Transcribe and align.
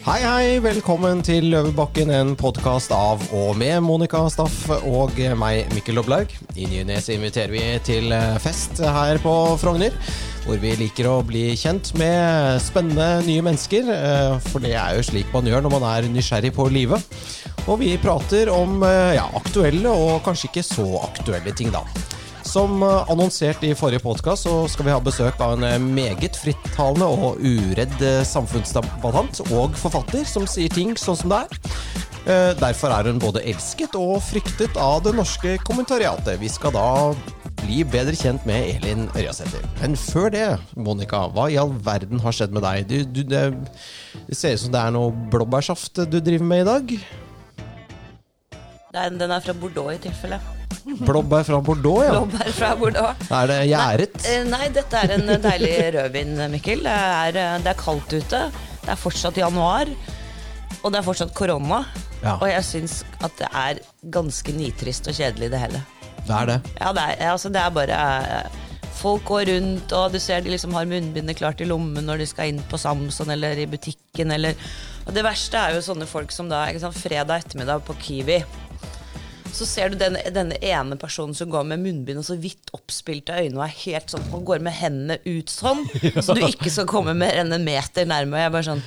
Hei, 0.00 0.20
hei. 0.24 0.44
Velkommen 0.64 1.20
til 1.24 1.50
Løvebakken, 1.52 2.08
en 2.14 2.30
podkast 2.38 2.92
av 2.94 3.20
og 3.36 3.58
med 3.60 3.82
Monica 3.84 4.22
Staff 4.32 4.62
og 4.78 5.18
meg, 5.36 5.68
Mikkel 5.76 5.98
Loblaug. 5.98 6.32
I 6.56 6.64
ny 6.70 6.78
og 6.82 6.88
ne 6.88 6.96
inviterer 7.16 7.52
vi 7.52 7.62
til 7.84 8.14
fest 8.40 8.80
her 8.80 9.20
på 9.20 9.34
Frogner. 9.60 9.92
Hvor 10.46 10.56
vi 10.62 10.72
liker 10.80 11.04
å 11.10 11.18
bli 11.26 11.50
kjent 11.60 11.92
med 12.00 12.62
spennende 12.64 13.20
nye 13.26 13.44
mennesker. 13.44 13.90
eh, 13.92 14.38
For 14.48 14.64
det 14.64 14.72
er 14.72 14.96
jo 14.96 15.04
slik 15.04 15.28
man 15.34 15.44
gjør 15.44 15.66
når 15.66 15.74
man 15.76 15.84
er 15.90 16.08
nysgjerrig 16.08 16.54
på 16.56 16.70
livet. 16.72 17.04
Og 17.68 17.82
vi 17.84 17.92
prater 18.00 18.48
om 18.48 18.80
eh, 18.82 19.18
ja, 19.18 19.28
aktuelle 19.36 19.92
og 19.92 20.22
kanskje 20.24 20.48
ikke 20.48 20.64
så 20.64 20.88
aktuelle 21.04 21.52
ting, 21.52 21.68
da. 21.76 21.84
Som 22.50 22.82
eh, 22.82 23.10
annonsert 23.12 23.62
i 23.62 23.74
forrige 23.78 24.02
podkast, 24.02 24.48
skal 24.72 24.86
vi 24.86 24.90
ha 24.90 24.98
besøk 25.02 25.38
av 25.44 25.52
en 25.54 25.66
eh, 25.68 25.76
meget 25.78 26.34
frittalende 26.34 27.06
og 27.06 27.38
uredd 27.46 28.02
eh, 28.02 28.24
samfunnsdebattant 28.26 29.38
og 29.54 29.76
forfatter 29.78 30.24
som 30.26 30.48
sier 30.50 30.72
ting 30.74 30.96
sånn 30.98 31.20
som 31.20 31.30
det 31.30 31.44
er. 31.44 31.60
Derfor 32.60 32.92
er 32.92 33.08
hun 33.08 33.18
både 33.18 33.40
elsket 33.48 33.94
og 33.96 34.18
fryktet 34.22 34.76
av 34.78 34.98
det 35.06 35.14
norske 35.16 35.54
kommentariatet. 35.64 36.36
Vi 36.42 36.50
skal 36.52 36.74
da 36.74 37.14
bli 37.62 37.80
bedre 37.88 38.12
kjent 38.18 38.44
med 38.46 38.74
Elin 38.74 39.06
Ørjasæter. 39.14 39.64
Men 39.80 39.96
før 39.98 40.28
det, 40.34 40.44
Monica, 40.76 41.24
hva 41.32 41.48
i 41.50 41.58
all 41.58 41.72
verden 41.86 42.20
har 42.22 42.36
skjedd 42.36 42.54
med 42.54 42.66
deg? 42.66 42.84
Du, 42.90 42.98
du, 43.08 43.24
det, 43.30 43.46
det 44.28 44.36
ser 44.36 44.54
ut 44.54 44.66
som 44.66 44.76
det 44.76 44.84
er 44.84 44.94
noe 44.98 45.16
blåbærsaft 45.32 46.04
du 46.12 46.20
driver 46.20 46.52
med 46.52 46.66
i 46.66 46.70
dag. 46.70 46.96
Den, 48.90 49.20
den 49.22 49.38
er 49.38 49.46
fra 49.48 49.56
Bordeaux 49.56 49.94
i 49.96 50.02
tilfelle. 50.02 50.42
Blåbær 51.00 51.44
fra 51.46 51.60
Bordeaux, 51.64 52.02
ja. 52.04 52.12
Blåbær 52.14 52.52
fra 52.56 52.70
Bordeaux. 52.78 53.26
Er 53.30 53.50
det 53.50 53.58
gjæret? 53.70 54.16
Nei, 54.24 54.38
Nei, 54.54 54.68
dette 54.74 55.02
er 55.02 55.14
en 55.16 55.34
deilig 55.44 55.74
rødvin, 55.96 56.32
Mikkel. 56.52 56.84
Det 56.86 56.96
er, 56.96 57.38
eh, 57.40 57.58
det 57.64 57.72
er 57.72 57.78
kaldt 57.80 58.14
ute. 58.16 58.42
Det 58.80 58.94
er 58.94 59.00
fortsatt 59.00 59.38
januar. 59.40 59.90
Og 60.80 60.92
det 60.92 61.00
er 61.00 61.06
fortsatt 61.06 61.34
korona. 61.36 61.84
Ja. 62.22 62.36
Og 62.38 62.48
jeg 62.50 62.64
syns 62.66 63.00
at 63.24 63.36
det 63.40 63.48
er 63.56 63.80
ganske 64.12 64.52
nitrist 64.56 65.08
og 65.08 65.16
kjedelig, 65.16 65.50
det 65.52 65.60
hele. 65.60 65.82
Det 66.26 66.34
er 66.36 66.50
det. 66.50 66.58
Ja, 66.80 66.92
det 66.96 67.04
er, 67.06 67.30
altså, 67.32 67.52
det 67.52 67.62
er 67.62 67.70
bare 67.74 68.00
eh, 68.00 68.58
Folk 69.00 69.24
går 69.24 69.48
rundt, 69.48 69.92
og 69.96 70.12
du 70.12 70.18
ser 70.20 70.42
de 70.44 70.50
liksom 70.52 70.74
har 70.76 70.84
munnbindet 70.84 71.38
klart 71.38 71.62
i 71.64 71.68
lommen 71.68 72.04
når 72.04 72.20
de 72.20 72.26
skal 72.28 72.50
inn 72.50 72.58
på 72.68 72.76
Samson 72.76 73.32
eller 73.32 73.56
i 73.56 73.64
butikken. 73.64 74.34
Eller, 74.34 74.58
og 75.06 75.14
det 75.16 75.24
verste 75.24 75.56
er 75.56 75.78
jo 75.78 75.86
sånne 75.86 76.08
folk 76.10 76.34
som 76.34 76.50
da 76.50 76.66
sant, 76.82 76.98
fredag 77.00 77.46
ettermiddag 77.46 77.80
på 77.86 77.96
Kiwi. 78.02 78.42
Så 79.54 79.66
ser 79.68 79.90
du 79.92 79.96
denne, 80.00 80.20
denne 80.32 80.56
ene 80.64 80.96
personen 81.00 81.34
som 81.36 81.50
går 81.52 81.66
med 81.72 81.82
munnbind 81.82 82.20
og 82.22 82.26
så 82.26 82.36
vidt 82.40 82.70
oppspilte 82.76 83.34
øyne 83.42 83.58
og 83.58 83.64
er 83.66 83.74
helt 83.82 84.12
sånn, 84.12 84.24
og 84.32 84.44
går 84.48 84.62
med 84.64 84.76
hendene 84.78 85.18
ut 85.26 85.50
sånn, 85.52 85.82
så 86.24 86.36
du 86.38 86.44
ikke 86.46 86.70
skal 86.72 86.88
komme 86.90 87.14
mer 87.18 87.40
enn 87.42 87.52
en 87.56 87.66
meter 87.66 88.08
nærme. 88.08 88.38
Og 88.38 88.44
jeg 88.44 88.54
bare 88.56 88.68
sånn 88.70 88.82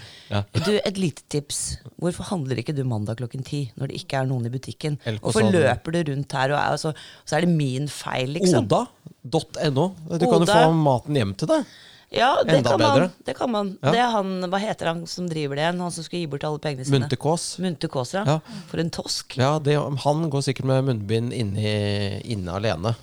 Du, 0.66 0.72
et 0.80 0.98
lite 0.98 1.22
tips. 1.30 1.60
Hvorfor 2.02 2.26
handler 2.32 2.58
ikke 2.64 2.74
du 2.74 2.82
mandag 2.90 3.20
klokken 3.20 3.44
ti 3.46 3.66
når 3.78 3.92
det 3.92 4.00
ikke 4.02 4.24
er 4.24 4.30
noen 4.32 4.48
i 4.50 4.54
butikken? 4.54 4.96
Hvorfor 5.20 5.44
sånn- 5.44 5.54
løper 5.54 5.94
du 5.94 6.00
rundt 6.10 6.34
her, 6.40 6.56
og, 6.56 6.58
er, 6.58 6.74
altså, 6.74 6.94
så 7.28 7.38
er 7.38 7.46
det 7.46 7.54
min 7.54 7.90
feil, 7.92 8.34
liksom? 8.40 8.66
Oda.no. 8.66 9.90
Du 10.18 10.26
kan 10.26 10.42
jo 10.42 10.50
få 10.50 10.70
maten 10.80 11.20
hjem 11.20 11.36
til 11.38 11.52
deg. 11.54 11.68
Ja, 12.14 12.44
det 12.46 12.60
Enda 12.60 12.70
kan 12.76 12.80
bedre. 12.80 13.00
man. 13.08 13.14
Det 13.26 13.34
kan 13.38 13.50
man. 13.52 13.70
Ja. 13.82 13.92
Det 13.96 14.00
er 14.04 14.12
han, 14.14 14.34
hva 14.52 14.60
heter 14.62 14.86
han 14.92 15.00
som 15.10 15.26
driver 15.32 15.58
det 15.58 15.64
igjen? 15.66 15.80
Han 15.82 15.92
som 15.96 16.04
skal 16.06 16.20
gi 16.22 16.28
bort 16.30 16.44
alle 16.46 16.60
pengene 16.62 16.86
sine? 16.86 17.00
Munterkås. 17.00 17.46
Munter 17.64 17.90
Kaasa. 17.90 18.22
Ja. 18.28 18.36
For 18.70 18.78
en 18.84 18.92
tosk. 18.94 19.38
Ja, 19.42 19.56
det, 19.64 19.80
han 20.04 20.30
går 20.30 20.46
sikkert 20.46 20.70
med 20.70 20.86
munnbind 20.92 21.34
inne, 21.34 22.22
inne 22.22 22.54
alene. 22.60 22.94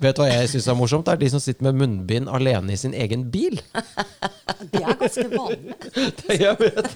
Vet 0.00 0.14
du 0.16 0.22
hva 0.22 0.28
jeg 0.30 0.48
syns 0.52 0.68
er 0.70 0.76
morsomt? 0.78 1.04
Det 1.08 1.12
er 1.16 1.20
de 1.24 1.28
som 1.32 1.40
sitter 1.42 1.66
med 1.68 1.74
munnbind 1.82 2.30
alene 2.30 2.72
i 2.72 2.78
sin 2.80 2.94
egen 2.94 3.26
bil. 3.34 3.58
Det 4.72 4.80
er 4.84 4.94
ganske 5.00 5.26
vanlig. 5.32 5.74
Jeg 6.40 6.56
vet 6.60 6.86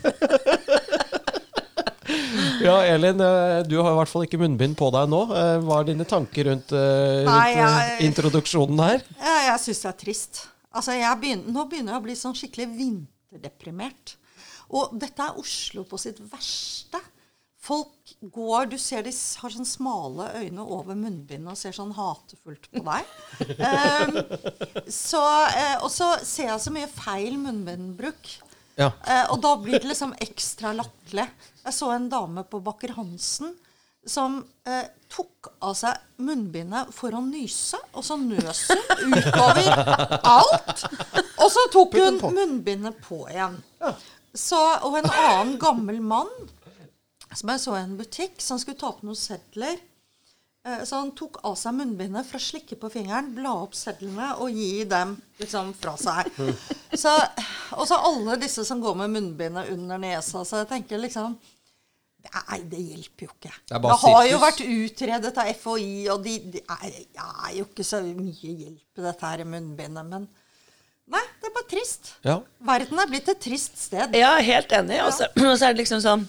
Ja, 2.65 2.77
Elin, 2.85 3.21
eh, 3.21 3.63
du 3.67 3.79
har 3.83 3.93
i 3.93 3.97
hvert 3.99 4.11
fall 4.11 4.25
ikke 4.27 4.39
munnbind 4.41 4.77
på 4.79 4.91
deg 4.95 5.09
nå. 5.11 5.23
Eh, 5.35 5.57
Hva 5.65 5.81
er 5.83 5.89
dine 5.89 6.05
tanker 6.09 6.47
rundt, 6.51 6.73
eh, 6.73 7.25
rundt 7.25 7.31
Nei, 7.31 7.55
jeg- 7.57 8.05
introduksjonen 8.09 8.81
her? 8.85 9.03
Jeg, 9.19 9.41
jeg 9.49 9.61
syns 9.65 9.81
det 9.83 9.89
er 9.91 9.99
trist. 10.05 10.43
Altså, 10.75 10.97
jeg 10.99 11.21
begynner, 11.23 11.55
nå 11.55 11.65
begynner 11.71 11.95
jeg 11.95 12.03
å 12.03 12.05
bli 12.05 12.17
sånn 12.19 12.37
skikkelig 12.37 12.69
vinterdeprimert. 12.75 14.17
Og 14.75 14.95
dette 14.99 15.23
er 15.23 15.41
Oslo 15.41 15.85
på 15.87 16.01
sitt 16.01 16.21
verste. 16.31 17.01
Folk 17.65 18.13
går 18.35 18.67
Du 18.69 18.77
ser 18.81 19.07
de 19.07 19.13
har 19.13 19.53
sånn 19.53 19.69
smale 19.69 20.27
øyne 20.37 20.65
over 20.65 20.97
munnbindet 20.99 21.49
og 21.55 21.57
ser 21.57 21.73
sånn 21.77 21.95
hatefullt 21.97 22.69
på 22.73 22.83
deg. 22.85 23.15
Um, 23.57 24.19
så, 25.09 25.23
eh, 25.49 25.79
og 25.79 25.89
så 25.93 26.11
ser 26.21 26.51
jeg 26.51 26.65
så 26.65 26.75
mye 26.75 26.91
feil 26.93 27.39
munnbindbruk. 27.41 28.35
Ja. 28.77 28.91
Eh, 29.07 29.25
og 29.31 29.41
da 29.45 29.55
blir 29.61 29.79
det 29.79 29.89
liksom 29.89 30.13
ekstra 30.25 30.75
latterlig. 30.77 31.29
Jeg 31.63 31.77
så 31.77 31.93
en 31.95 32.11
dame 32.13 32.45
på 32.49 32.61
Bakker 32.65 32.97
Hansen 32.99 33.55
som 34.07 34.41
eh, 34.69 34.87
tok 35.13 35.49
av 35.65 35.75
seg 35.79 36.01
munnbindet 36.25 36.91
for 36.95 37.15
å 37.15 37.21
nyse, 37.25 37.79
og 37.95 38.05
så 38.07 38.17
nøs 38.21 38.65
hun 38.71 39.15
utover 39.15 39.71
alt. 40.27 40.85
Og 41.41 41.49
så 41.55 41.65
tok 41.75 41.97
hun 42.01 42.21
munnbindet 42.35 42.99
på 43.05 43.23
igjen. 43.31 43.57
Så, 44.35 44.59
og 44.83 44.97
en 44.99 45.11
annen 45.11 45.57
gammel 45.63 46.01
mann 46.03 46.31
som 47.35 47.51
jeg 47.51 47.63
så 47.65 47.75
i 47.79 47.83
en 47.83 47.97
butikk, 47.99 48.39
som 48.43 48.59
skulle 48.63 48.79
ta 48.79 48.93
opp 48.93 49.03
noen 49.07 49.19
sedler. 49.19 49.79
Eh, 50.67 50.83
Så 50.87 50.97
han 51.01 51.11
tok 51.19 51.41
av 51.45 51.57
seg 51.59 51.75
munnbindet 51.77 52.27
for 52.29 52.39
å 52.39 52.45
slikke 52.45 52.79
på 52.81 52.91
fingeren, 52.95 53.33
bla 53.37 53.53
opp 53.65 53.75
sedlene 53.79 54.33
og 54.41 54.55
gi 54.55 54.85
dem 54.89 55.17
liksom 55.41 55.73
fra 55.79 55.97
seg. 56.01 56.31
Så, 56.95 57.11
og 57.75 57.87
så 57.91 57.99
alle 58.07 58.37
disse 58.41 58.63
som 58.67 58.81
går 58.83 58.95
med 59.03 59.13
munnbindet 59.17 59.71
under 59.75 59.99
nesa. 59.99 60.45
Så 60.47 60.63
jeg 60.63 60.71
tenker 60.71 61.03
liksom 61.03 61.35
Nei, 62.35 62.61
det 62.71 62.81
hjelper 62.81 63.27
jo 63.27 63.33
ikke. 63.33 63.51
Det 63.71 63.81
Det, 63.85 63.97
har 64.05 64.23
jo 64.29 64.39
vært 64.43 64.63
utredet 64.65 65.35
av 65.43 65.51
FHI, 65.61 65.91
og 66.13 66.23
det 66.25 66.37
de 66.55 66.63
er, 66.63 66.95
er 67.25 67.53
jo 67.59 67.67
ikke 67.67 67.87
så 67.87 68.01
mye 68.05 68.55
hjelp 68.55 69.03
i 69.03 69.05
dette 69.05 69.33
her 69.33 69.45
munnbindet. 69.49 70.09
Men 70.09 70.29
nei, 71.11 71.25
det 71.41 71.51
er 71.51 71.57
bare 71.59 71.71
trist. 71.71 72.15
Ja. 72.27 72.39
Verden 72.65 73.03
er 73.03 73.11
blitt 73.13 73.29
et 73.33 73.43
trist 73.45 73.77
sted. 73.81 74.17
Ja, 74.19 74.35
helt 74.41 74.73
enig. 74.73 75.03
Og 75.05 75.13
så 75.17 75.29
og 75.35 75.53
så 75.59 75.69
er 75.69 75.77
det 75.77 75.85
liksom 75.85 76.03
sånn 76.05 76.27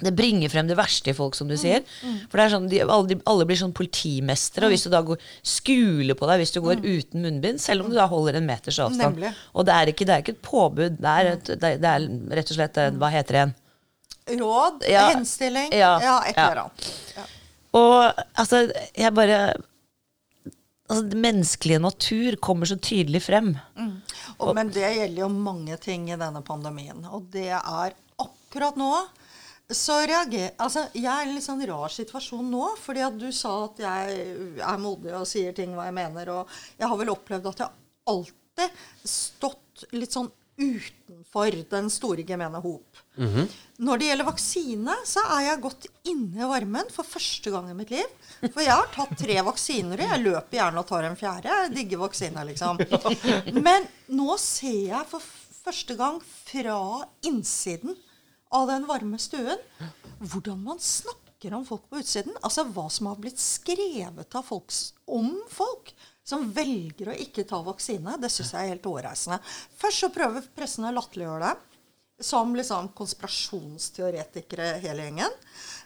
det 0.00 0.12
bringer 0.16 0.48
frem 0.48 0.68
det 0.68 0.76
verste 0.78 1.12
i 1.12 1.16
folk, 1.16 1.34
som 1.36 1.48
du 1.50 1.56
sier. 1.60 1.84
For 2.30 2.40
det 2.40 2.44
er 2.46 2.52
sånn, 2.54 2.68
de, 2.72 2.80
alle, 2.84 3.06
de, 3.10 3.18
alle 3.28 3.46
blir 3.48 3.58
sånn 3.60 3.74
politimestere. 3.76 4.68
Og 4.68 4.74
hvis 4.74 4.86
du 4.86 4.90
da 4.92 5.02
går, 5.04 5.20
skuler 5.44 6.16
på 6.16 6.28
deg 6.30 6.40
hvis 6.42 6.54
du 6.54 6.60
går 6.64 6.80
uten 6.84 7.24
munnbind, 7.26 7.60
selv 7.62 7.84
om 7.84 7.92
du 7.92 7.98
da 7.98 8.06
holder 8.10 8.38
en 8.40 8.48
meters 8.48 8.80
avstand. 8.80 9.18
Nemlig. 9.18 9.34
Og 9.52 9.68
det 9.68 9.76
er, 9.76 9.92
ikke, 9.92 10.06
det 10.08 10.14
er 10.14 10.24
ikke 10.24 10.36
et 10.38 10.44
påbud. 10.46 11.00
Det 11.00 11.16
er, 11.16 11.32
et, 11.34 11.50
det 11.52 11.72
er, 11.74 11.82
det 11.82 11.92
er 11.92 12.38
rett 12.40 12.54
og 12.54 12.60
slett 12.60 12.80
Hva 12.96 13.12
heter 13.12 13.36
det 13.36 13.42
igjen? 13.42 13.58
Råd, 14.38 14.84
Ja. 14.88 15.08
henstilling, 15.14 15.72
Ja. 15.72 15.98
ja, 16.02 16.16
et 16.28 16.36
eller 16.38 16.62
annet. 16.64 16.90
Ja. 17.16 17.24
Og 17.80 18.24
altså, 18.38 18.64
jeg 18.96 19.14
bare 19.14 19.40
Altså, 20.90 21.04
det 21.06 21.18
menneskelige 21.22 21.78
natur 21.78 22.34
kommer 22.42 22.66
så 22.66 22.74
tydelig 22.82 23.20
frem. 23.22 23.52
Og, 24.40 24.48
men 24.56 24.72
det 24.74 24.82
gjelder 24.96 25.20
jo 25.22 25.28
mange 25.30 25.76
ting 25.78 26.08
i 26.10 26.16
denne 26.18 26.42
pandemien. 26.42 27.04
Og 27.14 27.28
det 27.30 27.44
er 27.54 27.94
akkurat 28.18 28.74
nå 28.80 28.90
så 29.70 30.00
reager, 30.02 30.50
Altså, 30.58 30.88
jeg 30.98 31.06
er 31.06 31.22
i 31.22 31.28
en 31.28 31.36
litt 31.36 31.46
sånn 31.46 31.62
rar 31.70 31.94
situasjon 31.94 32.50
nå. 32.50 32.64
Fordi 32.82 33.04
at 33.06 33.18
du 33.22 33.28
sa 33.30 33.52
at 33.68 33.78
jeg 33.78 34.58
er 34.66 34.82
modig 34.82 35.14
og 35.14 35.28
sier 35.30 35.54
ting 35.54 35.76
hva 35.78 35.86
jeg 35.86 35.94
mener. 35.94 36.32
Og 36.34 36.48
jeg 36.80 36.90
har 36.90 36.98
vel 37.04 37.14
opplevd 37.14 37.46
at 37.52 37.62
jeg 37.62 37.70
alltid 38.10 38.82
stått 39.06 39.86
litt 39.94 40.10
sånn 40.18 40.32
utenfor 40.60 41.54
den 41.70 41.86
store 41.92 42.26
gemene 42.26 42.58
hop. 42.66 42.98
Når 43.80 44.00
det 44.00 44.08
gjelder 44.10 44.28
vaksine, 44.28 44.94
så 45.08 45.22
er 45.36 45.46
jeg 45.46 45.62
gått 45.64 45.86
inne 46.08 46.42
i 46.42 46.48
varmen 46.50 46.90
for 46.92 47.08
første 47.08 47.52
gang 47.52 47.70
i 47.70 47.76
mitt 47.76 47.92
liv. 47.94 48.08
For 48.42 48.60
jeg 48.64 48.74
har 48.74 48.90
tatt 48.92 49.14
tre 49.20 49.38
vaksiner, 49.46 50.02
og 50.02 50.12
jeg 50.14 50.24
løper 50.26 50.58
gjerne 50.58 50.82
og 50.82 50.88
tar 50.88 51.08
en 51.08 51.16
fjerde. 51.20 51.48
Jeg 51.62 51.72
digger 51.78 52.02
vaksiner, 52.02 52.48
liksom. 52.50 52.80
Men 53.60 53.88
nå 54.12 54.36
ser 54.40 54.82
jeg 54.90 55.08
for 55.08 55.24
første 55.60 55.96
gang 55.96 56.20
fra 56.24 56.78
innsiden 57.28 57.96
av 58.56 58.68
den 58.70 58.86
varme 58.88 59.20
stuen 59.22 59.60
hvordan 60.20 60.60
man 60.64 60.80
snakker 60.82 61.54
om 61.56 61.64
folk 61.64 61.86
på 61.88 62.00
utsiden. 62.02 62.36
Altså 62.44 62.66
hva 62.68 62.88
som 62.92 63.08
har 63.08 63.20
blitt 63.20 63.40
skrevet 63.40 64.36
av 64.36 64.44
folk 64.44 64.74
om 65.08 65.32
folk 65.48 65.92
som 66.26 66.50
velger 66.54 67.10
å 67.10 67.18
ikke 67.24 67.46
ta 67.48 67.62
vaksine. 67.64 68.18
Det 68.20 68.28
syns 68.32 68.52
jeg 68.54 68.66
er 68.66 68.74
helt 68.74 68.86
hårreisende. 68.86 69.40
Først 69.80 70.04
så 70.04 70.12
prøver 70.14 70.46
pressen 70.56 70.86
å 70.86 70.92
latterliggjøre 70.94 71.48
det 71.48 71.69
som 72.20 72.54
liksom 72.56 72.92
konspirasjonsteoretikere 72.98 74.72
hele 74.84 75.08
gjengen. 75.08 75.36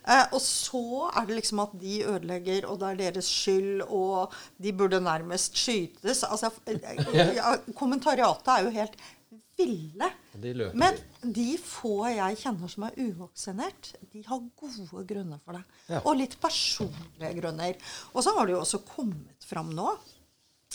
Eh, 0.04 0.24
og 0.36 0.40
så 0.44 1.08
er 1.14 1.28
det 1.28 1.38
liksom 1.38 1.62
at 1.64 1.74
de 1.80 1.98
ødelegger, 2.04 2.66
og 2.68 2.80
det 2.82 2.90
er 2.90 3.02
deres 3.06 3.28
skyld, 3.30 3.84
og 3.88 4.34
de 4.60 4.72
burde 4.76 5.00
nærmest 5.00 5.56
skytes. 5.56 6.24
Altså, 6.28 6.52
eh, 6.68 7.36
ja, 7.38 7.54
kommentariatet 7.78 8.52
er 8.56 8.66
jo 8.66 8.74
helt 8.74 8.98
ville. 9.56 10.10
De. 10.32 10.70
Men 10.74 10.98
de 11.22 11.46
få 11.62 12.08
jeg 12.10 12.40
kjenner 12.40 12.70
som 12.70 12.88
er 12.88 12.98
uvaksinert, 12.98 13.92
de 14.12 14.24
har 14.26 14.42
gode 14.58 15.04
grunner 15.08 15.40
for 15.44 15.58
det. 15.58 15.62
Ja. 15.92 16.02
Og 16.02 16.18
litt 16.18 16.36
personlige 16.42 17.30
grunner. 17.38 17.78
Og 18.12 18.26
så 18.26 18.34
har 18.36 18.48
det 18.48 18.56
jo 18.56 18.64
også 18.64 18.82
kommet 18.88 19.46
fram 19.46 19.70
nå. 19.76 19.94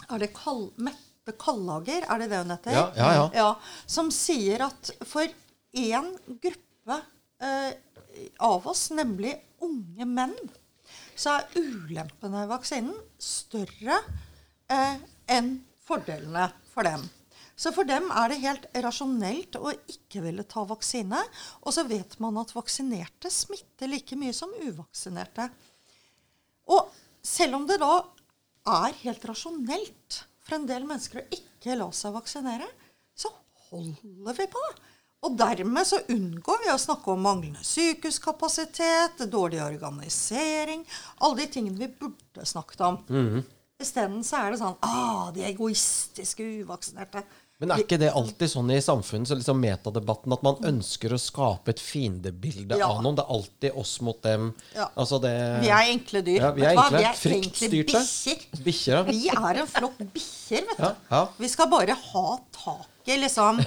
Er 0.07 0.23
det 0.23 0.31
Kall 0.37 0.69
Mette 0.79 1.35
Kallager, 1.39 2.07
er 2.07 2.23
det 2.23 2.29
det 2.31 2.39
hun 2.41 2.55
heter? 2.55 2.73
Ja, 2.73 2.85
ja, 2.95 3.25
ja. 3.35 3.49
Som 3.85 4.09
sier 4.15 4.63
at 4.69 4.93
for 5.05 5.27
én 5.75 6.09
gruppe 6.41 6.97
eh, 7.43 7.71
av 8.39 8.67
oss, 8.67 8.89
nemlig 8.95 9.35
unge 9.63 10.07
menn, 10.07 10.35
så 11.19 11.37
er 11.37 11.59
ulempene 11.59 12.43
ved 12.43 12.51
vaksinen 12.53 12.97
større 13.21 13.99
eh, 14.71 14.99
enn 15.29 15.55
fordelene 15.85 16.49
for 16.71 16.87
dem. 16.87 17.05
Så 17.59 17.73
for 17.75 17.83
dem 17.83 18.07
er 18.15 18.31
det 18.31 18.39
helt 18.39 18.67
rasjonelt 18.85 19.57
å 19.59 19.73
ikke 19.91 20.21
ville 20.23 20.45
ta 20.47 20.63
vaksine. 20.63 21.19
Og 21.67 21.75
så 21.75 21.83
vet 21.89 22.15
man 22.23 22.39
at 22.39 22.53
vaksinerte 22.55 23.27
smitter 23.33 23.91
like 23.91 24.15
mye 24.15 24.31
som 24.35 24.53
uvaksinerte. 24.63 25.49
Og 26.71 26.87
selv 27.25 27.59
om 27.59 27.65
det 27.67 27.81
da 27.81 27.97
er 28.79 28.95
helt 29.01 29.25
rasjonelt 29.27 30.21
for 30.39 30.55
en 30.55 30.69
del 30.69 30.87
mennesker 30.87 31.19
å 31.19 31.27
ikke 31.35 31.75
la 31.81 31.89
seg 31.91 32.15
vaksinere, 32.15 32.69
så 33.11 33.33
holder 33.67 34.39
vi 34.39 34.47
på. 34.55 34.63
Og 35.19 35.35
dermed 35.35 35.87
så 35.87 35.99
unngår 36.07 36.61
vi 36.63 36.71
å 36.71 36.79
snakke 36.79 37.11
om 37.11 37.23
manglende 37.25 37.63
sykehuskapasitet, 37.67 39.25
dårlig 39.31 39.59
organisering, 39.65 40.85
alle 41.19 41.41
de 41.41 41.47
tingene 41.57 41.81
vi 41.81 41.89
burde 41.91 42.45
snakket 42.47 42.85
om. 42.87 43.01
Mm. 43.11 43.41
Isteden 43.83 44.23
så 44.27 44.39
er 44.39 44.53
det 44.53 44.61
sånn 44.61 44.79
ah, 44.83 45.27
de 45.35 45.43
egoistiske 45.47 46.43
uvaksinerte. 46.63 47.23
Men 47.59 47.73
er 47.75 47.81
ikke 47.83 47.97
det 47.99 48.13
alltid 48.15 48.47
sånn 48.47 48.69
i 48.71 48.77
samfunnet, 48.79 49.27
så 49.27 49.35
liksom 49.35 49.57
metadebatten, 49.59 50.31
at 50.31 50.43
man 50.47 50.61
ønsker 50.69 51.11
å 51.11 51.19
skape 51.19 51.73
et 51.73 51.81
fiendebilde 51.83 52.77
Ja. 52.79 52.87
av 52.87 53.01
noen? 53.03 53.17
Det 53.17 53.25
er 53.25 53.33
alltid 53.35 53.79
oss 53.81 53.97
mot 53.99 54.21
dem. 54.23 54.53
Ja. 54.75 54.87
Altså 54.95 55.19
det 55.19 55.33
Vi 55.65 55.67
er 55.67 55.91
enkle 55.91 56.21
dyr. 56.23 56.39
Ja, 56.39 56.51
vi 56.55 56.63
er 56.63 56.77
enkle. 56.77 57.01
Vi 57.01 57.03
er 57.03 57.35
egentlig 57.35 57.69
bikkjer. 58.63 59.03
Vi 59.11 59.27
er 59.33 59.59
en 59.65 59.67
flokk 59.67 59.99
bikkjer, 60.15 60.69
vet 60.71 60.79
du. 60.79 61.35
Vi 61.43 61.51
skal 61.51 61.67
bare 61.67 61.99
ha 61.99 62.25
tak 62.55 62.88
i 63.09 63.17
liksom 63.23 63.59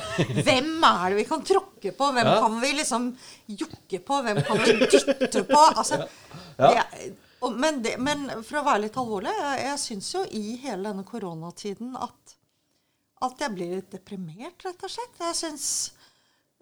Hvem 0.46 0.70
er 0.88 1.10
det 1.12 1.18
vi 1.18 1.24
kan 1.28 1.42
tråkke 1.46 1.92
på? 1.98 2.08
Hvem 2.16 2.28
Ja. 2.30 2.38
kan 2.44 2.60
vi 2.62 2.72
liksom 2.78 3.08
jokke 3.46 3.98
på? 4.06 4.20
Hvem 4.26 4.40
kan 4.46 4.62
vi 4.64 4.74
dytte 4.86 5.44
på? 5.48 5.60
Altså, 5.76 6.02
Ja. 6.58 6.68
det, 6.74 7.12
og, 7.42 7.56
men, 7.58 7.80
det, 7.82 7.96
men 7.98 8.28
for 8.44 8.60
å 8.60 8.64
være 8.66 8.84
litt 8.84 8.96
alvorlig, 9.00 9.32
jeg, 9.34 9.64
jeg 9.66 9.78
syns 9.82 10.12
jo 10.14 10.20
i 10.30 10.56
hele 10.62 10.90
denne 10.92 11.02
koronatiden 11.08 11.96
at, 11.98 12.36
at 13.26 13.40
jeg 13.42 13.54
blir 13.56 13.72
litt 13.80 13.90
deprimert, 13.90 14.62
rett 14.62 14.84
og 14.86 14.92
slett. 14.92 15.18
Jeg 15.18 15.38
syns 15.40 15.66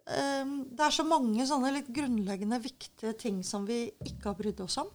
um, 0.06 0.54
det 0.70 0.86
er 0.86 0.94
så 0.96 1.04
mange 1.04 1.44
sånne 1.48 1.74
litt 1.74 1.90
grunnleggende 1.92 2.60
viktige 2.64 3.12
ting 3.20 3.42
som 3.44 3.66
vi 3.68 3.90
ikke 4.06 4.30
har 4.30 4.38
brydd 4.40 4.60
oss 4.66 4.78
om. 4.84 4.88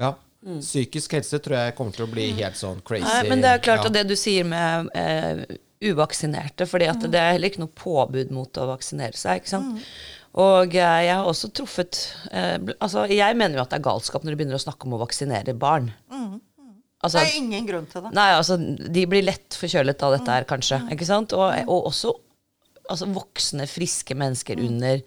ja. 0.00 0.14
Psykisk 0.42 1.12
helse 1.14 1.38
tror 1.38 1.54
jeg 1.54 1.74
kommer 1.78 1.94
til 1.94 2.02
å 2.02 2.10
bli 2.10 2.24
helt 2.34 2.56
sånn 2.58 2.80
crazy. 2.82 3.06
Nei, 3.06 3.28
men 3.30 3.44
det 3.44 3.50
er 3.52 3.60
klart 3.62 3.84
ja. 3.84 3.90
at 3.92 3.94
det 3.94 4.00
du 4.08 4.16
sier 4.18 4.42
med 4.42 4.88
eh, 4.98 5.44
uvaksinerte, 5.90 6.66
fordi 6.70 6.88
at 6.90 7.04
det 7.10 7.20
er 7.20 7.34
heller 7.36 7.50
ikke 7.52 7.64
noe 7.64 7.76
påbud 7.82 8.32
mot 8.34 8.60
å 8.60 8.68
vaksinere 8.70 9.18
seg. 9.18 9.42
ikke 9.42 9.52
sant? 9.52 9.82
Og 10.42 10.76
eh, 10.78 11.00
jeg 11.06 11.12
har 11.12 11.28
også 11.28 11.50
truffet 11.52 11.98
eh, 12.32 12.54
altså 12.80 13.02
Jeg 13.12 13.36
mener 13.36 13.58
jo 13.58 13.64
at 13.66 13.74
det 13.74 13.82
er 13.82 13.84
galskap 13.84 14.22
når 14.24 14.32
du 14.32 14.38
begynner 14.40 14.56
å 14.56 14.62
snakke 14.62 14.88
om 14.88 14.96
å 14.96 15.02
vaksinere 15.02 15.52
barn. 15.52 15.90
Altså, 17.02 17.18
Det 17.18 17.32
er 17.32 17.38
ingen 17.40 17.66
grunn 17.66 17.88
til 17.90 18.04
det. 18.04 18.12
Nei, 18.14 18.28
altså, 18.38 18.56
de 18.56 19.02
blir 19.10 19.24
lett 19.26 19.56
forkjølet 19.58 20.04
av 20.06 20.12
dette 20.14 20.36
her, 20.36 20.46
kanskje. 20.46 20.78
Ikke 20.94 21.08
sant? 21.08 21.34
Og, 21.34 21.50
og 21.66 21.88
også 21.90 22.12
altså, 22.86 23.08
voksne, 23.10 23.66
friske 23.70 24.14
mennesker 24.18 24.62
under 24.62 25.02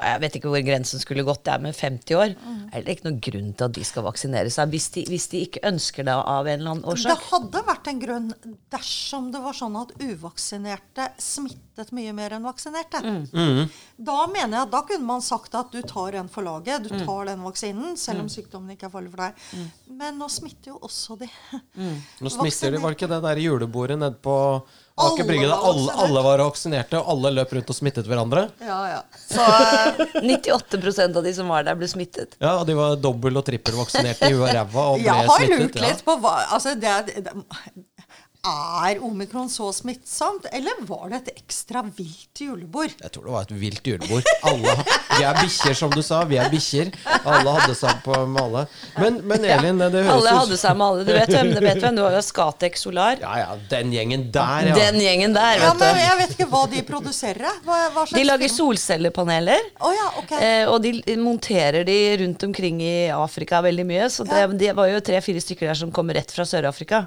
Jeg 0.00 0.20
vet 0.22 0.36
ikke 0.38 0.50
hvor 0.52 0.62
grensen 0.64 1.02
skulle 1.02 1.24
gått, 1.26 1.42
det 1.44 1.52
er 1.52 1.62
med 1.64 1.76
50 1.76 2.16
år. 2.16 2.34
Er 2.72 2.84
det 2.86 2.96
ikke 2.96 3.06
noen 3.08 3.20
grunn 3.22 3.50
til 3.52 3.66
at 3.66 3.74
de 3.76 3.84
skal 3.86 4.06
vaksinere 4.06 4.52
seg, 4.52 4.70
hvis 4.72 4.88
de, 4.94 5.04
hvis 5.10 5.26
de 5.32 5.42
ikke 5.46 5.62
ønsker 5.68 6.06
det 6.08 6.14
av 6.16 6.48
en 6.48 6.60
eller 6.60 6.74
annen 6.76 6.88
årsak? 6.88 7.10
Det 7.12 7.28
hadde 7.30 7.62
vært 7.68 7.90
en 7.92 8.00
grunn 8.04 8.28
dersom 8.72 9.30
det 9.34 9.42
var 9.44 9.56
sånn 9.58 9.76
at 9.80 9.94
uvaksinerte 10.00 11.10
smittet 11.20 11.92
mye 11.96 12.12
mer 12.16 12.36
enn 12.36 12.46
vaksinerte. 12.48 13.00
Da 13.00 14.18
mener 14.30 14.56
jeg 14.56 14.66
at 14.66 14.74
da 14.74 14.82
kunne 14.88 15.08
man 15.08 15.24
sagt 15.24 15.54
at 15.58 15.72
du 15.72 15.80
tar 15.86 16.18
en 16.20 16.30
for 16.32 16.46
laget, 16.46 16.88
du 16.88 16.94
tar 17.04 17.30
den 17.30 17.44
vaksinen, 17.44 17.96
selv 18.00 18.24
om 18.24 18.30
sykdommen 18.32 18.76
ikke 18.76 18.88
er 18.88 18.94
farlig 18.94 19.12
for 19.14 19.26
deg. 19.26 19.64
Men 20.00 20.20
nå 20.20 20.28
smitter 20.32 20.74
jo 20.74 20.78
også 20.86 21.18
de. 21.20 21.28
Nå 22.20 22.32
smitter 22.32 22.74
de, 22.76 22.82
var 22.82 22.96
ikke 22.96 23.10
det 23.10 23.20
der 23.24 23.42
julebordet 23.42 23.98
nede 24.00 24.16
på 24.22 24.36
Alle 25.06 25.24
Brygge? 25.28 25.48
da 25.50 25.56
var 25.56 25.70
Alle, 25.70 25.94
alle 26.04 26.22
var 26.26 26.42
vaksinerte, 26.44 27.00
og 27.00 27.10
alle 27.14 27.32
løp 27.40 27.54
rundt 27.56 27.72
og 27.72 27.76
smittet 27.78 28.08
hverandre? 28.10 28.46
Ja, 28.64 28.78
ja. 28.92 29.00
Så 29.16 29.44
eh, 29.46 30.02
98% 30.22 31.16
av 31.20 31.24
de 31.26 31.34
som 31.36 31.48
var 31.52 31.64
der, 31.68 31.78
ble 31.80 31.88
smittet. 31.90 32.36
Ja, 32.42 32.56
og 32.60 32.66
de 32.68 32.76
var 32.78 32.96
dobbel- 33.00 33.40
og 33.40 33.46
trippelvaksinerte 33.48 34.30
i 34.30 34.34
huet 34.36 34.48
og 34.48 34.54
ræva 34.58 34.86
og 34.94 34.98
ble 35.00 35.08
jeg 35.08 35.30
har 35.30 35.44
smittet. 35.44 35.60
lurt 35.64 35.80
litt 35.86 36.04
på 36.06 36.16
hva 36.24 36.34
altså 36.56 36.74
det, 36.80 36.94
det, 37.28 37.34
Er 38.40 38.96
omikron 39.04 39.50
så 39.52 39.66
smittsomt, 39.76 40.46
eller 40.56 40.78
var 40.88 41.10
det 41.12 41.18
et 41.18 41.42
ekstra 41.42 41.82
vilt 41.92 42.40
julebord? 42.40 42.94
Jeg 43.02 43.12
tror 43.12 43.26
det 43.26 43.32
var 43.34 43.42
et 43.44 43.50
vilt 43.60 43.84
julebord. 43.90 44.24
Alle, 44.48 44.72
vi 45.18 45.26
er 45.28 45.36
bikkjer, 45.42 45.74
som 45.76 45.90
du 45.92 46.00
sa. 46.00 46.22
Vi 46.24 46.38
er 46.40 46.48
bikkjer. 46.48 46.88
Alle 47.20 47.52
hadde 47.58 47.74
seg 47.76 47.98
på 48.00 48.16
med 48.30 48.40
alle. 48.40 48.62
Men, 48.96 49.18
men 49.28 49.44
Elin, 49.44 49.82
det 49.82 49.90
høres 50.06 50.14
Alle 50.14 50.32
hadde 50.38 50.56
seg 50.62 50.78
med 50.80 50.86
alle. 50.86 51.04
Du 51.04 51.12
vet 51.12 51.32
hvem? 51.34 51.50
Du 51.52 51.60
vet 51.66 51.82
hvem? 51.84 51.98
Du 51.98 52.02
har 52.06 52.16
jo 52.16 52.22
Skatex 52.24 52.86
Solar. 52.86 53.20
Ja, 53.20 53.34
ja, 53.42 53.58
den 53.74 53.92
gjengen 53.92 54.24
der, 54.32 54.70
ja. 54.70 54.78
Den 54.78 55.02
gjengen 55.04 55.36
der, 55.36 55.60
Ja, 55.60 55.74
men. 55.76 56.00
Jeg 56.00 56.16
vet 56.22 56.34
ikke 56.38 56.48
hva 56.54 56.62
de 56.72 56.82
produserer. 56.88 57.60
Hva, 57.68 57.78
hva 57.92 58.06
slags 58.06 58.16
De 58.16 58.24
lager 58.24 58.48
film? 58.48 58.56
solcellepaneler. 58.56 59.68
Oh, 59.84 59.92
ja, 59.92 60.08
ok. 60.22 60.34
Eh, 60.40 60.64
og 60.72 60.80
de 60.86 61.18
monterer 61.20 61.84
de 61.84 61.98
rundt 62.24 62.48
omkring 62.48 62.80
i 62.88 62.94
Afrika 63.12 63.60
veldig 63.68 63.84
mye. 63.92 64.08
Så 64.08 64.24
det, 64.24 64.46
det 64.64 64.72
var 64.80 64.88
jo 64.94 65.04
tre-fire 65.04 65.44
stykker 65.44 65.68
der 65.74 65.82
som 65.84 65.92
kom 65.92 66.08
rett 66.16 66.32
fra 66.32 66.48
Sør-Afrika. 66.48 67.04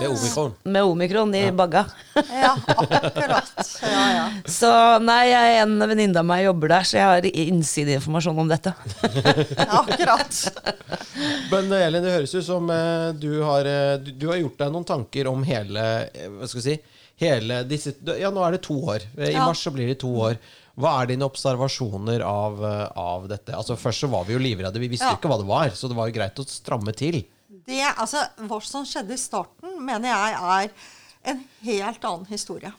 Det 0.00 0.08
er 0.08 0.16
omikron. 0.16 0.56
Med 0.70 0.86
omikron 0.86 1.32
i 1.34 1.42
bagga. 1.56 1.84
Ja, 2.14 2.52
akkurat. 2.66 3.50
Ja, 3.82 4.04
ja. 4.14 4.24
Så 4.50 4.70
nei, 5.02 5.20
jeg, 5.30 5.56
en 5.64 5.76
venninne 5.82 6.20
av 6.22 6.26
meg 6.28 6.44
jobber 6.44 6.72
der, 6.74 6.86
så 6.86 6.98
jeg 6.98 7.08
har 7.10 7.28
innsideinformasjon 7.44 8.38
om 8.44 8.50
dette. 8.50 8.72
Akkurat. 9.80 10.40
Men 11.50 11.72
eh, 11.72 11.86
Elin, 11.86 12.04
det 12.04 12.14
høres 12.14 12.34
ut 12.36 12.46
som 12.46 12.70
eh, 12.70 13.10
du 13.18 13.30
har, 13.46 13.66
eh, 13.68 13.96
du, 14.02 14.12
du 14.14 14.28
har 14.30 14.40
gjort 14.40 14.58
deg 14.62 14.72
noen 14.74 14.86
tanker 14.88 15.28
om 15.30 15.42
hele 15.46 15.84
Hva 16.38 16.48
skal 16.48 16.60
vi 16.60 16.66
si 16.68 16.78
hele 17.20 17.58
disse, 17.68 17.92
Ja, 18.16 18.30
nå 18.32 18.40
er 18.46 18.56
det 18.56 18.62
to 18.64 18.78
år. 18.94 19.02
I 19.20 19.34
Ja. 19.34 19.44
mars 19.44 19.60
så 19.66 19.72
blir 19.74 19.90
det 19.90 19.98
to 20.00 20.08
år. 20.24 20.38
Hva 20.80 20.94
er 21.02 21.10
dine 21.10 21.26
observasjoner 21.26 22.22
av, 22.24 22.62
av 22.96 23.26
dette? 23.28 23.52
Altså 23.52 23.76
Først 23.76 24.06
så 24.06 24.08
var 24.08 24.24
vi 24.24 24.32
jo 24.36 24.40
livredde. 24.40 24.80
Vi 24.80 24.88
visste 24.88 25.10
Ja. 25.10 25.18
ikke 25.18 25.28
hva 25.28 25.36
det 25.42 25.48
var, 25.50 25.74
så 25.76 25.90
det 25.90 25.98
var 25.98 26.08
jo 26.08 26.14
greit 26.16 26.40
å 26.40 26.46
stramme 26.48 26.94
til. 26.96 27.18
Det, 27.66 27.82
altså, 27.90 28.24
hva 28.48 28.60
som 28.64 28.86
skjedde 28.88 29.16
i 29.16 29.20
starten, 29.20 29.76
mener 29.84 30.12
jeg 30.12 30.38
er 30.38 30.72
en 31.32 31.42
helt 31.66 32.06
annen 32.06 32.30
historie. 32.30 32.72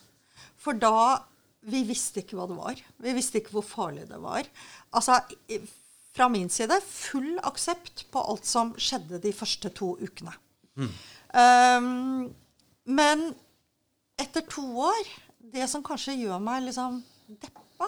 For 0.61 0.77
da 0.77 1.27
Vi 1.61 1.83
visste 1.85 2.23
ikke 2.23 2.39
hva 2.39 2.47
det 2.49 2.55
var. 2.57 2.79
Vi 3.05 3.11
visste 3.13 3.37
ikke 3.37 3.51
hvor 3.53 3.65
farlig 3.67 4.07
det 4.09 4.17
var. 4.17 4.47
Altså, 4.97 5.19
fra 6.09 6.25
min 6.33 6.49
side 6.49 6.79
full 6.81 7.35
aksept 7.45 8.07
på 8.09 8.23
alt 8.31 8.47
som 8.49 8.71
skjedde 8.81 9.19
de 9.21 9.29
første 9.29 9.69
to 9.77 9.91
ukene. 10.01 10.33
Um, 11.37 12.31
men 12.89 13.27
etter 14.19 14.41
to 14.49 14.63
år 14.81 15.11
Det 15.51 15.67
som 15.69 15.83
kanskje 15.83 16.15
gjør 16.15 16.41
meg 16.41 16.63
liksom 16.65 17.01
deppa, 17.41 17.87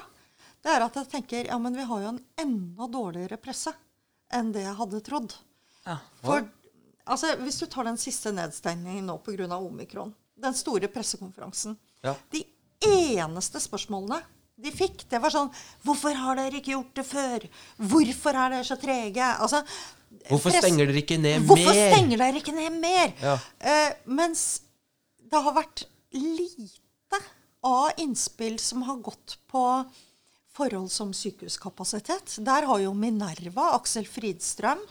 det 0.64 0.72
er 0.72 0.84
at 0.86 0.96
jeg 1.00 1.10
tenker 1.12 1.48
ja, 1.48 1.58
men 1.58 1.76
vi 1.76 1.86
har 1.88 2.02
jo 2.04 2.12
en 2.14 2.24
enda 2.40 2.88
dårligere 2.92 3.38
presse 3.40 3.72
enn 4.34 4.52
det 4.56 4.66
jeg 4.66 4.78
hadde 4.80 5.02
trodd. 5.06 5.36
For 6.24 6.46
altså, 7.06 7.34
hvis 7.44 7.60
du 7.62 7.66
tar 7.72 7.88
den 7.90 8.00
siste 8.02 8.34
nedstengningen 8.36 9.06
nå 9.10 9.18
pga. 9.26 9.58
omikron, 9.58 10.14
den 10.36 10.54
store 10.54 10.88
pressekonferansen 10.88 11.78
Ja. 12.04 12.16
De 12.32 12.44
eneste 12.84 13.60
spørsmålene 13.64 14.22
de 14.64 14.72
fikk, 14.72 15.08
det 15.10 15.20
var 15.22 15.34
sånn 15.34 15.50
Hvorfor 15.84 16.14
har 16.14 16.38
dere 16.38 16.60
ikke 16.60 16.76
gjort 16.76 16.94
det 17.00 17.06
før? 17.08 17.46
Hvorfor 17.78 18.38
er 18.38 18.54
dere 18.54 18.68
så 18.68 18.78
trege? 18.78 19.26
Altså, 19.42 19.64
Hvorfor 20.30 20.54
stenger 20.54 20.86
dere 20.86 21.02
ikke 21.02 21.18
ned 21.18 21.48
Hvorfor 21.48 21.74
mer? 21.74 21.96
stenger 21.96 22.22
dere 22.22 22.42
ikke 22.42 22.56
ned 22.56 22.78
mer? 22.78 23.14
Ja. 23.24 23.38
Uh, 23.64 24.14
mens 24.20 24.62
det 25.18 25.42
har 25.42 25.56
vært 25.58 25.88
lite 26.14 27.20
av 27.66 27.98
innspill 28.04 28.60
som 28.62 28.84
har 28.86 29.00
gått 29.02 29.40
på 29.50 29.64
forhold 30.54 30.92
som 30.94 31.14
sykehuskapasitet. 31.18 32.36
Der 32.46 32.68
har 32.70 32.82
jo 32.84 32.94
Minerva, 32.94 33.72
Aksel 33.80 34.06
Fridstrøm, 34.06 34.84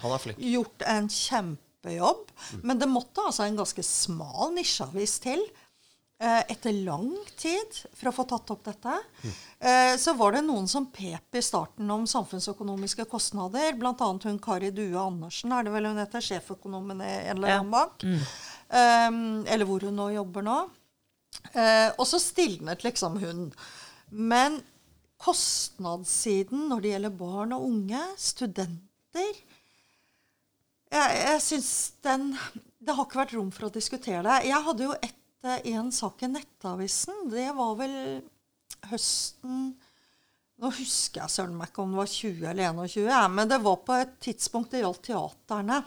gjort 0.43 0.83
en 0.91 1.07
kjempejobb. 1.83 2.31
Men 2.63 2.79
det 2.79 2.87
måtte 2.89 3.21
altså 3.27 3.45
en 3.47 3.57
ganske 3.59 3.83
smal 3.85 4.53
nisjeavis 4.55 5.19
til. 5.21 5.41
eh, 6.21 6.43
Etter 6.49 6.73
lang 6.85 7.17
tid 7.37 7.67
for 7.95 8.11
å 8.11 8.15
få 8.15 8.25
tatt 8.29 8.51
opp 8.51 8.63
dette. 8.65 8.93
Eh, 9.61 9.97
Så 9.97 10.15
var 10.17 10.33
det 10.33 10.43
noen 10.45 10.69
som 10.69 10.87
pep 10.87 11.35
i 11.35 11.41
starten 11.43 11.91
om 11.91 12.05
samfunnsøkonomiske 12.07 13.05
kostnader. 13.11 13.75
Blant 13.77 14.01
annet 14.01 14.23
hun 14.25 14.39
Kari 14.39 14.71
Due 14.71 14.97
Andersen, 14.99 15.53
er 15.53 15.65
det 15.65 15.73
vel 15.73 15.87
hun 15.87 15.99
heter, 15.99 16.21
sjeføkonomen 16.21 17.01
i 17.03 17.29
en 17.31 17.37
eller 17.37 17.59
annen 17.59 17.71
bank. 17.71 18.03
Um, 18.73 19.45
eller 19.47 19.65
hvor 19.67 19.81
hun 19.83 19.97
nå 19.97 20.13
jobber 20.15 20.43
nå. 20.43 20.71
Eh, 21.55 21.91
og 21.99 22.07
så 22.07 22.21
stilnet 22.21 22.83
liksom 22.85 23.19
hun. 23.21 23.53
Men 24.11 24.63
kostnadssiden 25.19 26.69
når 26.71 26.81
det 26.83 26.91
gjelder 26.95 27.11
barn 27.19 27.53
og 27.57 27.67
unge, 27.67 28.01
studenter 28.19 29.35
Jeg, 30.93 31.21
jeg 31.25 31.41
syns 31.41 31.71
den 32.05 32.33
Det 32.83 32.95
har 32.97 33.07
ikke 33.07 33.23
vært 33.23 33.35
rom 33.39 33.49
for 33.55 33.69
å 33.69 33.73
diskutere 33.73 34.25
det. 34.27 34.51
Jeg 34.51 34.67
hadde 34.67 34.89
jo 34.89 34.97
ett 34.99 35.47
eh, 35.47 35.73
en 35.73 35.89
sak 35.95 36.25
i 36.27 36.29
Nettavisen. 36.29 37.31
Det 37.33 37.49
var 37.57 37.79
vel 37.81 37.97
høsten 38.91 39.73
Nå 40.63 40.71
husker 40.77 41.25
jeg 41.25 41.33
søren 41.33 41.57
meg 41.59 41.73
ikke 41.73 41.83
om 41.83 41.95
det 41.95 41.99
var 41.99 42.11
20 42.13 42.45
eller 42.53 42.77
21, 42.87 43.33
men 43.35 43.49
det 43.51 43.57
var 43.65 43.81
på 43.83 43.97
et 43.99 44.13
tidspunkt 44.23 44.71
det 44.71 44.85
gjaldt 44.85 45.01
teaterne. 45.09 45.81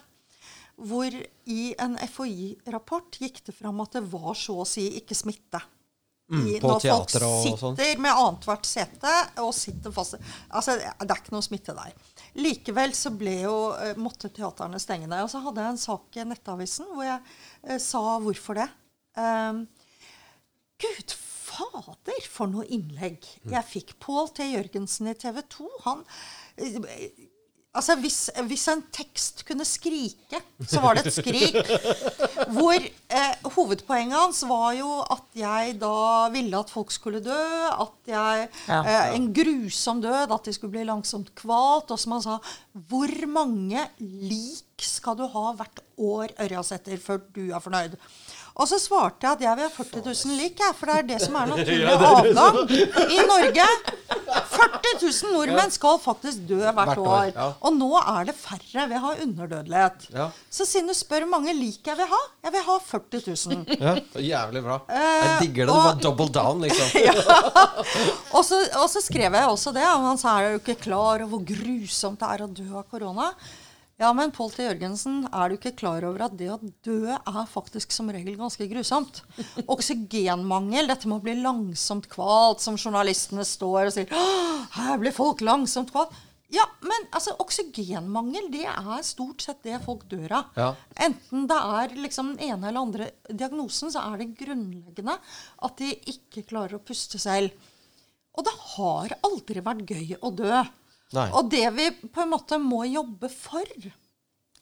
Hvor 0.75 1.15
i 1.47 1.61
en 1.79 1.95
FHI-rapport 1.95 3.15
gikk 3.21 3.39
det 3.47 3.55
fram 3.55 3.79
at 3.85 3.95
det 3.95 4.01
var 4.11 4.33
så 4.35 4.57
å 4.59 4.67
si 4.67 4.89
ikke 4.99 5.15
smitte. 5.15 5.61
Mm, 6.25 6.45
I, 6.47 6.53
på 6.57 6.71
når 6.71 6.81
folk 6.81 7.11
og 7.21 7.59
sånn. 7.61 7.75
sitter 7.77 7.99
med 8.01 8.17
annethvert 8.17 8.65
sete 8.65 9.11
og 9.43 9.51
sitter 9.53 9.93
fast 9.93 10.15
Altså, 10.17 10.73
det 10.79 11.05
er 11.05 11.19
ikke 11.19 11.35
noe 11.35 11.45
smitte 11.45 11.75
der. 11.77 11.91
Likevel 12.41 12.95
så 12.97 13.11
ble 13.13 13.35
jo, 13.43 13.57
eh, 13.77 13.93
måtte 14.01 14.31
teaterne 14.33 14.81
stenge 14.81 15.05
ned. 15.05 15.21
Og 15.21 15.29
så 15.29 15.43
hadde 15.45 15.61
jeg 15.61 15.75
en 15.75 15.83
sak 15.83 16.17
i 16.17 16.25
Nettavisen 16.25 16.89
hvor 16.89 17.05
jeg 17.05 17.21
eh, 17.21 17.77
sa 17.83 18.01
hvorfor 18.23 18.57
det. 18.57 18.67
Um, 19.15 19.61
Gud 20.81 21.13
fader, 21.15 22.25
for 22.27 22.51
noe 22.51 22.65
innlegg 22.73 23.23
jeg 23.45 23.69
fikk. 23.69 23.95
Pål 24.01 24.33
T. 24.35 24.49
Jørgensen 24.55 25.11
i 25.11 25.15
TV 25.19 25.39
2, 25.55 25.69
han 25.85 26.03
eh, 26.57 26.81
Altså, 27.75 27.95
hvis, 27.99 28.17
hvis 28.47 28.61
en 28.71 28.81
tekst 28.95 29.41
kunne 29.47 29.65
skrike, 29.67 30.39
så 30.67 30.79
var 30.79 30.95
det 30.95 31.05
et 31.09 31.17
skrik. 31.17 31.57
Hvor 32.55 32.75
eh, 32.79 33.49
hovedpoenget 33.55 34.15
hans 34.15 34.39
var 34.47 34.69
jo 34.77 34.89
at 35.11 35.25
jeg 35.35 35.75
da 35.81 35.91
ville 36.33 36.59
at 36.63 36.71
folk 36.71 36.93
skulle 36.95 37.19
dø. 37.25 37.41
At 37.75 38.11
jeg 38.13 38.47
Ja. 38.69 38.79
eh, 38.79 39.15
En 39.17 39.27
grusom 39.35 40.01
død, 40.01 40.31
at 40.31 40.45
de 40.47 40.53
skulle 40.55 40.71
bli 40.77 40.85
langsomt 40.87 41.33
kvalt. 41.35 41.91
Og 41.91 41.99
som 41.99 42.15
han 42.15 42.23
sa, 42.23 42.37
hvor 42.87 43.11
mange 43.27 43.83
lik 43.99 44.63
skal 44.85 45.15
du 45.19 45.27
ha 45.31 45.51
hvert 45.59 45.79
år, 45.97 46.31
Ørjasæter, 46.43 46.97
før 46.99 47.19
du 47.35 47.43
er 47.51 47.59
fornøyd? 47.63 47.95
Og 48.55 48.69
så 48.71 48.77
svarte 48.79 49.25
jeg 49.27 49.35
at 49.35 49.41
jeg 49.43 49.57
vil 49.59 49.65
ha 49.67 49.71
40 49.75 50.01
000 50.05 50.37
lik, 50.39 50.61
jeg, 50.63 50.75
for 50.79 50.87
det 50.87 50.95
er 51.01 51.07
det 51.09 51.17
som 51.25 51.35
er 51.35 51.49
naturlig 51.51 51.95
avgang 52.11 52.59
i 53.11 53.17
Norge. 53.27 53.65
40 54.55 54.93
000 55.01 55.33
nordmenn 55.35 55.73
skal 55.75 55.97
faktisk 55.99 56.45
dø 56.47 56.61
hvert, 56.63 57.01
år. 57.01 57.33
Og 57.59 57.75
nå 57.75 57.89
er 57.99 58.29
det 58.29 58.35
færre. 58.39 58.85
Vi 58.91 59.01
har 59.03 59.23
underdødelighet. 59.25 60.07
Så 60.49 60.67
siden 60.69 60.87
du 60.87 60.95
spør 60.95 61.25
hvor 61.25 61.33
mange 61.35 61.55
lik 61.57 61.87
jeg 61.89 61.99
vil 61.99 62.07
ha, 62.11 62.21
jeg 62.47 62.55
vil 62.55 62.65
ha 62.69 62.77
40 62.91 63.23
000. 63.27 63.65
Ja, 63.85 63.93
jævlig 64.23 64.61
bra. 64.63 64.79
Jeg 64.89 65.35
digger 65.43 65.67
det. 65.67 65.73
Du 65.73 65.75
bare 65.75 65.99
double 66.01 66.29
down, 66.31 66.63
liksom. 66.63 66.87
Og 68.35 68.41
så, 68.47 68.61
og 68.79 68.87
så 68.91 69.01
skrev 69.03 69.35
jeg 69.35 69.51
også 69.51 69.73
det. 69.75 69.83
Og 69.91 70.07
han 70.09 70.19
sa 70.21 70.37
er 70.39 70.55
du 70.55 70.63
ikke 70.63 70.79
klar 70.87 71.23
over 71.25 71.27
hvor 71.35 71.43
grusomt 71.47 72.21
det 72.21 72.31
er 72.31 72.45
å 72.45 72.49
dø 72.51 72.65
av 72.71 72.87
korona. 72.91 73.29
Ja, 73.95 74.09
men 74.11 74.33
Pål 74.35 74.49
T. 74.51 74.63
Jørgensen, 74.65 75.21
er 75.31 75.47
du 75.47 75.55
ikke 75.55 75.71
klar 75.79 76.03
over 76.03 76.25
at 76.25 76.33
det 76.35 76.49
å 76.51 76.57
dø 76.83 77.13
er 77.15 77.45
faktisk 77.47 77.93
som 77.95 78.09
regel 78.11 78.35
ganske 78.35 78.67
grusomt? 78.67 79.21
Oksygenmangel, 79.71 80.89
dette 80.91 81.07
med 81.07 81.21
å 81.21 81.23
bli 81.23 81.37
langsomt 81.39 82.09
kvalt, 82.11 82.59
som 82.59 82.75
journalistene 82.75 83.45
står 83.47 83.85
og 83.85 83.93
sier 83.95 84.11
«Åh, 84.11 84.65
her 84.75 84.99
blir 84.99 85.15
folk 85.15 85.39
langsomt 85.47 85.95
kvalt. 85.95 86.11
Ja, 86.51 86.65
men 86.83 87.07
altså, 87.15 87.37
oksygenmangel 87.41 88.51
det 88.53 88.65
er 88.69 89.07
stort 89.07 89.47
sett 89.47 89.63
det 89.65 89.79
folk 89.87 90.03
dør 90.11 90.41
av. 90.41 90.51
Ja. 90.59 90.67
Enten 91.07 91.47
det 91.49 91.57
er 91.79 91.95
liksom 91.95 92.35
den 92.35 92.51
ene 92.51 92.69
eller 92.69 92.83
andre 92.83 93.07
diagnosen, 93.31 93.95
så 93.95 94.03
er 94.11 94.19
det 94.21 94.33
grunnleggende 94.43 95.15
at 95.65 95.79
de 95.79 95.93
ikke 96.11 96.43
klarer 96.51 96.77
å 96.77 96.83
puste 96.83 97.19
selv. 97.21 97.55
Og 98.35 98.43
det 98.43 98.53
har 98.75 99.15
aldri 99.23 99.63
vært 99.63 99.87
gøy 99.87 100.17
å 100.19 100.35
dø. 100.35 100.65
Nei. 101.13 101.29
Og 101.37 101.49
det 101.51 101.67
vi 101.75 101.89
på 102.09 102.21
en 102.23 102.31
måte 102.33 102.57
må 102.61 102.83
jobbe 102.89 103.29
for, 103.29 103.65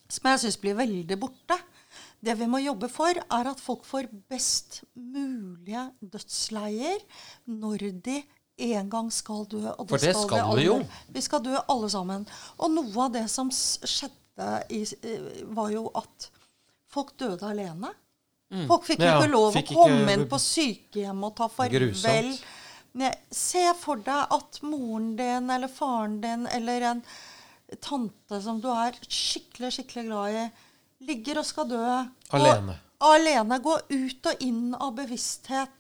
som 0.10 0.30
jeg 0.32 0.40
syns 0.44 0.58
blir 0.62 0.76
veldig 0.76 1.18
borte, 1.22 1.58
det 2.24 2.36
vi 2.40 2.48
må 2.48 2.60
jobbe 2.64 2.90
for, 2.92 3.12
er 3.16 3.50
at 3.50 3.60
folk 3.60 3.84
får 3.86 4.08
best 4.32 4.84
mulige 4.96 5.90
dødsleier 6.02 7.02
når 7.48 7.88
de 8.04 8.22
en 8.64 8.90
gang 8.90 9.10
skal 9.12 9.46
dø. 9.50 9.64
Og 9.80 9.90
For 9.90 9.98
det 9.98 10.14
skal 10.16 10.46
vi 10.54 10.62
vi 10.62 10.68
jo. 10.68 10.78
Vi 11.16 11.22
skal 11.26 11.42
dø 11.44 11.56
alle 11.68 11.90
sammen. 11.90 12.28
Og 12.60 12.72
noe 12.72 13.06
av 13.08 13.12
det 13.16 13.26
som 13.34 13.50
skjedde, 13.50 14.12
i, 14.70 14.84
eh, 15.04 15.44
var 15.54 15.70
jo 15.74 15.88
at 15.96 16.30
folk 16.94 17.16
døde 17.18 17.44
alene. 17.50 17.92
Folk 18.70 18.84
fikk 18.86 19.00
Mm. 19.00 19.06
Ja, 19.06 19.20
ikke 19.22 19.32
lov 19.32 19.56
å 19.56 19.64
komme 19.66 20.06
ikke- 20.06 20.14
inn 20.14 20.28
på 20.30 20.38
sykehjem 20.40 21.24
og 21.24 21.36
ta 21.36 21.48
farvel. 21.48 21.90
Grusomt. 21.90 22.42
Se 23.34 23.64
for 23.80 24.02
deg 24.06 24.34
at 24.36 24.60
moren 24.62 25.16
din 25.18 25.50
eller 25.50 25.72
faren 25.72 26.20
din 26.22 26.48
eller 26.48 26.82
en 26.92 27.02
tante 27.82 28.42
som 28.42 28.60
du 28.62 28.68
er 28.70 28.98
skikkelig, 29.08 29.72
skikkelig 29.74 30.04
glad 30.10 30.38
i, 30.38 30.44
ligger 31.10 31.42
og 31.42 31.48
skal 31.48 31.70
dø. 31.72 31.86
Alene. 32.38 32.76
Og 33.04 33.16
alene. 33.18 33.58
Gå 33.64 33.78
ut 33.90 34.30
og 34.30 34.44
inn 34.46 34.76
av 34.78 34.94
bevissthet. 35.00 35.74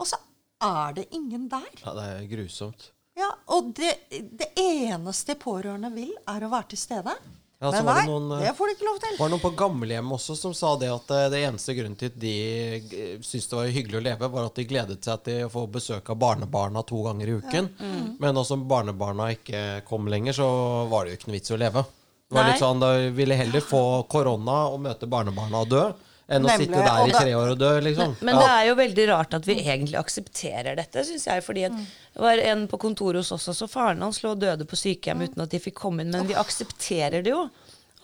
Og 0.00 0.10
så 0.10 0.18
er 0.64 0.98
det 0.98 1.06
ingen 1.14 1.46
der. 1.52 1.70
Ja, 1.84 1.94
det 1.94 2.08
er 2.16 2.26
grusomt. 2.34 2.90
Ja, 3.14 3.30
Og 3.54 3.70
det, 3.78 3.92
det 4.10 4.50
eneste 4.58 5.36
pårørende 5.38 5.92
vil, 5.94 6.10
er 6.26 6.44
å 6.44 6.50
være 6.50 6.72
til 6.72 6.80
stede. 6.82 7.14
Ja, 7.62 7.70
Men 7.70 7.86
nei, 7.86 7.94
det 8.02 8.10
noen, 8.10 8.32
eh, 8.34 8.44
det 8.44 8.52
får 8.58 8.68
de 8.68 8.74
ikke 8.74 8.86
lov 8.88 8.96
til. 9.00 9.16
var 9.18 9.30
noen 9.32 9.42
på 9.42 9.50
gamlehjem 9.56 10.12
også 10.16 10.34
som 10.36 10.54
sa 10.56 10.74
det 10.76 10.90
at 10.92 11.12
eh, 11.14 11.28
det 11.32 11.42
eneste 11.46 11.74
grunnen 11.78 11.96
til 11.96 12.10
at 12.10 12.16
de 12.20 12.32
eh, 12.74 13.18
syntes 13.24 13.46
det 13.48 13.56
var 13.56 13.70
hyggelig 13.76 14.00
å 14.00 14.04
leve, 14.04 14.30
var 14.34 14.48
at 14.50 14.58
de 14.58 14.66
gledet 14.68 14.98
seg 15.06 15.22
til 15.24 15.44
å 15.46 15.52
få 15.52 15.64
besøk 15.72 16.10
av 16.12 16.18
barnebarna 16.20 16.82
to 16.84 17.00
ganger 17.06 17.30
i 17.30 17.36
uken. 17.38 17.70
Mm. 17.78 18.08
Men 18.20 18.36
nå 18.36 18.44
som 18.44 18.66
barnebarna 18.68 19.30
ikke 19.36 19.62
kom 19.88 20.10
lenger, 20.10 20.36
så 20.36 20.48
var 20.90 21.04
det 21.04 21.14
jo 21.14 21.20
ikke 21.20 21.30
noe 21.30 21.38
vits 21.38 21.54
i 21.54 21.56
å 21.56 21.60
leve. 21.62 21.84
Det 22.24 22.36
var 22.36 22.50
litt 22.50 22.60
sånn, 22.60 22.82
Da 22.82 22.90
ville 23.14 23.36
heller 23.38 23.62
få 23.62 23.84
korona 24.10 24.64
og 24.72 24.80
møte 24.82 25.08
barnebarna 25.08 25.62
og 25.62 25.70
dø, 25.70 25.84
enn 26.28 26.46
å 26.46 26.54
sitte 26.56 26.80
der 26.80 27.08
i 27.08 27.12
tre 27.12 27.34
år 27.36 27.52
og 27.52 27.58
dø, 27.60 27.72
liksom. 27.84 28.14
Men 28.24 28.38
det 28.40 28.46
er 28.48 28.64
jo 28.70 28.76
veldig 28.78 29.06
rart 29.10 29.34
at 29.36 29.46
vi 29.48 29.58
egentlig 29.60 29.98
aksepterer 30.00 30.78
dette, 30.78 31.04
syns 31.04 31.26
jeg. 31.28 31.44
fordi 31.44 31.66
at 31.68 31.76
det 31.76 32.22
var 32.24 32.40
en 32.40 32.66
på 32.70 32.80
kontoret 32.80 33.20
hos 33.20 33.32
oss 33.36 33.50
også, 33.52 33.68
faren 33.68 34.02
hans 34.04 34.22
lå 34.24 34.32
og 34.32 34.40
døde 34.40 34.64
på 34.68 34.78
sykehjem 34.80 35.26
uten 35.26 35.44
at 35.44 35.52
de 35.52 35.60
fikk 35.60 35.76
komme 35.82 36.04
inn. 36.04 36.14
Men 36.14 36.26
vi 36.30 36.38
aksepterer 36.38 37.24
det 37.26 37.34
jo. 37.34 37.44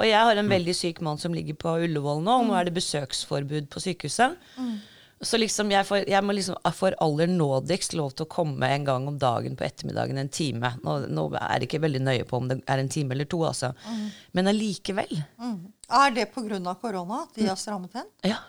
Og 0.01 0.07
jeg 0.09 0.17
har 0.17 0.37
en 0.41 0.49
veldig 0.49 0.73
syk 0.77 1.03
mann 1.05 1.19
som 1.21 1.35
ligger 1.37 1.57
på 1.61 1.75
Ullevål 1.85 2.23
nå, 2.25 2.39
og 2.41 2.47
nå 2.49 2.55
er 2.57 2.69
det 2.69 2.77
besøksforbud 2.79 3.69
på 3.73 3.83
sykehuset. 3.85 4.39
Så 5.21 5.37
liksom 5.37 5.69
jeg, 5.69 5.85
får, 5.85 6.07
jeg 6.09 6.25
må 6.25 6.33
liksom 6.33 6.57
for 6.73 6.95
aller 7.05 7.29
nådigst 7.29 7.93
lov 7.93 8.15
til 8.17 8.25
å 8.25 8.31
komme 8.33 8.65
en 8.73 8.87
gang 8.89 9.05
om 9.11 9.19
dagen 9.21 9.53
på 9.61 9.67
ettermiddagen 9.67 10.17
en 10.23 10.31
time. 10.33 10.71
Nå, 10.81 10.95
nå 11.13 11.27
er 11.37 11.59
jeg 11.61 11.69
ikke 11.69 11.83
veldig 11.85 12.01
nøye 12.07 12.25
på 12.25 12.39
om 12.41 12.49
det 12.49 12.63
er 12.65 12.81
en 12.81 12.89
time 12.89 13.13
eller 13.13 13.29
to, 13.29 13.43
altså. 13.45 13.75
Men 14.33 14.49
allikevel. 14.49 15.13
Er 15.91 16.11
det 16.15 16.29
pga. 16.35 16.75
korona 16.81 17.23
at 17.25 17.35
de 17.37 17.47
har 17.49 17.59
strammet 17.59 17.95
inn? 17.99 18.11
Ja. 18.31 18.41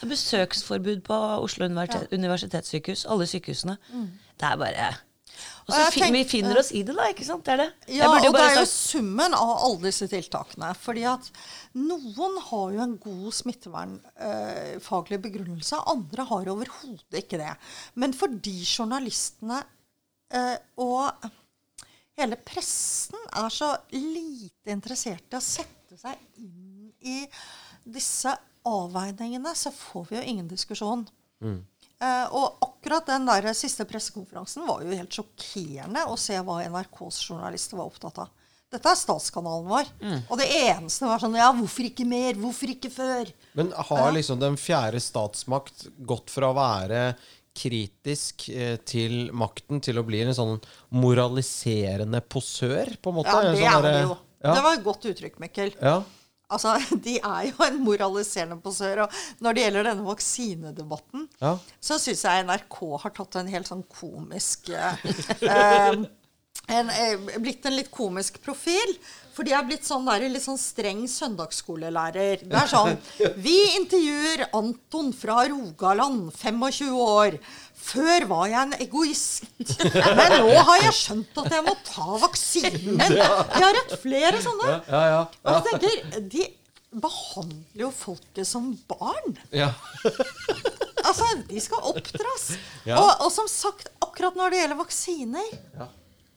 Er 0.00 0.08
besøksforbud 0.08 1.02
på 1.04 1.16
Oslo 1.44 1.66
universitet, 1.68 2.12
universitetssykehus. 2.12 3.04
Alle 3.10 3.26
sykehusene. 3.28 3.76
Det 4.40 4.48
er 4.48 4.60
bare 4.60 4.90
Og 5.66 5.74
så 5.74 5.90
fin, 5.94 6.12
vi 6.12 6.24
finner 6.24 6.58
oss 6.58 6.72
i 6.72 6.82
det, 6.82 6.94
da. 6.96 7.08
ikke 7.12 7.24
sant? 7.24 7.44
Det 7.46 7.52
er 7.52 7.60
det. 7.62 7.96
Ja, 7.96 8.08
og 8.10 8.32
det 8.34 8.42
er 8.42 8.56
jo 8.58 8.68
summen 8.68 9.36
av 9.36 9.52
alle 9.66 9.90
disse 9.90 10.08
tiltakene. 10.10 10.72
Fordi 10.76 11.04
at 11.08 11.28
noen 11.78 12.38
har 12.48 12.72
jo 12.76 12.84
en 12.84 12.96
god 13.02 13.36
smittevernfaglig 13.40 15.20
begrunnelse, 15.26 15.82
andre 15.92 16.26
har 16.32 16.50
overhodet 16.54 17.20
ikke 17.22 17.40
det. 17.40 17.52
Men 17.94 18.16
fordi 18.16 18.56
journalistene 18.64 19.62
eh, 20.32 20.56
og 20.80 21.28
hele 22.20 22.40
pressen 22.44 23.20
er 23.36 23.52
så 23.52 23.74
lite 23.94 24.74
interessert 24.74 25.28
i 25.30 25.38
å 25.38 25.44
sette 25.44 25.79
seg 26.00 26.40
inn 26.40 26.90
i 27.00 27.22
disse 27.84 28.32
avveiningene, 28.68 29.54
så 29.56 29.72
får 29.72 30.10
vi 30.10 30.18
jo 30.18 30.24
ingen 30.34 30.48
diskusjon. 30.50 31.06
Eh, 32.00 32.26
og 32.36 32.60
akkurat 32.64 33.08
den 33.08 33.26
der 33.28 33.48
siste 33.56 33.84
pressekonferansen 33.88 34.66
var 34.68 34.84
jo 34.84 34.92
helt 34.92 35.16
sjokkerende 35.16 36.06
å 36.08 36.16
se 36.20 36.36
hva 36.44 36.60
NRKs 36.64 37.22
journalister 37.28 37.80
var 37.80 37.90
opptatt 37.90 38.22
av. 38.24 38.36
Dette 38.70 38.86
er 38.86 38.98
statskanalen 39.00 39.66
vår. 39.66 39.88
Og 40.30 40.38
det 40.38 40.46
eneste 40.60 41.08
var 41.08 41.18
sånn 41.18 41.34
Ja, 41.34 41.48
hvorfor 41.56 41.88
ikke 41.88 42.06
mer? 42.06 42.38
Hvorfor 42.38 42.70
ikke 42.70 42.92
før? 42.94 43.32
Men 43.58 43.72
har 43.74 44.12
liksom 44.14 44.38
den 44.38 44.54
fjerde 44.60 45.00
statsmakt 45.02 45.88
gått 46.06 46.30
fra 46.30 46.52
å 46.52 46.56
være 46.56 47.02
kritisk 47.60 48.46
eh, 48.54 48.76
til 48.86 49.32
makten 49.34 49.82
til 49.82 49.98
å 49.98 50.04
bli 50.06 50.22
en 50.22 50.36
sånn 50.36 50.60
moraliserende 50.94 52.22
posør, 52.22 52.94
på 53.02 53.10
en 53.10 53.18
måte? 53.18 53.34
Ja, 53.34 53.50
det 53.50 53.58
sånn 53.58 53.74
er 53.74 53.88
det 53.88 53.94
jo. 54.04 54.18
Ja, 54.42 54.54
Det 54.56 54.62
var 54.64 54.78
et 54.78 54.84
godt 54.84 55.04
uttrykk, 55.10 55.38
Mikkel. 55.42 55.74
ja. 55.80 56.02
Altså, 56.50 56.72
De 57.04 57.18
er 57.22 57.44
jo 57.46 57.62
en 57.62 57.76
moraliserende 57.84 58.56
posør. 58.60 59.04
Og 59.04 59.12
når 59.40 59.54
det 59.54 59.62
gjelder 59.68 59.84
denne 59.92 60.02
vaksinedebatten, 60.08 61.28
Ja. 61.40 61.52
så 61.80 61.94
syns 62.02 62.24
jeg 62.26 62.44
NRK 62.48 62.80
har 63.04 63.10
tatt 63.14 63.36
en 63.38 63.46
helt 63.52 63.68
sånn 63.70 63.84
komisk 63.86 64.68
eh, 64.74 64.96
en, 66.68 66.90
eh, 66.90 67.16
Blitt 67.38 67.66
en 67.66 67.76
litt 67.76 67.90
komisk 67.94 68.40
profil. 68.42 68.96
For 69.30 69.46
de 69.46 69.54
er 69.54 69.62
blitt 69.64 69.86
sånn 69.86 70.04
der, 70.10 70.26
litt 70.28 70.42
sånn 70.42 70.58
streng 70.58 71.04
søndagsskolelærer. 71.08 72.42
Det 72.50 72.58
er 72.58 72.68
sånn 72.70 72.96
Vi 73.46 73.54
intervjuer 73.78 74.48
Anton 74.58 75.12
fra 75.16 75.44
Rogaland, 75.48 76.32
25 76.34 76.90
år. 76.98 77.38
Før 77.80 78.26
var 78.30 78.46
jeg 78.50 78.60
en 78.60 78.74
egoist. 78.84 79.74
Men 80.20 80.34
nå 80.44 80.56
har 80.68 80.84
jeg 80.84 80.96
skjønt 80.98 81.40
at 81.42 81.54
jeg 81.56 81.66
må 81.66 81.74
ta 81.86 82.18
vaksinen 82.22 83.00
Jeg 83.16 83.26
har 83.26 83.76
rett 83.76 83.94
flere 84.02 84.42
sånne. 84.44 84.74
Og 84.86 85.54
jeg 85.56 85.64
tenker, 85.70 86.20
De 86.34 86.48
behandler 86.90 87.84
jo 87.86 87.92
folket 87.94 88.48
som 88.48 88.72
barn. 88.90 89.38
ja. 89.54 89.72
Altså, 91.00 91.24
De 91.48 91.62
skal 91.62 91.86
oppdras. 91.94 92.50
Ja. 92.84 92.98
Og, 93.00 93.26
og 93.26 93.32
som 93.32 93.48
sagt, 93.50 93.88
akkurat 94.04 94.36
når 94.38 94.52
det 94.52 94.62
gjelder 94.62 94.80
vaksiner 94.82 95.56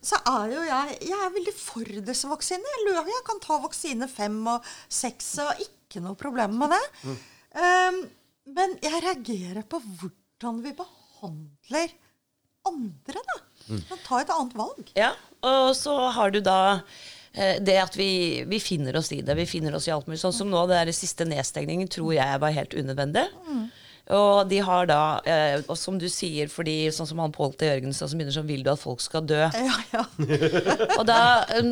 så 0.03 0.19
er 0.27 0.51
jo 0.51 0.63
jeg 0.67 0.97
Jeg 1.07 1.19
er 1.19 1.31
veldig 1.31 1.53
for 1.55 2.01
disse 2.09 2.27
vaksinene. 2.27 2.89
Jeg, 2.91 3.21
kan 3.27 3.39
ta 3.43 3.59
vaksine 3.63 4.09
fem 4.11 4.35
og 4.51 4.65
seks 4.91 5.29
og 5.45 5.63
ikke 5.63 6.03
noe 6.03 6.19
problem 6.19 6.57
med 6.59 6.75
det. 6.75 6.83
Um, 7.53 8.01
men 8.57 8.75
jeg 8.83 9.03
reagerer 9.05 9.63
på 9.69 9.79
hvordan 9.79 10.59
vi 10.65 10.73
behandler 10.75 11.02
andre, 11.23 13.21
da. 13.31 13.39
Kan 13.89 14.01
ta 14.05 14.21
et 14.21 14.31
annet 14.33 14.55
valg. 14.59 14.91
Ja, 14.99 15.13
og 15.43 15.73
så 15.77 15.95
har 16.15 16.33
du 16.33 16.39
da 16.43 16.57
eh, 17.33 17.59
det 17.63 17.77
at 17.81 17.95
vi, 17.99 18.43
vi 18.49 18.59
finner 18.63 18.97
oss 18.99 19.11
i 19.15 19.21
det. 19.25 19.35
Vi 19.39 19.47
finner 19.49 19.75
oss 19.75 19.87
i 19.87 19.93
alt 19.95 20.07
mulig. 20.07 20.19
Sånn 20.21 20.35
som 20.35 20.51
nå, 20.51 20.65
det 20.71 20.81
der 20.81 20.95
siste 20.95 21.27
nedstengningen 21.27 21.91
tror 21.91 22.13
jeg 22.15 22.43
var 22.43 22.55
helt 22.55 22.75
unødvendig. 22.75 23.25
Og 24.11 24.49
de 24.51 24.57
har 24.59 24.85
da, 24.89 25.21
eh, 25.23 25.61
og 25.71 25.77
som 25.79 25.95
du 25.97 26.09
sier, 26.11 26.49
fordi 26.51 26.89
sånn 26.91 27.07
som 27.07 27.21
han 27.23 27.31
Pål 27.31 27.53
T. 27.55 27.69
Jørgensen 27.69 28.09
som 28.11 28.19
begynner 28.19 28.35
sånn 28.35 28.49
Vil 28.49 28.63
du 28.65 28.67
at 28.73 28.81
folk 28.81 28.99
skal 28.99 29.23
dø? 29.23 29.37
Ja, 29.47 29.77
ja. 29.93 30.01
Og 30.99 31.05
da, 31.07 31.19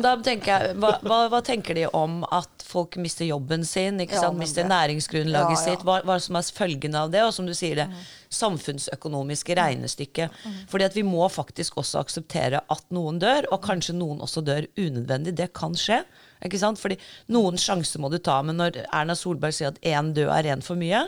da 0.00 0.14
tenker 0.24 0.48
jeg 0.70 0.78
hva, 0.80 0.94
hva, 1.04 1.18
hva 1.28 1.42
tenker 1.44 1.76
de 1.76 1.84
om 1.92 2.22
at 2.32 2.64
folk 2.64 2.96
mister 2.96 3.28
jobben 3.28 3.66
sin? 3.68 4.00
Ikke 4.00 4.16
Ja, 4.16 4.22
sant? 4.24 4.38
men 4.38 4.46
Mister 4.46 4.64
næringsgrunnlaget 4.64 5.52
Ja, 5.52 5.58
ja. 5.58 5.60
sitt? 5.76 5.84
Hva, 5.84 5.98
hva 6.08 6.16
som 6.24 6.40
er 6.40 6.48
følgen 6.56 6.96
av 6.96 7.12
det? 7.12 7.20
Og 7.26 7.34
som 7.36 7.44
du 7.46 7.52
sier 7.52 7.82
det, 7.82 7.86
samfunnsøkonomiske 8.32 9.56
regnestykke. 9.58 10.30
Fordi 10.72 10.86
at 10.88 10.96
vi 10.96 11.04
må 11.06 11.26
faktisk 11.32 11.76
også 11.82 12.00
akseptere 12.00 12.62
at 12.72 12.84
noen 12.94 13.20
dør, 13.22 13.44
og 13.52 13.60
kanskje 13.66 13.94
noen 13.98 14.22
også 14.24 14.40
dør 14.46 14.66
unødvendig. 14.80 15.34
Det 15.36 15.50
kan 15.56 15.76
skje. 15.78 16.00
Ikke 16.44 16.58
sant? 16.60 16.80
Fordi 16.80 16.96
noen 17.32 17.60
sjanser 17.60 18.00
må 18.02 18.08
du 18.12 18.18
ta. 18.18 18.40
Men 18.46 18.56
når 18.60 18.80
Erna 18.88 19.16
Solberg 19.18 19.54
sier 19.56 19.72
at 19.74 19.80
én 19.84 20.14
død 20.16 20.32
er 20.32 20.48
én 20.56 20.64
for 20.64 20.80
mye, 20.80 21.04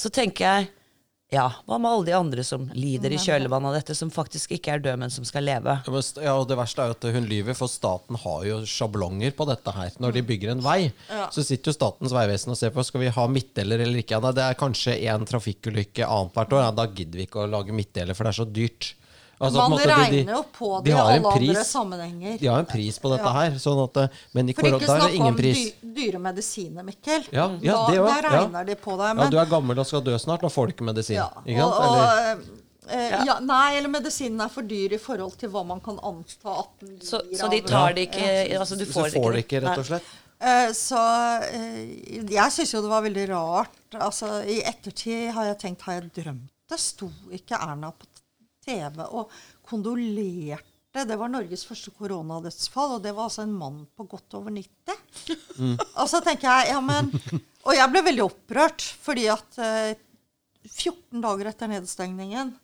så 0.00 0.10
tenker 0.12 0.46
jeg 0.46 0.70
ja, 1.30 1.44
hva 1.62 1.76
med 1.78 1.92
alle 1.92 2.06
de 2.08 2.14
andre 2.16 2.42
som 2.42 2.64
lider 2.74 3.12
i 3.14 3.18
kjølvannet 3.22 3.70
av 3.70 3.74
dette, 3.76 3.94
som 3.94 4.08
faktisk 4.10 4.50
ikke 4.56 4.72
er 4.74 4.80
døde, 4.82 4.96
men 4.98 5.12
som 5.14 5.22
skal 5.28 5.44
leve? 5.46 5.76
Ja, 5.86 6.00
Ja, 6.24 6.32
og 6.34 6.48
Det 6.50 6.56
verste 6.58 6.82
er 6.82 6.90
jo 6.90 6.96
at 6.96 7.06
hun 7.14 7.28
lyver, 7.30 7.54
for 7.54 7.70
staten 7.70 8.18
har 8.18 8.46
jo 8.48 8.56
sjablonger 8.66 9.30
på 9.38 9.46
dette 9.46 9.70
her. 9.76 9.92
Når 10.02 10.16
de 10.16 10.24
bygger 10.26 10.50
en 10.56 10.64
vei, 10.64 10.90
så 11.30 11.44
sitter 11.46 11.70
jo 11.70 11.76
Statens 11.76 12.14
vegvesen 12.16 12.50
og 12.50 12.58
ser 12.58 12.74
på 12.74 12.82
skal 12.82 13.04
vi 13.04 13.12
ha 13.14 13.26
midtdeler 13.30 13.78
eller 13.86 14.02
ikke. 14.02 14.16
Ja, 14.18 14.24
nei, 14.26 14.34
det 14.34 14.42
er 14.42 14.58
kanskje 14.58 14.98
én 14.98 15.28
trafikkulykke 15.30 16.02
annethvert 16.08 16.56
år. 16.58 16.64
Ja, 16.66 16.72
da 16.82 16.88
gidder 16.90 17.22
vi 17.22 17.28
ikke 17.28 17.44
å 17.44 17.50
lage 17.54 17.78
midtdeler, 17.78 18.18
for 18.18 18.26
det 18.26 18.34
er 18.34 18.40
så 18.42 18.50
dyrt. 18.50 18.94
Altså, 19.40 19.56
på 19.56 19.62
Man 19.62 19.70
måte, 19.72 19.88
regner 19.88 20.34
jo 20.34 20.42
på 20.52 20.68
de 20.84 20.90
det 20.90 20.92
i 20.92 21.00
alle 21.00 21.32
pris. 21.32 21.48
andre 21.48 21.64
sammenhenger. 21.64 22.38
De 22.42 22.46
har 22.52 22.58
en 22.60 22.66
pris 22.68 22.98
på 23.00 23.08
dette 23.14 23.24
Ja. 23.24 23.32
her. 23.32 23.54
Sånn 23.62 23.78
at, 23.82 24.10
men 24.36 24.48
i 24.50 24.52
For 24.52 24.68
ikke 24.68 24.80
det 24.80 24.88
snakke 24.90 25.20
om 25.30 25.36
pris. 25.38 25.62
dy 25.80 25.94
dyre 25.96 26.18
medisiner, 26.20 26.84
Mikkel. 26.84 27.24
Ja, 27.32 27.46
ja, 27.64 27.72
da, 27.72 27.86
det 27.88 27.96
da 27.96 28.16
ja. 28.20 28.30
regner 28.36 28.66
de 28.68 28.74
på 28.76 28.98
deg. 29.00 29.06
Ja, 29.08 29.14
Men, 29.14 29.30
du 29.32 29.38
er 29.40 29.46
gammel 29.46 29.78
og 29.80 29.86
skal 29.88 30.02
dø 30.04 30.18
snart, 30.20 30.44
da 30.44 30.48
får 30.52 30.66
du 30.68 30.72
ikke 30.74 30.84
medisin. 30.90 31.16
ja, 31.16 31.30
Ikke 31.46 31.64
og, 31.64 31.80
Eller, 31.86 32.36
og, 32.36 32.60
eh, 32.90 33.24
ja, 33.30 33.38
nei, 33.40 33.76
eller 33.78 33.88
medisinen 33.88 34.40
er 34.44 34.52
for 34.52 34.62
dyr 34.62 34.92
i 34.92 35.00
forhold 35.00 35.38
til 35.40 35.48
hva 35.48 35.64
man 35.64 35.80
kan 35.80 35.96
anta 36.04 36.58
at 36.60 36.70
den 36.84 36.98
gir 36.98 37.06
Så, 37.08 37.22
så 37.40 37.48
de 37.50 37.60
tar 37.64 37.94
det 37.96 38.10
ikke 38.10 38.58
altså 38.60 38.76
du 38.76 38.84
så 38.84 38.92
får, 38.92 39.10
får 39.16 39.32
det 39.38 39.44
ikke, 39.46 39.62
rett 39.64 39.78
og 39.78 39.86
slett. 39.88 40.16
Uh, 40.40 40.68
Så 40.72 40.96
uh, 40.96 42.32
jeg 42.32 42.52
syns 42.52 42.74
jo 42.74 42.80
det 42.84 42.92
var 42.92 43.02
veldig 43.08 43.26
rart. 43.32 43.76
Altså, 43.96 44.42
I 44.44 44.60
ettertid 44.68 45.32
har 45.36 45.44
jeg 45.52 45.58
tenkt 45.64 45.82
Har 45.88 45.98
jeg 46.00 46.10
drømt 46.20 46.48
det? 46.70 46.78
Sto 46.80 47.08
ikke 47.34 47.56
Erna 47.60 47.90
på 47.90 48.06
TV 48.70 49.04
og 49.10 49.34
kondolerte? 49.66 50.66
Det 51.06 51.14
var 51.20 51.30
Norges 51.30 51.62
første 51.68 51.92
koronadødsfall, 51.94 52.96
og 52.96 53.04
det 53.04 53.12
var 53.14 53.28
altså 53.28 53.44
en 53.44 53.54
mann 53.54 53.84
på 53.94 54.08
godt 54.10 54.34
over 54.40 54.50
90. 54.50 54.96
Og 56.00 56.06
så 56.10 56.18
tenker 56.24 56.48
jeg, 56.48 56.72
ja, 56.72 56.80
men 56.82 57.12
Og 57.60 57.76
jeg 57.76 57.92
ble 57.92 58.02
veldig 58.06 58.24
opprørt, 58.24 58.82
fordi 59.04 59.26
at 59.30 59.58
eh, 59.60 59.92
14 60.66 61.20
dager 61.22 61.50
etter 61.50 61.70
nedstengningen 61.70 62.54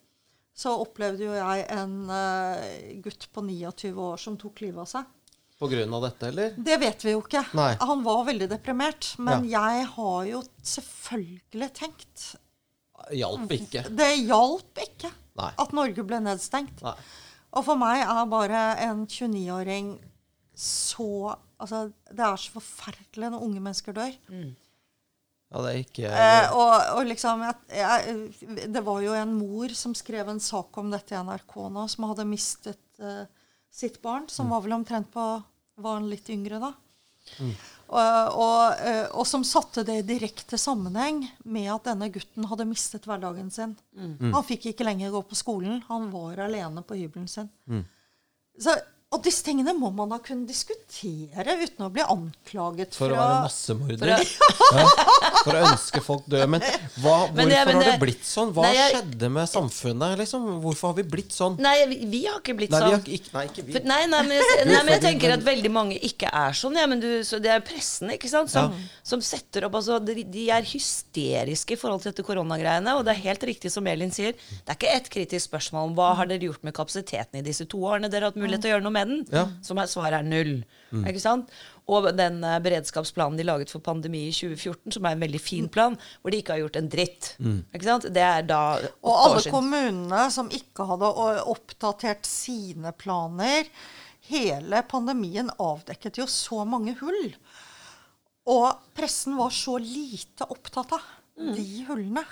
så 0.56 0.72
opplevde 0.80 1.26
jo 1.26 1.34
jeg 1.36 1.66
en 1.76 1.96
eh, 2.08 2.94
gutt 3.04 3.28
på 3.32 3.44
29 3.44 3.92
år 3.92 4.16
som 4.20 4.38
tok 4.40 4.62
livet 4.64 4.80
av 4.86 4.88
seg. 4.88 5.12
På 5.60 5.68
grunn 5.68 5.92
av 5.96 6.02
dette, 6.04 6.30
eller? 6.32 6.56
Det 6.56 6.76
vet 6.80 7.04
vi 7.04 7.12
jo 7.14 7.20
ikke. 7.22 7.42
Nei. 7.56 7.70
Han 7.80 8.02
var 8.04 8.26
veldig 8.28 8.48
deprimert. 8.50 9.14
Men 9.24 9.46
jeg 9.48 9.86
har 9.94 10.26
jo 10.28 10.42
selvfølgelig 10.68 11.70
tenkt 11.78 12.24
Hjalp 13.14 13.52
ikke. 13.54 13.84
Det 13.94 14.10
hjalp 14.26 14.82
ikke 14.82 15.12
Nei. 15.38 15.52
at 15.62 15.74
Norge 15.76 16.04
ble 16.06 16.20
nedstengt. 16.24 16.82
Nei. 16.82 16.96
Og 17.56 17.64
for 17.64 17.80
meg 17.80 18.02
er 18.02 18.28
bare 18.30 18.62
en 18.86 19.06
29-åring 19.06 19.96
så 20.56 21.36
Altså, 21.56 21.86
det 22.12 22.20
er 22.20 22.36
så 22.36 22.50
forferdelig 22.52 23.30
når 23.32 23.44
unge 23.46 23.60
mennesker 23.64 23.94
dør. 23.96 24.12
Ja, 25.46 25.60
det 25.64 25.70
er 25.70 25.78
ikke 25.80 26.10
Eh, 26.10 26.50
og, 26.52 26.72
og 26.98 27.06
liksom 27.08 27.44
jeg, 27.46 27.54
jeg, 27.78 28.66
Det 28.74 28.82
var 28.84 29.00
jo 29.00 29.14
en 29.16 29.32
mor 29.38 29.72
som 29.78 29.94
skrev 29.96 30.28
en 30.28 30.42
sak 30.42 30.76
om 30.76 30.90
dette 30.92 31.14
i 31.14 31.22
NRK 31.24 31.54
nå, 31.72 31.86
som 31.88 32.08
hadde 32.10 32.26
mistet 32.28 33.00
uh, 33.00 33.24
sitt 33.72 34.02
barn, 34.04 34.26
som 34.28 34.52
var 34.52 34.66
vel 34.66 34.76
omtrent 34.76 35.08
på 35.14 35.24
Var 35.80 35.96
han 35.96 36.10
litt 36.10 36.28
yngre 36.34 36.60
da? 36.60 36.74
Og, 37.86 38.38
og, 38.42 38.80
eh, 38.82 39.04
og 39.14 39.26
som 39.28 39.44
satte 39.46 39.84
det 39.86 40.00
i 40.00 40.06
direkte 40.08 40.58
sammenheng 40.58 41.20
med 41.44 41.68
at 41.70 41.86
denne 41.92 42.08
gutten 42.10 42.48
hadde 42.50 42.66
mistet 42.66 43.06
hverdagen 43.06 43.52
sin. 43.54 43.76
Han 44.34 44.46
fikk 44.46 44.72
ikke 44.72 44.86
lenger 44.88 45.14
gå 45.14 45.22
på 45.30 45.38
skolen. 45.38 45.78
Han 45.86 46.10
var 46.10 46.42
alene 46.48 46.82
på 46.82 46.98
hybelen 46.98 47.28
sin. 47.30 47.50
Så, 48.58 48.74
og 49.14 49.22
disse 49.22 49.44
tingene 49.46 49.70
må 49.78 49.88
man 49.94 50.10
da 50.10 50.16
kunne 50.18 50.48
diskutere 50.48 51.52
uten 51.62 51.84
å 51.86 51.90
bli 51.94 52.02
anklaget 52.02 52.96
For 52.98 53.12
å 53.14 53.16
være 53.16 53.36
massemorder. 53.44 54.10
Ja, 54.10 54.16
for 55.44 55.54
å 55.54 55.60
ønske 55.68 56.00
folk 56.02 56.24
død. 56.26 56.42
Men 56.50 56.64
hva, 56.64 57.12
hvorfor 57.30 57.36
Men 57.38 57.48
det- 57.52 57.60
men 57.68 57.76
har 57.78 57.84
det 57.86 57.92
det- 57.92 58.00
blitt 58.02 58.26
sånn? 58.26 58.50
Hva 58.52 58.64
Nei, 58.66 58.72
jeg- 58.74 58.96
skjedde 58.96 59.30
med 59.36 59.48
samfunnet? 59.52 60.16
Liksom? 60.18 60.48
Hvorfor 60.64 60.90
har 60.90 60.96
vi 60.98 61.04
blitt 61.14 61.30
sånn? 61.36 61.54
Nei, 61.62 61.76
vi, 61.86 62.24
har 62.26 62.40
ikke 62.42 62.56
blitt 62.58 62.74
Nei, 62.74 62.80
sånn. 62.82 62.90
har 62.96 63.06
ikke, 63.14 63.32
nei, 63.36 63.44
ikke 63.46 63.64
vi. 63.68 63.76
For, 63.78 63.86
nei, 63.92 64.00
nei, 64.10 64.22
men 64.26 64.34
jeg, 64.40 64.66
nei, 64.72 64.82
men 64.82 64.92
jeg 64.96 65.04
tenker 65.06 65.36
at 65.36 65.46
veldig 65.46 65.72
mange 65.78 66.00
ikke 66.10 66.32
er 66.42 66.58
sånn. 66.58 66.74
Ja, 66.82 66.88
men 66.90 67.00
du, 67.00 67.08
så 67.24 67.38
det 67.40 67.54
er 67.54 67.62
pressen 67.64 68.10
ikke 68.16 68.28
sant, 68.34 68.50
som, 68.50 68.74
som 69.06 69.22
setter 69.22 69.68
opp 69.70 69.78
altså, 69.78 70.00
de, 70.04 70.18
de 70.26 70.48
er 70.50 70.66
hysteriske 70.66 71.78
i 71.78 71.80
forhold 71.80 72.02
til 72.02 72.10
dette 72.12 72.26
koronagreiene. 72.26 72.98
Og 72.98 73.06
det 73.06 73.14
er 73.14 73.22
helt 73.30 73.48
riktig 73.54 73.70
som 73.72 73.86
Elin 73.86 74.10
sier. 74.10 74.34
Det 74.34 74.66
er 74.74 74.80
ikke 74.80 74.92
ett 74.98 75.08
kritisk 75.14 75.46
spørsmål 75.46 75.92
om 75.92 75.96
hva 75.96 76.10
har 76.18 76.26
dere 76.26 76.50
gjort 76.50 76.66
med 76.66 76.74
kapasiteten 76.76 77.38
i 77.38 77.46
disse 77.46 77.64
to 77.70 77.78
årene 77.86 78.10
dere 78.10 78.26
har 78.26 78.34
hatt 78.34 78.42
mulighet 78.42 78.66
til 78.66 78.72
å 78.72 78.74
gjøre 78.76 78.86
noe 78.88 78.95
med 78.96 79.10
den. 79.12 79.24
Ja. 79.32 79.46
Som 79.64 79.80
er, 79.82 79.90
svaret 79.90 80.18
er 80.20 80.26
null. 80.26 80.54
Ikke 81.04 81.22
sant? 81.22 81.52
Og 81.86 82.08
den 82.18 82.40
uh, 82.42 82.56
beredskapsplanen 82.62 83.38
de 83.38 83.46
laget 83.46 83.70
for 83.70 83.84
pandemi 83.84 84.24
i 84.26 84.32
2014, 84.34 84.96
som 84.96 85.06
er 85.06 85.14
en 85.14 85.22
veldig 85.22 85.40
fin 85.42 85.68
plan, 85.70 85.94
hvor 86.20 86.34
de 86.34 86.40
ikke 86.42 86.56
har 86.56 86.64
gjort 86.64 86.80
en 86.80 86.90
dritt. 86.90 87.28
Ikke 87.70 87.86
sant? 87.86 88.08
Det 88.14 88.24
er 88.24 88.48
da 88.48 88.62
Og 89.06 89.12
alle 89.12 89.44
kommunene 89.52 90.26
som 90.34 90.50
ikke 90.50 90.88
hadde 90.88 91.12
oppdatert 91.46 92.26
sine 92.28 92.94
planer 92.96 93.70
Hele 94.26 94.80
pandemien 94.90 95.52
avdekket 95.62 96.18
jo 96.18 96.26
så 96.30 96.64
mange 96.66 96.96
hull. 96.98 97.30
Og 98.50 98.66
pressen 98.96 99.36
var 99.38 99.54
så 99.54 99.76
lite 99.82 100.46
opptatt 100.50 100.96
av 100.96 101.04
de 101.36 101.84
hullene. 101.84 102.22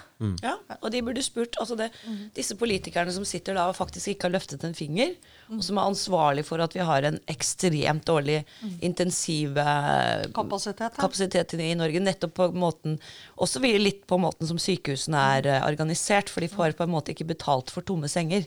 Ja, 0.40 0.55
og 0.81 0.87
de 0.95 1.03
burde 1.05 1.21
spurt 1.23 1.59
altså 1.61 1.77
det, 1.77 1.90
Disse 2.35 2.55
politikerne 2.57 3.12
som 3.12 3.27
sitter 3.29 3.53
da 3.59 3.67
og 3.69 3.77
faktisk 3.77 4.09
ikke 4.14 4.31
har 4.31 4.33
løftet 4.33 4.64
en 4.64 4.73
finger, 4.75 5.11
og 5.53 5.61
som 5.67 5.77
er 5.77 5.90
ansvarlig 5.90 6.45
for 6.49 6.62
at 6.64 6.73
vi 6.73 6.81
har 6.88 7.05
en 7.05 7.19
ekstremt 7.29 8.07
dårlig 8.09 8.38
intensiv 8.81 9.59
eh, 9.61 10.25
Kapasitet, 10.35 10.97
kapasitet 10.97 11.53
i, 11.61 11.75
Norge, 11.77 12.01
nettopp 12.01 12.33
på 12.38 12.49
måten 12.57 12.97
Også 13.37 13.61
vi- 13.61 13.77
litt 13.79 14.07
på 14.09 14.17
måten 14.23 14.49
som 14.49 14.57
sykehusene 14.59 15.21
er 15.37 15.51
eh, 15.53 15.67
organisert, 15.69 16.33
for 16.33 16.40
de 16.40 16.49
får 16.49 16.73
på 16.79 16.87
en 16.88 16.95
måte 16.97 17.12
ikke 17.12 17.29
betalt 17.29 17.71
for 17.75 17.85
tomme 17.85 18.09
senger. 18.09 18.47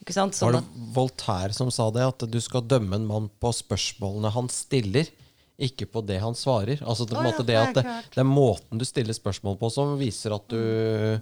Ikke 0.00 0.16
sant? 0.16 0.32
Var 0.40 0.56
Sånn 0.56 0.62
det 0.62 0.92
Voltaire 0.96 1.52
som 1.52 1.68
sa 1.70 1.90
det? 1.92 2.02
At 2.08 2.24
du 2.32 2.40
skal 2.40 2.64
dømme 2.64 2.96
en 2.96 3.06
mann 3.06 3.28
på 3.42 3.52
spørsmålene 3.60 4.32
han 4.32 4.48
stiller, 4.48 5.12
ikke 5.62 5.86
på 5.90 6.02
det 6.06 6.18
han 6.22 6.34
svarer. 6.38 6.80
Altså 6.82 7.06
det, 7.08 7.16
oh, 7.18 7.22
måte 7.24 7.42
ja, 7.42 7.46
det, 7.46 7.52
det 7.52 7.58
at 7.62 7.76
det, 7.78 7.94
det 8.16 8.20
er 8.22 8.28
måten 8.28 8.80
du 8.80 8.84
stiller 8.88 9.16
spørsmål 9.16 9.56
på, 9.60 9.70
som 9.72 9.94
viser 10.00 10.34
at 10.36 10.46
du 10.50 11.20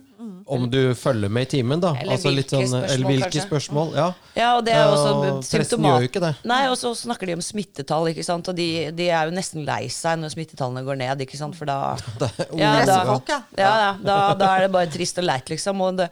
Om 0.51 0.65
du 0.73 0.95
følger 0.99 1.31
med 1.31 1.47
i 1.47 1.51
timen, 1.57 1.81
da. 1.83 1.93
Eller 2.01 2.17
altså 2.17 2.33
litt 2.33 2.51
hvilke 2.51 2.67
sånn, 2.67 2.81
spørsmål, 2.81 2.95
eller 2.97 3.11
hvilke 3.13 3.45
spørsmål. 3.45 3.93
Ja. 4.01 4.07
ja, 4.35 4.49
og 4.59 4.65
det 4.67 4.75
er 4.75 4.89
også 4.91 5.13
Ja, 5.13 5.35
symptomat- 5.47 5.93
gjør 5.93 6.05
jo 6.07 6.11
ikke 6.11 6.25
det. 6.25 6.33
Nei, 6.51 6.61
og 6.73 6.77
så 6.81 6.91
snakker 6.99 7.31
de 7.31 7.37
om 7.39 7.45
smittetall, 7.45 8.11
ikke 8.11 8.25
sant? 8.27 8.51
og 8.51 8.59
de, 8.59 8.69
de 8.97 9.09
er 9.13 9.31
jo 9.31 9.37
nesten 9.37 9.65
lei 9.69 9.85
seg 9.93 10.19
når 10.23 10.35
smittetallene 10.35 10.83
går 10.89 10.99
ned, 11.05 11.23
ikke 11.27 11.39
sant? 11.39 11.55
for 11.59 11.71
da 11.71 11.79
er 11.95 12.51
Ja, 12.59 12.75
da, 12.89 12.99
ja. 13.07 13.41
ja, 13.61 13.73
ja, 13.87 13.95
da, 14.03 14.19
da 14.41 14.53
er 14.57 14.67
det 14.67 14.75
bare 14.75 14.91
trist 14.91 15.19
og 15.23 15.29
leit, 15.31 15.49
liksom. 15.53 15.81
Og, 15.87 16.01
det, 16.03 16.11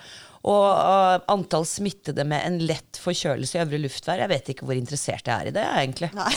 og 0.49 0.67
uh, 0.71 1.19
antall 1.35 1.67
smittede 1.69 2.25
med 2.29 2.45
en 2.47 2.59
lett 2.69 3.01
forkjølelse 3.03 3.59
i 3.59 3.63
øvre 3.65 3.83
luftvær, 3.83 4.23
jeg 4.23 4.31
vet 4.31 4.53
ikke 4.55 4.69
hvor 4.69 4.79
interessert 4.79 5.27
jeg 5.27 5.35
er 5.35 5.51
i 5.51 5.55
det, 5.57 5.67
jeg, 5.67 5.89
egentlig. 5.89 6.13
Nei. 6.15 6.33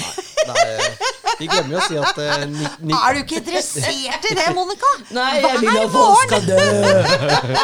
Nei, 0.49 0.65
de 1.41 1.47
glemmer 1.49 1.75
jo 1.75 1.79
å 1.81 1.87
si 1.89 1.97
at 1.99 2.19
uh, 2.21 2.43
ni, 2.51 2.65
ni, 2.89 2.93
Er 2.95 3.17
du 3.17 3.21
ikke 3.23 3.39
interessert 3.41 4.27
i 4.29 4.35
det, 4.37 4.47
Monica? 4.55 4.91
Nei, 5.17 5.29
jeg 5.41 5.61
vil 5.63 5.79
at 5.81 5.95
folk 5.95 6.25
skal 6.27 6.45
dø! 6.47 7.61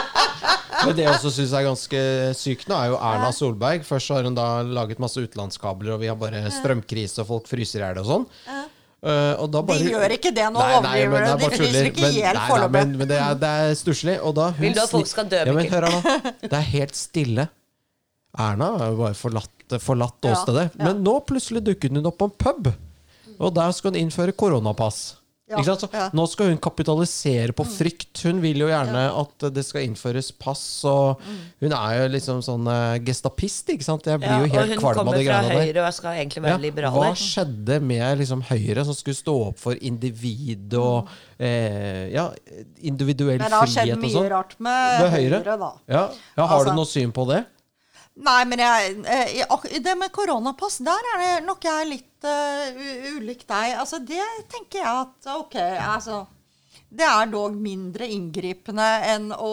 Men 0.78 0.96
det 0.98 1.04
jeg 1.06 1.12
også 1.16 1.32
syns 1.34 1.54
er 1.58 1.66
ganske 1.66 2.02
sykt 2.38 2.70
nå, 2.70 2.78
er 2.78 2.92
jo 2.92 2.98
Erna 3.02 3.30
Solberg. 3.36 3.86
Først 3.88 4.12
har 4.14 4.28
hun 4.28 4.36
da 4.38 4.48
laget 4.66 5.00
masse 5.02 5.22
utenlandskabler, 5.22 5.96
og 5.96 6.02
vi 6.04 6.10
har 6.12 6.18
bare 6.20 6.44
strømkrise, 6.54 7.24
og 7.24 7.30
folk 7.32 7.50
fryser 7.50 7.82
i 7.82 7.86
hjel 7.88 8.02
og 8.04 8.10
sånn. 8.12 8.28
Uh, 8.98 9.34
og 9.44 9.52
da 9.54 9.62
bare, 9.62 9.84
De 9.86 9.92
gjør 9.94 10.14
ikke 10.16 10.32
det 10.34 10.46
nå, 10.54 10.62
er 10.62 10.78
overdriver 10.80 11.26
du. 11.28 11.44
De 11.44 11.50
fryser 11.54 11.90
ikke 11.92 12.02
i 12.02 12.08
Men- 12.08 12.16
hjel 12.18 12.40
foreløpig. 12.48 12.74
Men, 12.80 12.96
men 13.02 13.12
det 13.12 13.20
er, 13.22 13.36
det 13.42 13.52
er 13.68 13.76
stusslig. 13.78 14.18
Vil 14.58 14.74
du 14.78 14.82
at 14.84 14.94
folk 14.94 15.10
skal 15.10 15.30
dø, 15.30 15.44
Ja, 15.46 15.54
men 15.54 15.70
hør 15.70 15.88
her 15.88 15.96
nå. 15.98 16.34
Det 16.42 16.58
er 16.58 16.68
helt 16.74 16.98
stille. 16.98 17.48
Erna 18.38 18.72
har 18.78 18.92
jo 18.94 19.00
bare 19.02 19.18
forlatt, 19.18 19.78
forlatt 19.82 20.28
åstedet. 20.30 20.68
ja. 20.74 20.84
Men 20.90 21.02
nå 21.06 21.16
plutselig 21.30 21.64
dukket 21.66 21.94
hun 21.98 22.06
opp 22.10 22.20
på 22.22 22.28
en 22.30 22.36
pub, 22.38 22.70
og 23.40 23.54
der 23.56 23.72
skal 23.78 23.92
hun 23.94 24.02
innføre 24.06 24.34
koronapass. 24.38 25.16
Ja, 25.48 25.62
ja. 25.64 26.10
Nå 26.12 26.26
skal 26.28 26.50
hun 26.50 26.58
kapitalisere 26.60 27.54
på 27.56 27.64
frykt. 27.64 28.20
Hun 28.28 28.42
vil 28.44 28.58
jo 28.60 28.66
gjerne 28.68 29.06
at 29.16 29.46
det 29.56 29.64
skal 29.64 29.86
innføres 29.88 30.28
pass, 30.36 30.84
og 30.84 31.22
hun 31.64 31.72
er 31.72 31.94
jo 32.02 32.10
liksom 32.18 32.42
sånn 32.44 32.68
eh, 32.68 32.98
gestapist, 33.08 33.72
ikke 33.72 33.88
sant? 33.88 34.04
Jeg 34.12 34.20
blir 34.20 34.28
Ja, 34.28 34.42
jo 34.44 34.52
helt 34.58 34.82
kvalm 34.82 35.00
av 35.00 35.00
kommer 35.06 35.16
de 35.16 35.24
fra 35.24 35.38
greiene 35.40 35.54
der. 35.56 35.64
Høyre 35.70 35.86
og 35.88 35.96
skal 35.96 36.20
egentlig 36.20 36.52
Ja, 36.52 36.58
liberaler. 36.66 37.00
hva 37.00 37.16
skjedde 37.16 37.80
med 37.94 38.20
liksom 38.26 38.44
Høyre, 38.50 38.84
som 38.90 38.94
skulle 39.00 39.16
stå 39.22 39.38
opp 39.48 39.58
for 39.64 39.80
individ 39.80 40.76
og 40.84 41.08
eh, 41.40 42.12
ja, 42.12 42.28
individuell 42.84 43.40
Men 43.40 43.48
det 43.48 43.62
har 43.64 43.72
skjedd 43.72 43.96
mye 44.04 44.16
sånn? 44.20 44.30
rart 44.36 44.58
med, 44.60 45.00
med 45.00 45.12
Høyre? 45.16 45.40
Høyre, 45.46 45.58
da. 45.64 45.72
Ja, 45.88 46.04
ja 46.36 46.44
Har 46.46 46.58
Altså- 46.60 46.76
du 46.76 46.82
noe 46.82 46.92
syn 46.92 47.16
på 47.16 47.24
det? 47.32 47.46
Nei, 48.18 48.40
men 48.50 48.62
jeg, 48.64 48.96
eh, 49.06 49.44
det 49.84 49.94
med 50.00 50.10
koronapass, 50.16 50.80
der 50.86 51.12
er 51.14 51.20
det 51.22 51.34
nok 51.46 51.68
jeg 51.68 51.90
litt 51.92 52.26
uh, 52.26 52.80
ulik 53.14 53.44
deg. 53.46 53.76
Altså, 53.78 54.00
det 54.02 54.26
tenker 54.50 54.82
jeg 54.82 55.04
at 55.04 55.30
OK, 55.36 55.58
altså 55.62 56.24
Det 56.90 57.04
er 57.04 57.26
dog 57.28 57.52
mindre 57.60 58.08
inngripende 58.08 58.86
enn 59.12 59.26
å 59.36 59.50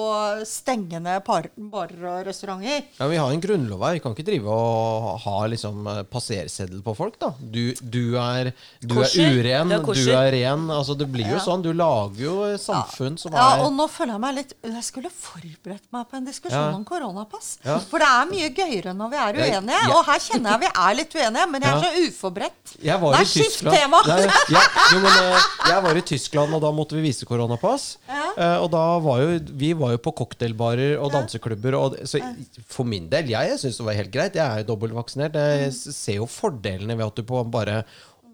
stenge 0.46 1.00
ned 1.02 1.24
par- 1.26 1.48
barer 1.56 2.04
og 2.06 2.26
restauranter. 2.28 2.84
Ja, 3.00 3.08
Vi 3.10 3.16
har 3.18 3.30
en 3.34 3.40
grunnlov 3.42 3.82
her. 3.82 3.94
Vi 3.96 4.00
kan 4.04 4.14
ikke 4.14 4.26
drive 4.28 4.46
og 4.54 5.18
ha 5.24 5.46
liksom 5.50 5.86
eh, 5.90 6.02
passerseddel 6.04 6.80
på 6.86 6.94
folk, 6.96 7.18
da. 7.18 7.32
Du, 7.40 7.74
du, 7.82 8.14
er, 8.22 8.52
du 8.80 8.94
er 9.02 9.10
uren, 9.18 9.68
Du 9.68 9.74
er 9.74 9.98
du 9.98 10.12
er 10.14 10.30
ren. 10.36 10.68
Altså, 10.70 10.94
det 10.96 11.08
blir 11.10 11.26
jo 11.34 11.40
sånn. 11.42 11.62
Du 11.66 11.72
lager 11.74 12.22
jo 12.22 12.36
samfunn 12.54 12.84
samfunn 12.84 13.18
som 13.18 13.32
Ja, 13.34 13.48
er 13.56 13.64
og 13.66 13.72
nå 13.74 13.88
føler 13.90 14.14
jeg 14.14 14.20
meg 14.22 14.34
litt 14.38 14.54
Jeg 14.62 14.82
skulle 14.86 15.10
forberedt 15.10 15.84
meg 15.94 16.06
på 16.10 16.16
en 16.20 16.24
diskusjon 16.28 16.70
Ja. 16.70 16.74
om 16.78 16.84
koronapass. 16.86 17.58
Ja. 17.64 17.78
For 17.90 17.98
det 17.98 18.08
er 18.14 18.30
mye 18.30 18.50
gøyere 18.54 18.94
når 18.94 19.10
vi 19.10 19.16
er 19.24 19.38
uenige. 19.42 19.80
ja. 19.82 19.90
Og 19.96 20.04
her 20.06 20.22
kjenner 20.22 20.54
jeg 20.54 20.60
vi 20.60 20.70
er 20.86 20.94
litt 21.00 21.14
uenige, 21.18 21.50
men 21.50 21.62
jeg 21.62 21.70
er 21.70 21.82
Ja. 21.82 21.90
så 21.90 22.06
uforberedt. 22.08 22.76
Jeg 22.84 23.00
var 23.00 23.12
Nei, 23.18 23.22
i 23.22 23.24
skift 23.34 23.60
tema! 23.66 24.00
Nei, 24.06 24.20
ja, 24.54 24.64
jo, 24.94 24.98
men, 25.02 25.12
eh, 25.18 25.50
jeg 25.68 25.82
var 25.88 25.96
i 25.96 26.06
Tyskland, 26.14 26.54
og 26.54 26.60
da 26.62 26.70
måtte 26.70 26.94
vi 26.94 27.02
vise 27.08 27.23
koronapass. 27.28 27.98
Ja. 28.08 28.24
Uh, 28.38 28.56
og 28.64 28.70
da 28.74 28.84
var 29.04 29.20
jo 29.22 29.36
Vi 29.60 29.72
var 29.78 29.94
jo 29.94 30.00
på 30.02 30.14
cocktailbarer 30.22 30.96
og 30.98 31.12
danseklubber. 31.14 31.78
Og, 31.78 32.00
så 32.08 32.22
for 32.68 32.88
min 32.88 33.10
del, 33.12 33.32
jeg 33.34 33.60
syns 33.60 33.78
det 33.80 33.86
var 33.86 34.00
helt 34.00 34.14
greit. 34.14 34.40
Jeg 34.40 34.44
er 34.44 34.64
jo 34.64 34.72
dobbeltvaksinert. 34.72 35.38
Jeg 35.38 35.70
ser 35.74 36.20
jo 36.20 36.30
fordelene 36.30 36.98
ved 36.98 37.06
at 37.08 37.20
du 37.20 37.26
på 37.28 37.44
bare 37.54 37.82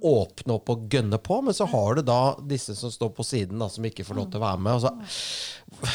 åpne 0.01 0.57
opp 0.57 0.71
og 0.73 0.85
gønne 0.93 1.19
på, 1.21 1.41
men 1.45 1.57
så 1.57 1.67
har 1.69 1.99
du 1.99 2.03
da 2.07 2.21
disse 2.49 2.75
som 2.79 2.93
står 2.93 3.13
på 3.17 3.27
siden, 3.27 3.61
da, 3.61 3.69
som 3.69 3.85
ikke 3.85 4.07
får 4.07 4.17
lov 4.17 4.31
til 4.33 4.41
å 4.41 4.45
være 4.47 4.63
med. 4.65 4.79
Altså, 4.79 5.91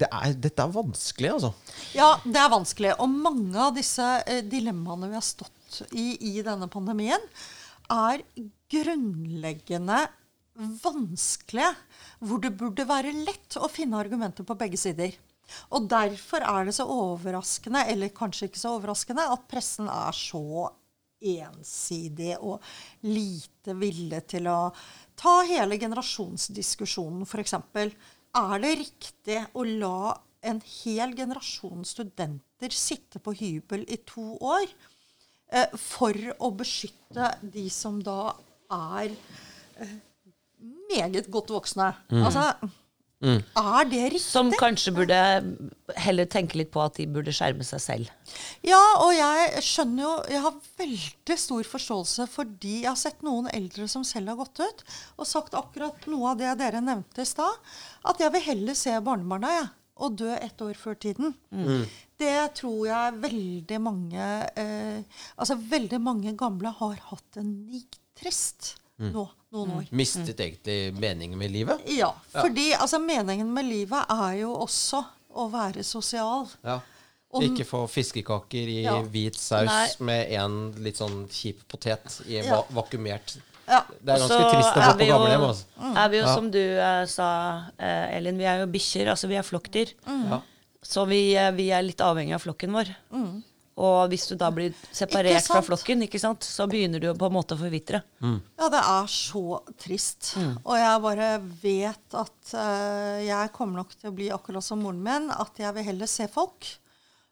det 0.00 0.08
er, 0.08 0.36
dette 0.46 0.64
er 0.64 0.74
vanskelig, 0.74 1.32
altså. 1.36 1.52
Ja, 1.96 2.10
det 2.24 2.40
er 2.40 2.52
vanskelig. 2.52 2.94
Og 3.02 3.10
mange 3.12 3.60
av 3.60 3.74
disse 3.76 4.06
eh, 4.24 4.40
dilemmaene 4.46 5.10
vi 5.10 5.18
har 5.18 5.26
stått 5.26 5.82
i 5.92 6.06
i 6.32 6.40
denne 6.46 6.70
pandemien, 6.72 7.28
er 7.90 8.24
grunnleggende 8.70 10.04
vanskelige. 10.82 11.74
Hvor 12.20 12.40
det 12.42 12.52
burde 12.60 12.84
være 12.88 13.14
lett 13.16 13.56
å 13.56 13.68
finne 13.72 14.00
argumenter 14.00 14.46
på 14.46 14.56
begge 14.60 14.78
sider. 14.80 15.14
Og 15.74 15.88
derfor 15.90 16.44
er 16.46 16.68
det 16.68 16.76
så 16.76 16.86
overraskende, 16.86 17.82
eller 17.90 18.12
kanskje 18.14 18.50
ikke 18.50 18.60
så 18.60 18.76
overraskende, 18.76 19.24
at 19.34 19.48
pressen 19.50 19.88
er 19.90 20.14
så 20.16 20.68
ensidig 21.20 22.36
og 22.38 22.62
lite 23.04 23.74
villig 23.76 24.22
til 24.30 24.48
å 24.48 24.70
ta 25.20 25.40
hele 25.48 25.76
generasjonsdiskusjonen, 25.80 27.26
f.eks. 27.28 27.56
Er 28.40 28.62
det 28.62 28.76
riktig 28.78 29.40
å 29.52 29.66
la 29.66 30.14
en 30.40 30.62
hel 30.64 31.12
generasjon 31.16 31.84
studenter 31.84 32.72
sitte 32.72 33.20
på 33.20 33.34
hybel 33.36 33.84
i 33.88 33.98
to 34.08 34.38
år 34.40 34.64
eh, 35.52 35.68
for 35.76 36.16
å 36.38 36.52
beskytte 36.56 37.34
de 37.42 37.66
som 37.72 37.98
da 38.04 38.32
er 38.72 39.12
eh, 39.82 39.98
meget 40.90 41.30
godt 41.32 41.50
voksne? 41.54 41.92
Altså, 42.10 42.50
er 43.20 43.84
det 43.84 44.04
riktig? 44.14 44.22
Som 44.24 44.48
kanskje 44.56 44.94
burde 44.96 45.16
heller 46.00 46.28
tenke 46.30 46.56
litt 46.56 46.70
på 46.72 46.80
at 46.80 46.96
de 46.96 47.04
burde 47.10 47.34
skjerme 47.36 47.66
seg 47.68 47.82
selv. 47.84 48.12
Ja, 48.64 48.80
og 49.02 49.12
jeg 49.12 49.60
skjønner 49.66 50.02
jo 50.06 50.12
Jeg 50.32 50.40
har 50.46 50.54
veldig 50.80 51.36
stor 51.42 51.68
forståelse 51.68 52.26
fordi 52.32 52.78
jeg 52.86 52.88
har 52.88 53.00
sett 53.00 53.20
noen 53.26 53.50
eldre 53.52 53.88
som 53.92 54.06
selv 54.08 54.32
har 54.32 54.40
gått 54.40 54.62
ut 54.64 54.84
og 55.18 55.28
sagt 55.28 55.56
akkurat 55.58 56.08
noe 56.08 56.32
av 56.32 56.40
det 56.40 56.54
dere 56.62 56.80
nevnte 56.84 57.20
i 57.26 57.28
stad. 57.28 57.60
At 58.08 58.22
jeg 58.24 58.32
vil 58.32 58.46
heller 58.48 58.78
se 58.78 58.96
barnebarna 59.04 59.52
jeg, 59.58 59.68
og 60.00 60.16
dø 60.16 60.32
ett 60.32 60.62
år 60.64 60.78
før 60.80 60.96
tiden. 60.96 61.34
Det 62.20 62.36
tror 62.56 62.86
jeg 62.88 63.20
veldig 63.20 63.78
mange 63.84 64.24
eh, 64.60 65.00
Altså 65.36 65.56
veldig 65.60 66.00
mange 66.00 66.32
gamle 66.40 66.72
har 66.80 66.96
hatt 67.10 67.36
en 67.40 67.52
nitrist 67.68 68.78
nå 69.00 69.26
noen 69.50 69.70
år. 69.80 69.86
Mistet 69.90 70.38
egentlig 70.40 70.94
meningen 70.94 71.38
med 71.38 71.50
livet. 71.50 71.80
Ja, 71.90 72.12
fordi 72.34 72.72
altså, 72.76 73.00
meningen 73.02 73.50
med 73.54 73.64
livet 73.66 74.04
er 74.10 74.38
jo 74.42 74.52
også 74.54 75.02
å 75.34 75.48
være 75.50 75.82
sosial. 75.86 76.46
Ja. 76.66 76.80
Om, 77.30 77.44
Ikke 77.46 77.64
få 77.64 77.84
fiskekaker 77.86 78.68
i 78.68 78.82
Ja. 78.82 78.96
hvit 79.02 79.36
saus 79.38 79.68
Nei. 79.70 79.88
med 80.00 80.32
en 80.32 80.72
litt 80.82 80.96
sånn 80.98 81.28
kjip 81.30 81.60
potet 81.68 82.20
i 82.26 82.40
Ja. 82.40 82.56
va 82.56 82.64
vakuumert 82.82 83.36
Ja. 83.68 83.84
Det 84.02 84.14
er 84.14 84.18
ganske 84.18 84.50
trist 84.50 84.74
å 84.74 84.82
få 84.82 84.98
på 84.98 85.06
gamlehjem. 85.06 85.44
Altså. 85.46 85.64
Er 85.96 86.08
vi 86.08 86.16
jo, 86.16 86.24
Ja. 86.24 86.34
som 86.34 86.50
du 86.50 86.58
uh, 86.58 87.06
sa, 87.06 87.26
uh, 87.78 88.16
Elin, 88.16 88.36
vi 88.36 88.44
er 88.44 88.58
jo 88.60 88.66
bikkjer. 88.66 89.06
Altså 89.12 89.28
vi 89.28 89.36
er 89.36 89.42
flokkdyr. 89.42 89.92
Ja. 90.06 90.40
Så 90.82 91.06
vi, 91.06 91.36
uh, 91.38 91.52
vi 91.52 91.68
er 91.70 91.82
litt 91.82 91.98
avhengig 92.00 92.34
av 92.34 92.42
flokken 92.42 92.72
vår. 92.72 92.90
Og 93.80 94.10
hvis 94.12 94.26
du 94.28 94.34
da 94.36 94.50
blir 94.52 94.74
separert 94.92 95.46
fra 95.46 95.62
flokken, 95.64 96.02
ikke 96.04 96.18
sant, 96.20 96.44
så 96.44 96.66
begynner 96.68 97.00
du 97.00 97.06
på 97.16 97.28
en 97.30 97.32
måte 97.32 97.54
å 97.56 97.60
forvitre. 97.60 98.02
Ja, 98.20 98.66
det 98.72 98.80
er 98.82 99.06
så 99.08 99.60
trist. 99.80 100.34
Og 100.66 100.74
jeg 100.76 101.00
bare 101.06 101.28
vet 101.62 102.18
at 102.18 102.52
uh, 102.58 103.16
jeg 103.24 103.52
kommer 103.56 103.80
nok 103.80 103.94
til 103.96 104.10
å 104.10 104.14
bli 104.18 104.28
akkurat 104.34 104.66
som 104.66 104.82
moren 104.84 105.00
min, 105.06 105.30
at 105.32 105.56
jeg 105.62 105.72
vil 105.78 105.86
heller 105.92 106.10
se 106.10 106.28
folk. 106.28 106.68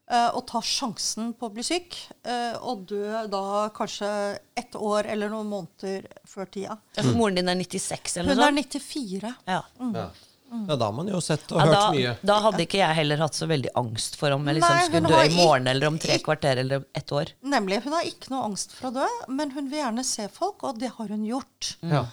uh, 0.08 0.30
og 0.38 0.46
ta 0.48 0.62
sjansen 0.64 1.34
på 1.36 1.50
å 1.50 1.52
bli 1.52 1.64
syk, 1.66 1.98
uh, 2.24 2.56
og 2.64 2.86
dø 2.88 3.26
da 3.28 3.68
kanskje 3.76 4.08
ett 4.56 4.72
år 4.78 5.04
eller 5.12 5.28
noen 5.28 5.50
måneder 5.50 6.06
før 6.24 6.48
tida. 6.48 6.78
Ja, 6.96 7.02
for 7.02 7.12
Moren 7.18 7.36
din 7.42 7.52
er 7.52 7.58
96 7.60 8.16
eller 8.22 8.38
Hun 8.38 8.46
er 8.46 8.56
94. 8.56 9.34
Ja. 9.50 9.60
Ja. 9.92 10.06
Ja, 10.50 10.76
da 10.76 10.84
har 10.86 10.92
man 10.96 11.08
jo 11.08 11.20
sett 11.20 11.50
og 11.52 11.58
Ja, 11.60 11.64
hørt 11.66 11.74
da, 11.74 11.90
mye. 11.92 12.12
da 12.24 12.36
hadde 12.40 12.62
ikke 12.64 12.78
jeg 12.80 12.94
heller 12.96 13.16
hatt 13.24 13.34
så 13.36 13.46
veldig 13.48 13.70
angst 13.76 14.16
for 14.16 14.30
om 14.32 14.46
jeg 14.48 14.56
liksom 14.60 14.76
Nei, 14.76 14.84
skulle 14.88 15.08
dø 15.08 15.20
i 15.24 15.34
morgen 15.36 15.62
ikke- 15.66 15.70
eller 15.74 15.86
om 15.86 15.98
tre 15.98 16.18
kvarter 16.18 16.56
eller 16.64 16.84
ett 16.94 17.12
år. 17.12 17.32
Nemlig. 17.44 17.82
Hun 17.84 17.92
har 17.92 18.02
ikke 18.04 18.30
noe 18.30 18.44
angst 18.48 18.72
for 18.72 18.90
å 18.90 18.94
dø, 18.94 19.06
men 19.28 19.50
hun 19.50 19.68
vil 19.70 19.80
gjerne 19.82 20.04
se 20.04 20.28
folk, 20.28 20.62
og 20.64 20.78
det 20.78 20.90
har 20.96 21.08
hun 21.08 21.24
gjort. 21.26 21.76
Ja. 21.82 22.06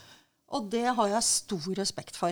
Og 0.51 0.69
det 0.69 0.85
har 0.95 1.07
jeg 1.09 1.23
stor 1.23 1.73
respekt 1.75 2.15
for. 2.15 2.31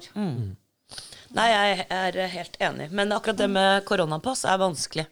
Nei, 1.33 1.47
jeg 1.49 1.87
er 1.89 2.27
helt 2.29 2.57
enig. 2.61 2.91
Men 2.91 3.09
akkurat 3.15 3.37
det 3.37 3.49
med 3.49 3.85
koronapass 3.85 4.43
er 4.45 4.57
vanskelig. 4.61 5.07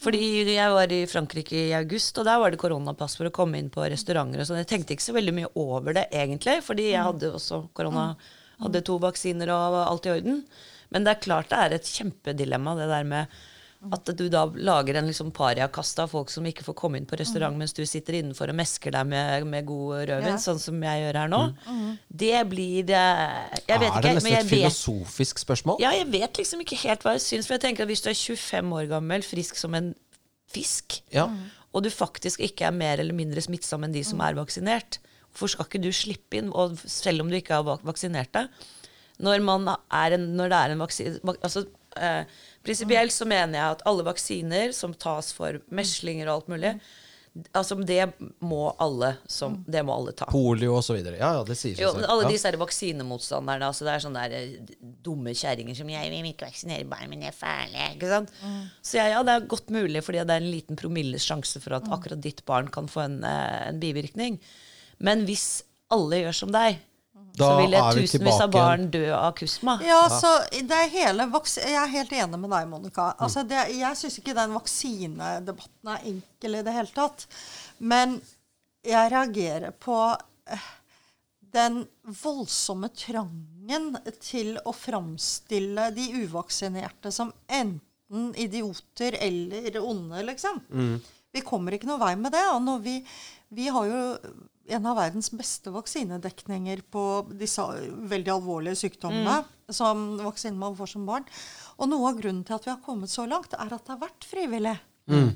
Fordi 0.00 0.18
jeg 0.56 0.70
var 0.72 0.90
i 0.92 1.04
Frankrike 1.06 1.52
i 1.68 1.72
august, 1.76 2.16
og 2.18 2.24
der 2.24 2.38
var 2.40 2.50
det 2.50 2.58
koronapass 2.60 3.16
for 3.16 3.28
å 3.28 3.32
komme 3.32 3.58
inn 3.60 3.70
på 3.70 3.84
restauranter. 3.88 4.40
og 4.40 4.46
sånn. 4.48 4.56
Jeg 4.64 4.68
tenkte 4.68 4.96
ikke 4.96 5.06
så 5.06 5.14
veldig 5.14 5.34
mye 5.36 5.50
over 5.56 5.92
det 5.94 6.08
egentlig, 6.10 6.62
fordi 6.64 6.90
jeg 6.92 7.04
hadde 7.04 7.32
også 7.32 7.68
korona. 7.74 8.16
Hadde 8.60 8.82
to 8.84 8.98
vaksiner 9.02 9.48
og 9.54 9.72
var 9.76 9.88
alt 9.92 10.06
i 10.06 10.10
orden. 10.16 10.42
Men 10.90 11.04
det 11.06 11.16
er 11.16 11.24
klart 11.24 11.48
det 11.52 11.58
er 11.58 11.74
et 11.78 11.88
kjempedilemma, 11.88 12.74
det 12.76 12.88
der 12.90 13.04
med 13.04 13.40
at 13.94 14.10
du 14.12 14.26
da 14.28 14.42
lager 14.60 14.98
en 15.00 15.06
liksom 15.08 15.30
pariakaste 15.32 16.02
av 16.04 16.10
folk 16.12 16.28
som 16.28 16.44
ikke 16.44 16.66
får 16.66 16.74
komme 16.76 16.98
inn 17.00 17.06
på 17.08 17.16
restaurant 17.16 17.56
mens 17.56 17.72
du 17.72 17.80
sitter 17.88 18.18
innenfor 18.18 18.50
og 18.52 18.58
mesker 18.58 18.92
deg 18.92 19.06
med, 19.08 19.46
med 19.48 19.64
god 19.64 20.02
rødvin, 20.10 20.34
Ja. 20.34 20.40
sånn 20.42 20.58
som 20.60 20.82
jeg 20.84 21.00
gjør 21.06 21.16
her 21.22 21.30
nå. 21.32 21.38
Det 22.12 22.42
blir 22.50 22.84
Jeg 22.92 23.80
vet 23.80 23.96
er 23.96 24.02
det 24.04 24.12
nesten 24.18 24.34
et 24.36 24.44
vet 24.44 24.50
filosofisk 24.52 25.38
spørsmål? 25.40 25.80
ja, 25.80 25.94
jeg 25.96 26.10
vet 26.12 26.36
liksom 26.42 26.60
ikke 26.60 26.76
helt 26.82 27.00
hva 27.06 27.14
jeg 27.16 27.24
syns. 27.24 27.46
For 27.48 27.54
jeg 27.56 27.62
tenker 27.64 27.86
at 27.86 27.88
hvis 27.88 28.02
du 28.04 28.10
er 28.10 28.18
25 28.20 28.76
år 28.82 28.90
gammel, 28.92 29.22
frisk 29.24 29.56
som 29.56 29.74
en 29.74 29.94
fisk, 30.52 31.00
Ja. 31.16 31.30
og 31.72 31.82
du 31.82 31.88
faktisk 31.88 32.40
ikke 32.44 32.66
er 32.68 32.72
mer 32.76 32.98
eller 33.00 33.14
mindre 33.16 33.40
smittsom 33.40 33.84
enn 33.86 33.92
de 33.96 34.02
som 34.04 34.20
er 34.20 34.34
vaksinert, 34.36 34.98
hvorfor 35.32 35.54
skal 35.54 35.68
ikke 35.68 35.82
du 35.82 35.90
slippe 35.94 36.40
inn, 36.40 36.52
og 36.52 36.78
selv 36.84 37.24
om 37.24 37.30
du 37.30 37.38
ikke 37.38 37.58
har 37.58 37.82
vaksinert 37.86 38.32
deg? 38.36 38.62
Når, 39.20 39.44
man 39.44 39.68
er 39.68 40.16
en, 40.16 40.30
når 40.38 40.50
det 40.50 40.58
er 40.58 40.72
en 40.72 40.80
vaksine 40.80 41.34
altså, 41.44 41.66
eh, 42.00 42.22
Prinsipielt 42.64 43.12
så 43.12 43.26
mener 43.28 43.58
jeg 43.58 43.76
at 43.76 43.84
alle 43.88 44.04
vaksiner 44.06 44.72
som 44.76 44.96
tas 44.96 45.30
for 45.36 45.60
meslinger 45.72 46.28
og 46.28 46.38
alt 46.38 46.50
mulig, 46.52 46.72
altså 47.56 47.76
det 47.86 48.02
må 48.42 48.70
alle, 48.82 49.14
som, 49.30 49.58
det 49.70 49.80
må 49.86 49.94
alle 49.94 50.12
ta. 50.18 50.26
Polio 50.30 50.74
og 50.76 50.84
så 50.84 50.96
videre. 50.96 51.16
Ja, 51.20 51.30
ja, 51.38 51.44
det 51.46 51.56
sier 51.58 51.76
seg 51.76 51.84
Jo, 51.84 51.92
men 51.96 52.08
alle 52.10 52.26
ja. 52.26 52.32
disse 52.34 52.50
her 52.50 52.58
vaksinemotstanderne. 52.60 53.68
Altså 53.70 53.86
det 53.86 53.94
er 53.94 54.04
sånne 54.04 54.24
der, 54.28 54.50
eh, 54.50 54.94
dumme 55.04 55.34
kjerringer 55.36 55.78
som 55.78 55.88
'Jeg 55.88 56.10
vil 56.10 56.32
ikke 56.32 56.48
vaksinere 56.48 56.88
barn, 56.90 57.08
men 57.10 57.22
det 57.24 57.30
er 57.30 57.38
farlig.' 57.38 57.96
Ikke 57.96 58.10
sant? 58.10 58.34
Så 58.82 58.98
ja, 58.98 59.06
ja, 59.14 59.22
det 59.22 59.36
er 59.36 59.46
godt 59.48 59.70
mulig, 59.70 60.02
fordi 60.04 60.24
det 60.24 60.36
er 60.36 60.42
en 60.42 60.52
liten 60.52 60.76
promilles 60.76 61.24
sjanse 61.24 61.62
for 61.62 61.78
at 61.78 61.88
akkurat 61.88 62.20
ditt 62.20 62.44
barn 62.44 62.68
kan 62.68 62.90
få 62.90 63.06
en, 63.06 63.22
eh, 63.24 63.68
en 63.68 63.80
bivirkning. 63.80 64.40
Men 65.00 65.26
hvis 65.28 65.62
alle 65.90 66.22
gjør 66.24 66.36
som 66.42 66.54
deg, 66.54 66.78
Da 67.38 67.46
så 67.46 67.60
ville 67.60 67.80
tusenvis 67.94 68.40
av 68.42 68.50
barn 68.52 68.88
dø 68.92 69.04
av 69.14 69.32
kusma. 69.38 69.76
Ja, 69.86 70.00
så 70.12 70.32
det 70.50 70.76
er 70.76 70.90
hele 70.92 71.28
Jeg 71.30 71.76
er 71.78 71.92
helt 71.94 72.12
enig 72.12 72.40
med 72.42 72.50
deg, 72.50 72.66
Monica. 72.68 73.12
Altså 73.18 73.44
det, 73.46 73.62
jeg 73.78 73.96
syns 73.96 74.18
ikke 74.20 74.34
den 74.36 74.56
vaksinedebatten 74.56 75.92
er 75.94 76.10
enkel 76.10 76.58
i 76.58 76.64
det 76.66 76.74
hele 76.74 76.92
tatt. 76.94 77.26
Men 77.78 78.18
jeg 78.86 79.12
reagerer 79.12 79.72
på 79.78 79.96
eh, 80.50 80.68
den 81.54 81.84
voldsomme 82.22 82.90
trangen 82.96 83.94
til 84.20 84.56
å 84.66 84.74
framstille 84.74 85.90
de 85.96 86.10
uvaksinerte 86.24 87.12
som 87.14 87.32
enten 87.46 88.34
idioter 88.40 89.16
eller 89.22 89.80
onde, 89.82 90.22
liksom. 90.26 90.60
Vi 91.30 91.42
kommer 91.46 91.76
ikke 91.76 91.86
noe 91.86 92.00
vei 92.02 92.16
med 92.18 92.34
det. 92.34 92.42
Og 92.54 92.62
når 92.66 92.80
vi, 92.82 92.96
vi 93.54 93.68
har 93.70 93.86
jo 93.86 94.00
en 94.76 94.86
av 94.86 94.98
verdens 95.00 95.30
beste 95.34 95.72
vaksinedekninger 95.74 96.84
på 96.92 97.04
disse 97.40 97.64
veldig 98.10 98.32
alvorlige 98.36 98.78
sykdommene 98.84 99.40
som 99.70 100.18
vaksinen 100.22 100.58
man 100.60 100.76
får 100.78 100.94
som 100.94 101.06
barn. 101.08 101.26
Og 101.80 101.90
noe 101.90 102.10
av 102.10 102.18
grunnen 102.20 102.42
til 102.46 102.56
at 102.58 102.66
vi 102.66 102.72
har 102.74 102.82
kommet 102.84 103.12
så 103.12 103.26
langt, 103.30 103.54
er 103.54 103.70
at 103.72 103.86
det 103.86 103.94
har 103.94 104.02
vært 104.02 104.26
frivillig. 104.28 104.76
Eh, 105.10 105.30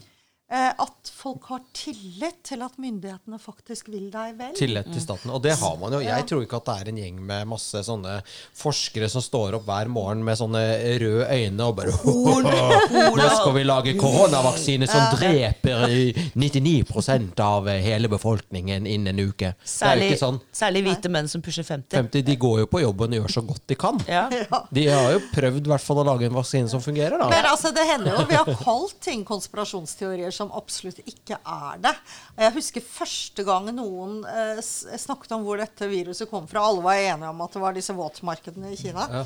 at 0.55 1.09
folk 1.09 1.47
har 1.49 1.63
tillit 1.73 2.43
til 2.45 2.61
at 2.63 2.77
myndighetene 2.79 3.39
faktisk 3.41 3.89
vil 3.89 4.11
deg 4.13 4.37
vel. 4.39 4.53
Tillit 4.55 4.91
til 4.93 5.01
staten. 5.03 5.33
Og 5.33 5.41
det 5.43 5.55
har 5.59 5.79
man 5.81 5.97
jo. 5.97 6.03
Jeg 6.05 6.27
tror 6.29 6.45
ikke 6.45 6.61
at 6.61 6.69
det 6.69 6.75
er 6.75 6.91
en 6.93 6.99
gjeng 7.01 7.23
med 7.25 7.49
masse 7.49 7.81
sånne 7.87 8.19
forskere 8.61 9.09
som 9.11 9.25
står 9.25 9.57
opp 9.59 9.65
hver 9.67 9.89
morgen 9.93 10.21
med 10.27 10.37
sånne 10.39 10.63
røde 11.01 11.27
øyne 11.33 11.69
og 11.69 11.79
bare 11.79 11.95
Nå 13.15 13.29
skal 13.39 13.55
vi 13.57 13.65
lage 13.65 13.95
koronavaksine 13.99 14.89
som 14.91 15.17
dreper 15.17 15.89
99% 16.37 17.41
av 17.45 17.71
hele 17.73 18.13
befolkningen 18.13 18.87
innen 18.87 19.15
en 19.15 19.33
uke. 19.33 19.55
Særlig, 19.65 20.13
sånn. 20.21 20.39
særlig 20.55 20.85
hvite 20.87 21.11
menn 21.13 21.31
som 21.31 21.43
pusher 21.45 21.65
50. 21.67 21.97
50, 21.97 22.27
de 22.29 22.37
går 22.41 22.63
jo 22.65 22.71
på 22.71 22.85
jobben 22.85 23.17
og 23.17 23.25
gjør 23.25 23.37
så 23.39 23.45
godt 23.49 23.65
de 23.73 23.79
kan. 23.81 24.01
Ja. 24.11 24.27
De 24.75 24.87
har 24.91 25.17
jo 25.17 25.25
prøvd 25.33 25.65
i 25.65 25.73
hvert 25.73 25.85
fall 25.85 26.03
å 26.05 26.07
lage 26.13 26.29
en 26.29 26.37
vaksine 26.37 26.71
som 26.71 26.85
fungerer, 26.85 27.17
da. 27.21 27.31
Men 27.33 27.49
altså, 27.49 27.73
det 27.75 27.89
hender 27.89 28.13
jo 28.19 28.29
vi 28.29 28.39
har 28.39 28.61
kalt 28.61 29.01
ting 29.05 29.25
konspirasjonsteorier 29.27 30.34
som 30.37 30.53
absolutt 30.55 31.01
ikke 31.07 31.39
er 31.41 31.81
det. 31.85 31.95
Jeg 32.43 32.57
husker 32.59 32.85
første 32.87 33.47
gang 33.47 33.71
noen 33.77 34.21
eh, 34.29 34.61
snakket 34.63 35.37
om 35.39 35.45
hvor 35.47 35.61
dette 35.63 35.89
viruset 35.91 36.31
kom 36.31 36.49
fra. 36.51 36.67
Alle 36.69 36.85
var 36.85 37.01
enige 37.01 37.31
om 37.33 37.45
at 37.47 37.55
det 37.57 37.63
var 37.65 37.77
disse 37.77 37.97
våtmarkedene 37.97 38.75
i 38.75 38.79
Kina. 38.81 39.09
Ja. 39.21 39.25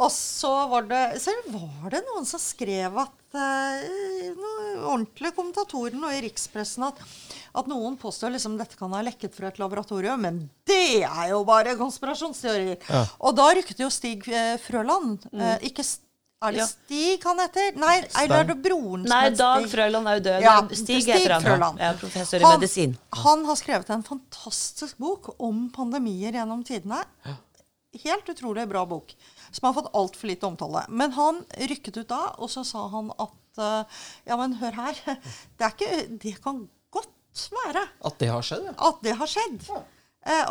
Og 0.00 0.08
så 0.14 0.48
var 0.70 0.84
det, 0.88 1.00
så 1.20 1.32
var 1.50 1.90
det 1.92 2.04
noen 2.06 2.24
som 2.24 2.40
skrev 2.40 2.94
at 3.02 3.34
eh, 3.36 4.30
noen 4.38 4.84
ordentlige 4.86 5.34
kommentatorer 5.36 5.98
nå 5.98 6.12
i 6.14 6.20
rikspressen 6.24 6.86
at, 6.86 7.02
at 7.58 7.68
noen 7.68 7.98
påstår 8.00 8.32
liksom 8.32 8.54
dette 8.56 8.78
kan 8.78 8.94
ha 8.96 9.02
lekket 9.04 9.34
fra 9.36 9.50
et 9.50 9.58
laboratorium, 9.60 10.22
men 10.24 10.38
det 10.70 11.02
er 11.02 11.32
jo 11.34 11.42
bare 11.48 11.74
konspirasjonsteorier. 11.76 12.78
Ja. 12.86 13.02
Og 13.26 13.34
da 13.36 13.50
rykket 13.58 13.82
jo 13.82 13.90
Stig 13.92 14.30
eh, 14.30 14.54
Frøland 14.62 15.26
eh, 15.34 15.58
ikke 15.68 15.84
S- 15.84 15.98
Er 16.40 16.52
det 16.52 16.60
Ja. 16.62 16.66
Stig 16.66 17.24
han 17.24 17.38
heter? 17.38 17.74
Nei, 17.76 17.96
eller 18.16 18.38
er 18.40 18.46
det 18.48 18.54
broren 18.64 19.02
som 19.04 19.12
Nei, 19.12 19.24
heter 19.26 19.36
Dag 19.36 19.60
Stig? 19.60 19.72
Frøland 19.74 20.08
er 20.08 20.14
jo 20.14 20.22
død. 20.24 20.38
Ja, 20.46 20.54
Stig, 20.70 20.78
Stig 21.02 21.08
heter 21.12 21.34
han. 21.34 21.42
Frøland. 21.44 21.82
Ja, 21.84 21.90
professor 22.00 22.40
i 22.40 22.52
medisin. 22.56 22.94
Han 23.26 23.44
har 23.44 23.58
skrevet 23.60 23.90
en 23.92 24.04
fantastisk 24.06 24.96
bok 24.96 25.28
om 25.36 25.66
pandemier 25.74 26.32
gjennom 26.32 26.64
tidene. 26.64 27.02
Helt 28.06 28.32
utrolig 28.32 28.64
bra 28.70 28.86
bok, 28.86 29.12
som 29.50 29.68
har 29.68 29.76
fått 29.76 29.92
altfor 29.92 30.32
lite 30.32 30.48
omtale. 30.48 30.86
Men 30.88 31.12
han 31.12 31.44
rykket 31.58 32.00
ut 32.00 32.08
da, 32.08 32.22
og 32.38 32.48
så 32.48 32.64
sa 32.64 32.86
han 32.88 33.12
at 33.18 33.60
uh, 33.60 34.00
Ja, 34.24 34.40
men 34.40 34.56
hør 34.62 34.80
her. 34.80 34.96
Det, 35.58 35.66
er 35.66 35.76
ikke, 35.76 36.18
det 36.24 36.36
kan 36.40 36.68
godt 36.90 37.48
være 37.52 37.84
At 38.00 38.16
det 38.18 38.32
har 38.32 38.42
skjedd, 38.48 38.64
ja. 38.64 38.76
at 38.88 39.04
det 39.04 39.18
har 39.20 39.28
skjedd. 39.28 39.68
Eh, 39.68 39.82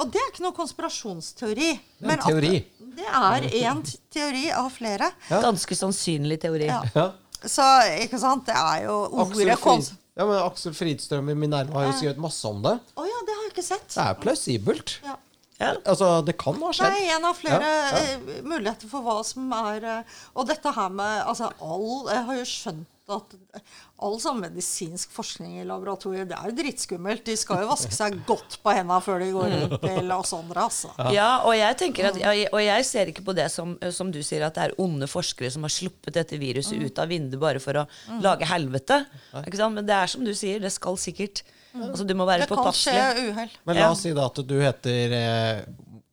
og 0.01 0.09
det 0.11 0.19
er 0.21 0.29
ikke 0.31 0.43
noe 0.43 0.55
konspirasjonsteori. 0.57 1.71
Det 1.99 2.09
er 2.09 2.15
en 2.15 2.23
teori. 2.25 2.53
At 2.59 2.95
det 2.99 3.53
er 3.61 3.67
én 3.69 3.81
teori 4.11 4.47
av 4.51 4.69
flere. 4.73 5.11
Ganske 5.29 5.77
sannsynlig 5.77 6.39
teori. 6.41 6.67
Ja. 6.71 6.81
ja. 6.95 7.07
Så 7.39 7.63
ikke 8.03 8.19
sant, 8.19 8.49
det 8.49 8.57
er 8.57 8.83
jo 8.89 8.97
ordet 9.23 9.55
kons... 9.63 9.93
ja, 10.17 10.25
men 10.25 10.41
Aksel 10.41 10.73
Fridstrøm 10.75 11.29
i 11.31 11.37
Minerva 11.39 11.79
har 11.79 11.91
jo 11.93 11.95
skrevet 12.01 12.19
masse 12.19 12.43
om 12.49 12.59
det. 12.65 12.75
Å 12.99 13.07
ja, 13.07 13.21
det 13.27 13.37
har 13.37 13.45
jeg 13.45 13.53
ikke 13.53 13.67
sett. 13.69 13.87
Det 13.93 14.03
er 14.03 14.19
plausibelt. 14.25 14.97
Ja. 15.05 15.15
Ja. 15.59 15.73
Altså, 15.83 16.21
det 16.23 16.37
kan 16.39 16.55
ha 16.63 16.69
skjedd. 16.71 16.93
Det 16.95 17.03
er 17.03 17.17
en 17.17 17.25
av 17.27 17.35
flere 17.35 17.67
Ja, 17.67 17.87
ja. 17.91 18.03
eh, 18.15 18.43
muligheter 18.47 18.87
for 18.87 19.03
hva 19.03 19.17
som 19.27 19.49
er 19.57 19.83
eh, 19.83 20.13
Og 20.39 20.45
dette 20.47 20.71
her 20.71 20.93
med 20.95 21.25
Altså, 21.27 21.49
all 21.59 22.07
Jeg 22.07 22.21
har 22.29 22.37
jo 22.37 22.45
skjønt 22.47 22.85
at 23.15 23.35
all 23.99 24.15
sånn 24.21 24.39
medisinsk 24.43 25.11
forskning 25.11 25.57
i 25.59 25.65
laboratoriet, 25.67 26.29
det 26.29 26.37
er 26.37 26.51
jo 26.51 26.55
drittskummelt. 26.59 27.23
De 27.27 27.35
skal 27.39 27.63
jo 27.63 27.69
vaske 27.71 27.91
seg 27.95 28.19
godt 28.27 28.59
på 28.63 28.73
hendene 28.75 29.01
før 29.03 29.19
de 29.23 29.29
går 29.35 29.53
rundt 29.55 29.77
til 29.83 30.11
oss 30.15 30.33
andre, 30.37 30.65
altså. 30.69 30.93
Ja, 31.15 31.29
og 31.43 31.55
jeg 31.57 31.69
at 31.69 32.19
Og 32.53 32.61
jeg 32.63 32.85
ser 32.85 33.11
ikke 33.11 33.25
på 33.25 33.35
det 33.35 33.49
som, 33.51 33.77
som 33.91 34.11
du 34.11 34.21
sier, 34.23 34.45
at 34.47 34.55
det 34.55 34.69
er 34.69 34.75
onde 34.81 35.09
forskere 35.09 35.51
som 35.51 35.65
har 35.67 35.73
sluppet 35.73 36.13
dette 36.13 36.37
viruset 36.39 36.77
Mm. 36.79 36.85
ut 36.85 36.99
av 36.99 37.07
vinduet 37.09 37.39
bare 37.41 37.59
for 37.59 37.73
å 37.81 37.87
lage 38.21 38.45
helvete. 38.45 39.05
Ikke 39.43 39.57
sant? 39.57 39.75
Men 39.75 39.85
det 39.85 39.95
er 39.95 40.07
som 40.07 40.23
du 40.23 40.33
sier, 40.37 40.59
det 40.59 40.71
skal 40.71 40.97
sikkert 40.97 41.43
Altså, 41.69 42.01
du 42.07 42.15
må 42.17 42.25
være 42.25 42.47
påpasselig. 42.49 42.95
Det 42.97 43.01
kan 43.01 43.15
skje 43.15 43.29
uhell. 43.29 43.49
Men 43.67 43.77
la 43.77 43.89
oss 43.91 43.99
si 44.01 44.11
da 44.17 44.23
at 44.25 44.39
du 44.49 44.55
heter 44.57 45.11
eh, 45.13 45.59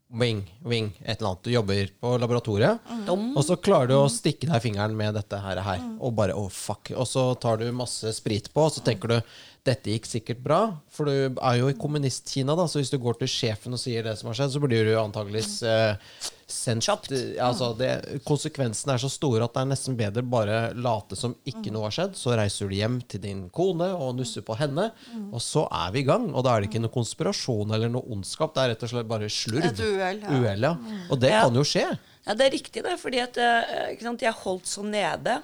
Wing, 0.06 0.44
Wing, 0.62 0.92
et 1.02 1.18
eller 1.18 1.32
annet. 1.32 1.42
Du 1.42 1.50
jobber 1.50 1.88
på 2.00 2.12
laboratoriet. 2.22 2.78
mm. 3.18 3.32
Og 3.36 3.42
så 3.44 3.56
klarer 3.58 3.90
du 3.90 3.96
å 3.98 4.10
stikke 4.12 4.46
deg 4.46 4.62
fingeren 4.62 4.94
med 4.96 5.16
dette 5.18 5.40
her, 5.42 5.58
her 5.66 5.82
og 5.98 6.14
bare 6.18 6.36
oh 6.38 6.48
fuck. 6.52 6.92
Og 6.94 7.08
så 7.10 7.28
tar 7.42 7.58
du 7.58 7.66
masse 7.74 8.12
sprit 8.14 8.46
på, 8.52 8.68
og 8.68 8.76
så 8.76 8.84
tenker 8.86 9.16
du 9.16 9.18
dette 9.66 9.90
gikk 9.90 10.06
sikkert 10.06 10.44
bra. 10.44 10.60
For 10.94 11.10
du 11.10 11.34
er 11.42 11.58
jo 11.58 11.72
i 11.72 11.78
kommunist-Kina, 11.78 12.54
da, 12.58 12.68
så 12.70 12.78
hvis 12.78 12.92
du 12.94 13.00
går 13.02 13.18
til 13.18 13.32
sjefen 13.32 13.74
og 13.74 13.82
sier 13.82 14.06
det 14.06 14.14
som 14.20 14.30
har 14.30 14.38
skjedd, 14.38 14.54
så 14.54 14.62
blir 14.62 14.86
du 14.86 14.94
antageligvis 15.00 15.58
eh, 15.66 16.14
sendt 16.46 16.84
Chopped. 16.86 17.10
eh, 17.12 17.40
altså 17.42 17.72
det, 17.78 18.20
Konsekvensene 18.26 18.94
er 18.94 19.00
så 19.02 19.08
store 19.10 19.44
at 19.48 19.54
det 19.56 19.62
er 19.64 19.70
nesten 19.72 19.96
bedre 19.98 20.22
bare 20.22 20.58
late 20.78 21.16
som 21.18 21.34
ikke 21.48 21.72
noe 21.74 21.88
har 21.88 21.94
skjedd. 21.96 22.14
Så 22.18 22.36
reiser 22.38 22.68
du 22.70 22.74
hjem 22.78 23.00
til 23.10 23.20
din 23.24 23.40
kone 23.50 23.88
og 23.96 24.14
nusser 24.18 24.44
på 24.46 24.54
henne, 24.60 24.88
og 25.32 25.42
så 25.42 25.64
er 25.74 25.90
vi 25.96 26.04
i 26.04 26.06
gang. 26.06 26.28
Og 26.34 26.44
da 26.46 26.54
er 26.54 26.62
det 26.62 26.70
ikke 26.70 26.82
noe 26.84 26.94
konspirasjon 26.94 27.74
eller 27.74 27.90
noe 27.90 28.06
ondskap, 28.14 28.54
det 28.54 28.62
er 28.62 28.72
rett 28.74 28.86
og 28.86 28.92
slett 28.94 29.10
bare 29.10 29.28
slurv. 29.32 29.66
Et 29.72 29.82
uhell, 29.82 30.22
ja. 30.22 30.36
Uhell, 30.38 30.68
ja. 30.70 30.74
Og 31.10 31.20
det 31.20 31.30
Ja. 31.34 31.42
kan 31.48 31.54
jo 31.58 31.64
skje. 31.66 31.86
Ja, 32.26 32.34
det 32.34 32.46
er 32.46 32.54
riktig, 32.54 32.82
det. 32.86 32.94
Fordi 33.02 33.20
at 33.22 33.36
eh, 33.38 33.96
sant, 34.02 34.22
jeg 34.22 34.32
holdt 34.44 34.66
så 34.70 34.82
nede. 34.86 35.40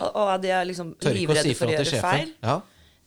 Og, 0.00 0.06
og 0.08 0.28
at 0.36 0.44
jeg 0.44 0.56
er 0.60 0.68
liksom 0.68 0.94
livredd 1.04 1.42
si 1.48 1.54
for 1.56 1.68
å 1.68 1.74
gjøre 1.76 2.00
feil. 2.00 2.30
Ja. 2.44 2.60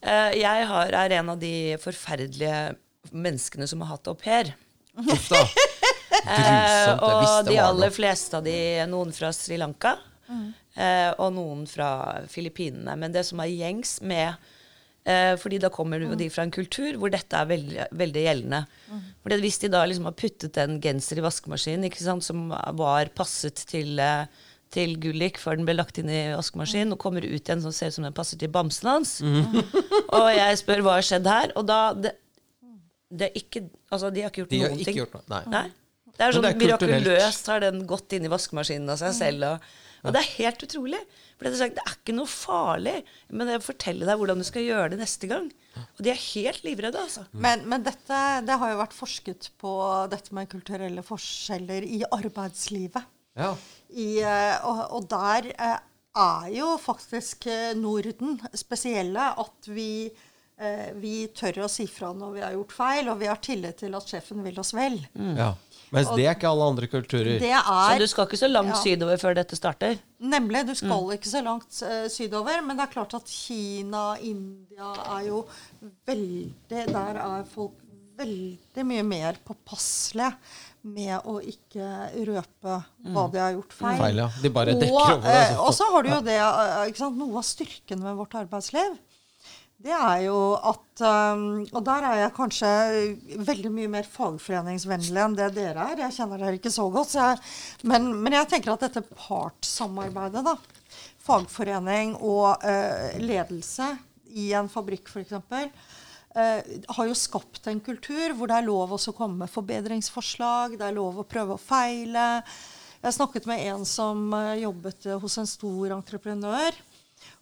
Eh, 0.05 0.35
jeg 0.41 0.67
har, 0.69 0.93
er 1.05 1.15
en 1.19 1.29
av 1.33 1.39
de 1.41 1.53
forferdelige 1.81 2.75
menneskene 3.13 3.65
som 3.69 3.81
har 3.81 3.95
hatt 3.95 4.07
au 4.09 4.13
pair. 4.17 4.53
Uff 4.97 5.29
da. 5.29 5.41
Eh, 6.23 6.95
Grusomt. 6.95 7.05
Og 7.05 7.49
de 7.49 7.57
aller 7.61 7.91
fleste 7.93 8.37
av 8.39 8.45
de, 8.45 8.57
noen 8.91 9.11
fra 9.15 9.31
Sri 9.35 9.57
Lanka, 9.61 9.95
eh, 10.75 11.11
og 11.21 11.33
noen 11.35 11.65
fra 11.69 11.89
Filippinene. 12.31 12.95
Men 12.99 13.11
det 13.15 13.25
som 13.27 13.41
er 13.43 13.51
gjengs 13.51 13.97
med 14.01 14.33
eh, 15.05 15.35
fordi 15.41 15.59
da 15.61 15.69
kommer 15.73 16.01
jo 16.01 16.15
de 16.17 16.29
fra 16.33 16.45
en 16.47 16.53
kultur 16.55 16.97
hvor 17.01 17.11
dette 17.13 17.37
er 17.37 17.45
veldig, 17.51 17.85
veldig 17.93 18.23
gjeldende. 18.25 18.63
Fordi 19.25 19.39
Hvis 19.43 19.59
de 19.65 19.69
da 19.73 19.83
liksom 19.85 20.09
har 20.09 20.17
puttet 20.17 20.57
en 20.63 20.79
genser 20.81 21.21
i 21.21 21.25
vaskemaskinen 21.25 21.87
ikke 21.89 22.03
sant, 22.05 22.25
som 22.25 22.47
var 22.79 23.11
passet 23.17 23.61
til, 23.69 24.01
til 24.73 24.97
Gullik 25.01 25.37
før 25.41 25.57
den 25.59 25.65
ble 25.69 25.77
lagt 25.77 25.97
inn 26.01 26.09
i 26.09 26.23
vaskemaskinen, 26.33 26.93
og 26.97 27.01
kommer 27.01 27.25
ut 27.25 27.37
igjen 27.41 27.61
som 27.63 27.71
ser 27.75 27.93
ut 27.93 27.99
som 27.99 28.05
den 28.07 28.17
passer 28.17 28.37
til 28.41 28.49
bamsen 28.53 28.89
hans, 28.89 29.15
og 30.17 30.27
jeg 30.33 30.57
spør 30.61 30.81
hva 30.85 30.97
har 30.99 31.05
skjedd 31.07 31.29
her, 31.29 31.53
og 31.55 31.65
da 31.69 31.79
det, 31.95 32.15
det 33.15 33.29
er 33.29 33.37
ikke, 33.39 33.61
altså 33.93 34.09
De 34.11 34.23
har 34.25 34.33
ikke 34.33 34.41
gjort 34.43 34.51
De 34.53 34.61
har 34.65 34.71
noen 34.73 34.79
ikke 34.81 34.91
ting. 34.91 34.97
gjort 35.03 35.13
noe. 35.19 35.25
Nei. 35.31 35.43
Nei. 35.53 35.67
Det 36.15 36.25
er 36.25 36.35
sånn 36.35 36.45
det 36.45 36.53
er 36.53 36.61
mirakuløst 36.61 37.51
har 37.51 37.63
den 37.65 37.83
gått 37.89 38.15
inn 38.15 38.27
i 38.27 38.31
vaskemaskinen 38.31 38.93
av 38.93 39.01
seg 39.01 39.15
selv. 39.17 39.47
Og, 39.49 39.69
og 40.05 40.15
det 40.15 40.21
er 40.21 40.33
helt 40.37 40.65
utrolig. 40.67 41.01
For 41.35 41.47
det 41.47 41.51
er, 41.51 41.59
sagt, 41.59 41.75
det 41.75 41.83
er 41.83 41.95
ikke 41.97 42.15
noe 42.15 42.31
farlig, 42.31 42.95
men 43.35 43.49
jeg 43.51 43.63
forteller 43.65 44.07
deg 44.07 44.19
hvordan 44.21 44.39
du 44.39 44.45
skal 44.47 44.63
gjøre 44.63 44.93
det 44.93 44.99
neste 45.01 45.27
gang. 45.27 45.49
Og 45.83 46.03
de 46.05 46.11
er 46.13 46.21
helt 46.21 46.63
livredde, 46.63 47.01
altså. 47.01 47.25
Men, 47.35 47.65
men 47.67 47.83
dette, 47.83 48.19
det 48.47 48.55
har 48.61 48.71
jo 48.71 48.79
vært 48.79 48.95
forsket 48.95 49.49
på 49.59 49.73
dette 50.13 50.35
med 50.37 50.47
kulturelle 50.51 51.03
forskjeller 51.03 51.83
i 51.83 51.99
arbeidslivet. 52.07 53.11
Ja. 53.35 53.51
I, 53.91 54.07
eh, 54.23 54.55
og, 54.63 54.79
og 54.95 55.09
der 55.11 55.51
eh, 55.51 55.75
er 56.23 56.47
jo 56.55 56.69
faktisk 56.79 57.49
eh, 57.51 57.73
Norden 57.75 58.39
spesielle. 58.55 59.33
At 59.43 59.67
vi, 59.67 60.07
vi 61.03 61.15
tør 61.35 61.65
å 61.65 61.71
si 61.71 61.83
fra 61.91 62.13
når 62.15 62.35
vi 62.37 62.43
har 62.45 62.55
gjort 62.55 62.75
feil, 62.77 63.11
og 63.11 63.19
vi 63.19 63.27
har 63.27 63.43
tillit 63.43 63.81
til 63.83 63.99
at 63.99 64.07
sjefen 64.07 64.39
vil 64.45 64.63
oss 64.63 64.71
vel. 64.77 65.01
ja. 65.35 65.51
Mens 65.93 66.09
det 66.15 66.25
er 66.25 66.33
ikke 66.33 66.49
alle 66.49 66.67
andre 66.71 66.87
kulturer. 66.89 67.37
Det 67.39 67.51
Så 67.51 67.77
er 67.93 67.99
du 67.99 68.07
skal 68.07 68.27
ikke 68.27 68.41
så 68.41 68.49
langt 68.51 68.73
Ja. 68.73 68.81
sydover 68.81 69.17
før 69.21 69.35
dette 69.35 69.55
starter. 69.55 69.97
Nemlig. 70.19 70.65
Du 70.67 70.75
skal 70.75 71.13
ikke 71.13 71.29
så 71.29 71.43
langt 71.45 71.81
uh, 71.83 72.07
sydover. 72.09 72.61
Men 72.65 72.77
det 72.77 72.87
er 72.87 72.93
klart 72.93 73.13
at 73.13 73.25
Kina, 73.29 74.17
India 74.19 74.93
er 75.19 75.27
jo 75.27 75.45
veldig 76.07 76.85
Der 76.89 77.19
er 77.21 77.43
folk 77.53 77.81
veldig 78.17 78.85
mye 78.87 79.03
mer 79.03 79.37
påpasselige 79.45 80.31
med 80.85 81.25
å 81.25 81.39
ikke 81.41 81.85
røpe 82.27 82.75
hva 83.09 83.25
de 83.33 83.41
har 83.41 83.55
gjort 83.55 83.73
feil. 83.73 83.97
Feil, 83.99 84.21
ja. 84.21 84.27
De 84.43 84.51
bare 84.53 84.75
dekker 84.77 84.93
og, 84.93 85.01
over 85.01 85.25
det, 85.25 85.33
eh, 85.33 85.49
altså. 85.49 85.65
og 85.65 85.73
så 85.79 85.87
har 85.95 86.05
du 86.05 86.09
jo 86.11 86.19
det 86.27 86.37
eh, 86.37 86.81
ikke 86.91 87.01
sant? 87.01 87.17
Noe 87.17 87.41
av 87.41 87.47
styrken 87.47 88.05
ved 88.05 88.19
vårt 88.19 88.37
arbeidsliv 88.37 88.99
det 89.85 89.93
er 89.93 90.21
jo 90.25 90.37
at 90.57 91.03
um, 91.05 91.43
Og 91.69 91.81
der 91.85 92.05
er 92.07 92.21
jeg 92.23 92.33
kanskje 92.33 92.69
veldig 93.45 93.71
mye 93.73 93.91
mer 93.97 94.07
fagforeningsvennlig 94.09 95.21
enn 95.21 95.35
det 95.37 95.51
dere 95.57 95.91
er. 95.91 96.01
Jeg 96.07 96.15
kjenner 96.17 96.41
dere 96.41 96.57
ikke 96.57 96.73
så 96.73 96.87
godt. 96.93 97.11
Så 97.13 97.21
jeg, 97.21 97.41
men, 97.91 98.09
men, 98.17 98.33
jeg 98.39 98.49
tenker 98.49 98.73
at 98.73 98.87
dette 98.87 99.03
partssamarbeidet, 99.11 100.41
da, 100.47 100.55
fagforening 101.25 102.15
og 102.17 102.65
uh, 102.65 103.19
ledelse 103.21 103.91
i 104.33 104.49
en 104.57 104.71
fabrikk 104.71 105.11
f.eks., 105.11 105.37
uh, 105.37 105.69
har 106.97 107.11
jo 107.11 107.19
skapt 107.19 107.69
en 107.69 107.83
kultur 107.85 108.33
hvor 108.33 108.49
det 108.49 108.57
er 108.57 108.67
lov 108.71 108.97
å 108.97 109.01
komme 109.13 109.43
med 109.43 109.53
forbedringsforslag, 109.53 110.79
det 110.79 110.89
er 110.89 110.97
lov 110.97 111.21
å 111.21 111.29
prøve 111.29 111.59
å 111.59 111.61
feile. 111.61 112.41
Jeg 113.05 113.19
snakket 113.19 113.45
med 113.51 113.61
en 113.69 113.85
som 113.85 114.31
uh, 114.33 114.57
jobbet 114.57 115.11
hos 115.21 115.37
en 115.43 115.53
stor 115.53 115.93
entreprenør. 115.99 116.73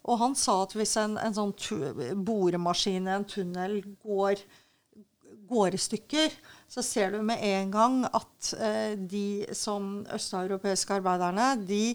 Og 0.04 0.20
han 0.20 0.36
sa 0.36 0.58
at 0.64 0.74
hvis 0.76 0.96
en, 1.00 1.16
en 1.20 1.34
sånn 1.36 1.54
boremaskin 2.26 3.08
i 3.08 3.14
en 3.14 3.26
tunnel 3.28 3.78
går, 4.04 4.42
går, 5.48 5.76
i 5.76 5.80
stykker, 5.80 6.34
så 6.68 6.84
ser 6.84 7.14
du 7.14 7.22
med 7.24 7.40
en 7.44 7.70
gang 7.72 8.00
at 8.10 8.54
eh, 8.58 8.96
de 8.98 9.44
som 9.56 10.02
østeuropeiske 10.12 10.98
arbeiderne, 10.98 11.54
de 11.64 11.94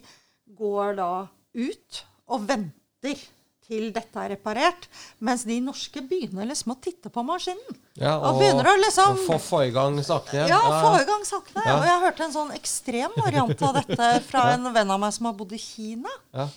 går 0.58 0.96
da 0.98 1.12
ut 1.54 2.00
og 2.30 2.48
venter 2.50 3.20
til 3.70 3.92
dette 3.94 4.18
er 4.24 4.34
reparert. 4.34 4.88
Mens 5.22 5.46
de 5.46 5.60
norske 5.62 6.02
begynner 6.02 6.48
liksom 6.50 6.74
å 6.74 6.80
titte 6.82 7.12
på 7.14 7.22
maskinen. 7.26 7.78
Ja, 8.00 8.16
og, 8.18 8.42
og 8.42 8.72
å 8.72 8.76
liksom, 8.82 9.22
få, 9.28 9.38
få 9.44 9.62
i 9.68 9.74
gang 9.76 10.00
sakene. 10.02 10.48
ja, 10.50 10.60
få 10.82 10.96
i 10.98 11.06
gang 11.06 11.26
sakene. 11.28 11.62
Ja. 11.68 11.78
Og 11.78 11.86
jeg 11.86 12.04
hørte 12.08 12.26
en 12.26 12.36
sånn 12.36 12.52
ekstrem 12.58 13.14
variant 13.20 13.64
av 13.70 13.78
dette 13.82 14.10
fra 14.26 14.48
en 14.56 14.72
venn 14.74 14.98
av 14.98 15.02
meg 15.02 15.14
som 15.16 15.30
har 15.30 15.38
bodd 15.38 15.54
i 15.54 15.62
Kina. 15.62 16.14
Ja. 16.34 16.50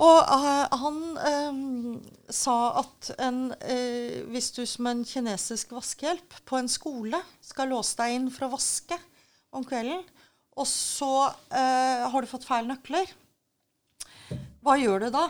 Og 0.00 0.18
uh, 0.32 0.78
han 0.80 1.00
um, 1.52 1.96
sa 2.32 2.56
at 2.80 3.10
en, 3.20 3.50
uh, 3.52 4.14
hvis 4.32 4.48
du 4.56 4.62
som 4.68 4.88
en 4.88 5.02
kinesisk 5.04 5.74
vaskehjelp 5.76 6.38
på 6.48 6.56
en 6.56 6.70
skole 6.72 7.20
skal 7.44 7.68
låse 7.74 7.98
deg 8.00 8.16
inn 8.16 8.30
for 8.32 8.48
å 8.48 8.54
vaske 8.54 8.96
om 9.52 9.66
kvelden, 9.66 10.00
og 10.56 10.66
så 10.68 11.12
uh, 11.28 12.08
har 12.08 12.16
du 12.16 12.30
fått 12.30 12.48
feil 12.48 12.70
nøkler, 12.70 13.12
hva 14.64 14.76
gjør 14.80 15.06
du 15.06 15.12
da? 15.12 15.28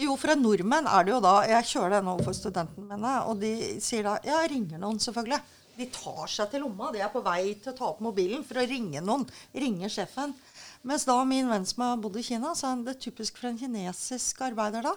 Jo, 0.00 0.14
for 0.16 0.32
en 0.32 0.42
nordmenn 0.44 0.88
er 0.88 1.04
det 1.04 1.12
jo 1.12 1.20
da 1.20 1.32
Jeg 1.48 1.66
kjører 1.74 1.98
den 1.98 2.10
overfor 2.12 2.36
studentene 2.36 2.88
mine, 2.88 3.14
og 3.28 3.40
de 3.42 3.80
sier 3.84 4.06
da 4.06 4.16
Ja, 4.24 4.40
ringer 4.48 4.80
noen, 4.80 5.00
selvfølgelig. 5.02 5.40
De 5.80 5.86
tar 5.92 6.28
seg 6.28 6.50
til 6.52 6.64
lomma. 6.64 6.90
De 6.92 7.00
er 7.00 7.12
på 7.12 7.22
vei 7.24 7.54
til 7.60 7.72
å 7.72 7.76
ta 7.76 7.86
opp 7.88 8.02
mobilen 8.04 8.44
for 8.44 8.60
å 8.60 8.66
ringe 8.68 9.00
noen. 9.04 9.24
Ringer 9.56 9.92
sjefen. 9.92 10.34
Mens 10.86 11.04
da 11.04 11.18
min 11.28 11.48
venn 11.50 11.66
som 11.68 11.84
har 11.84 11.98
bodd 12.00 12.16
i 12.16 12.24
Kina, 12.24 12.54
så 12.56 12.70
er 12.70 12.84
det 12.86 13.00
typisk 13.04 13.36
for 13.40 13.50
en 13.50 13.58
kinesisk 13.60 14.40
arbeider 14.46 14.86
da, 14.86 14.94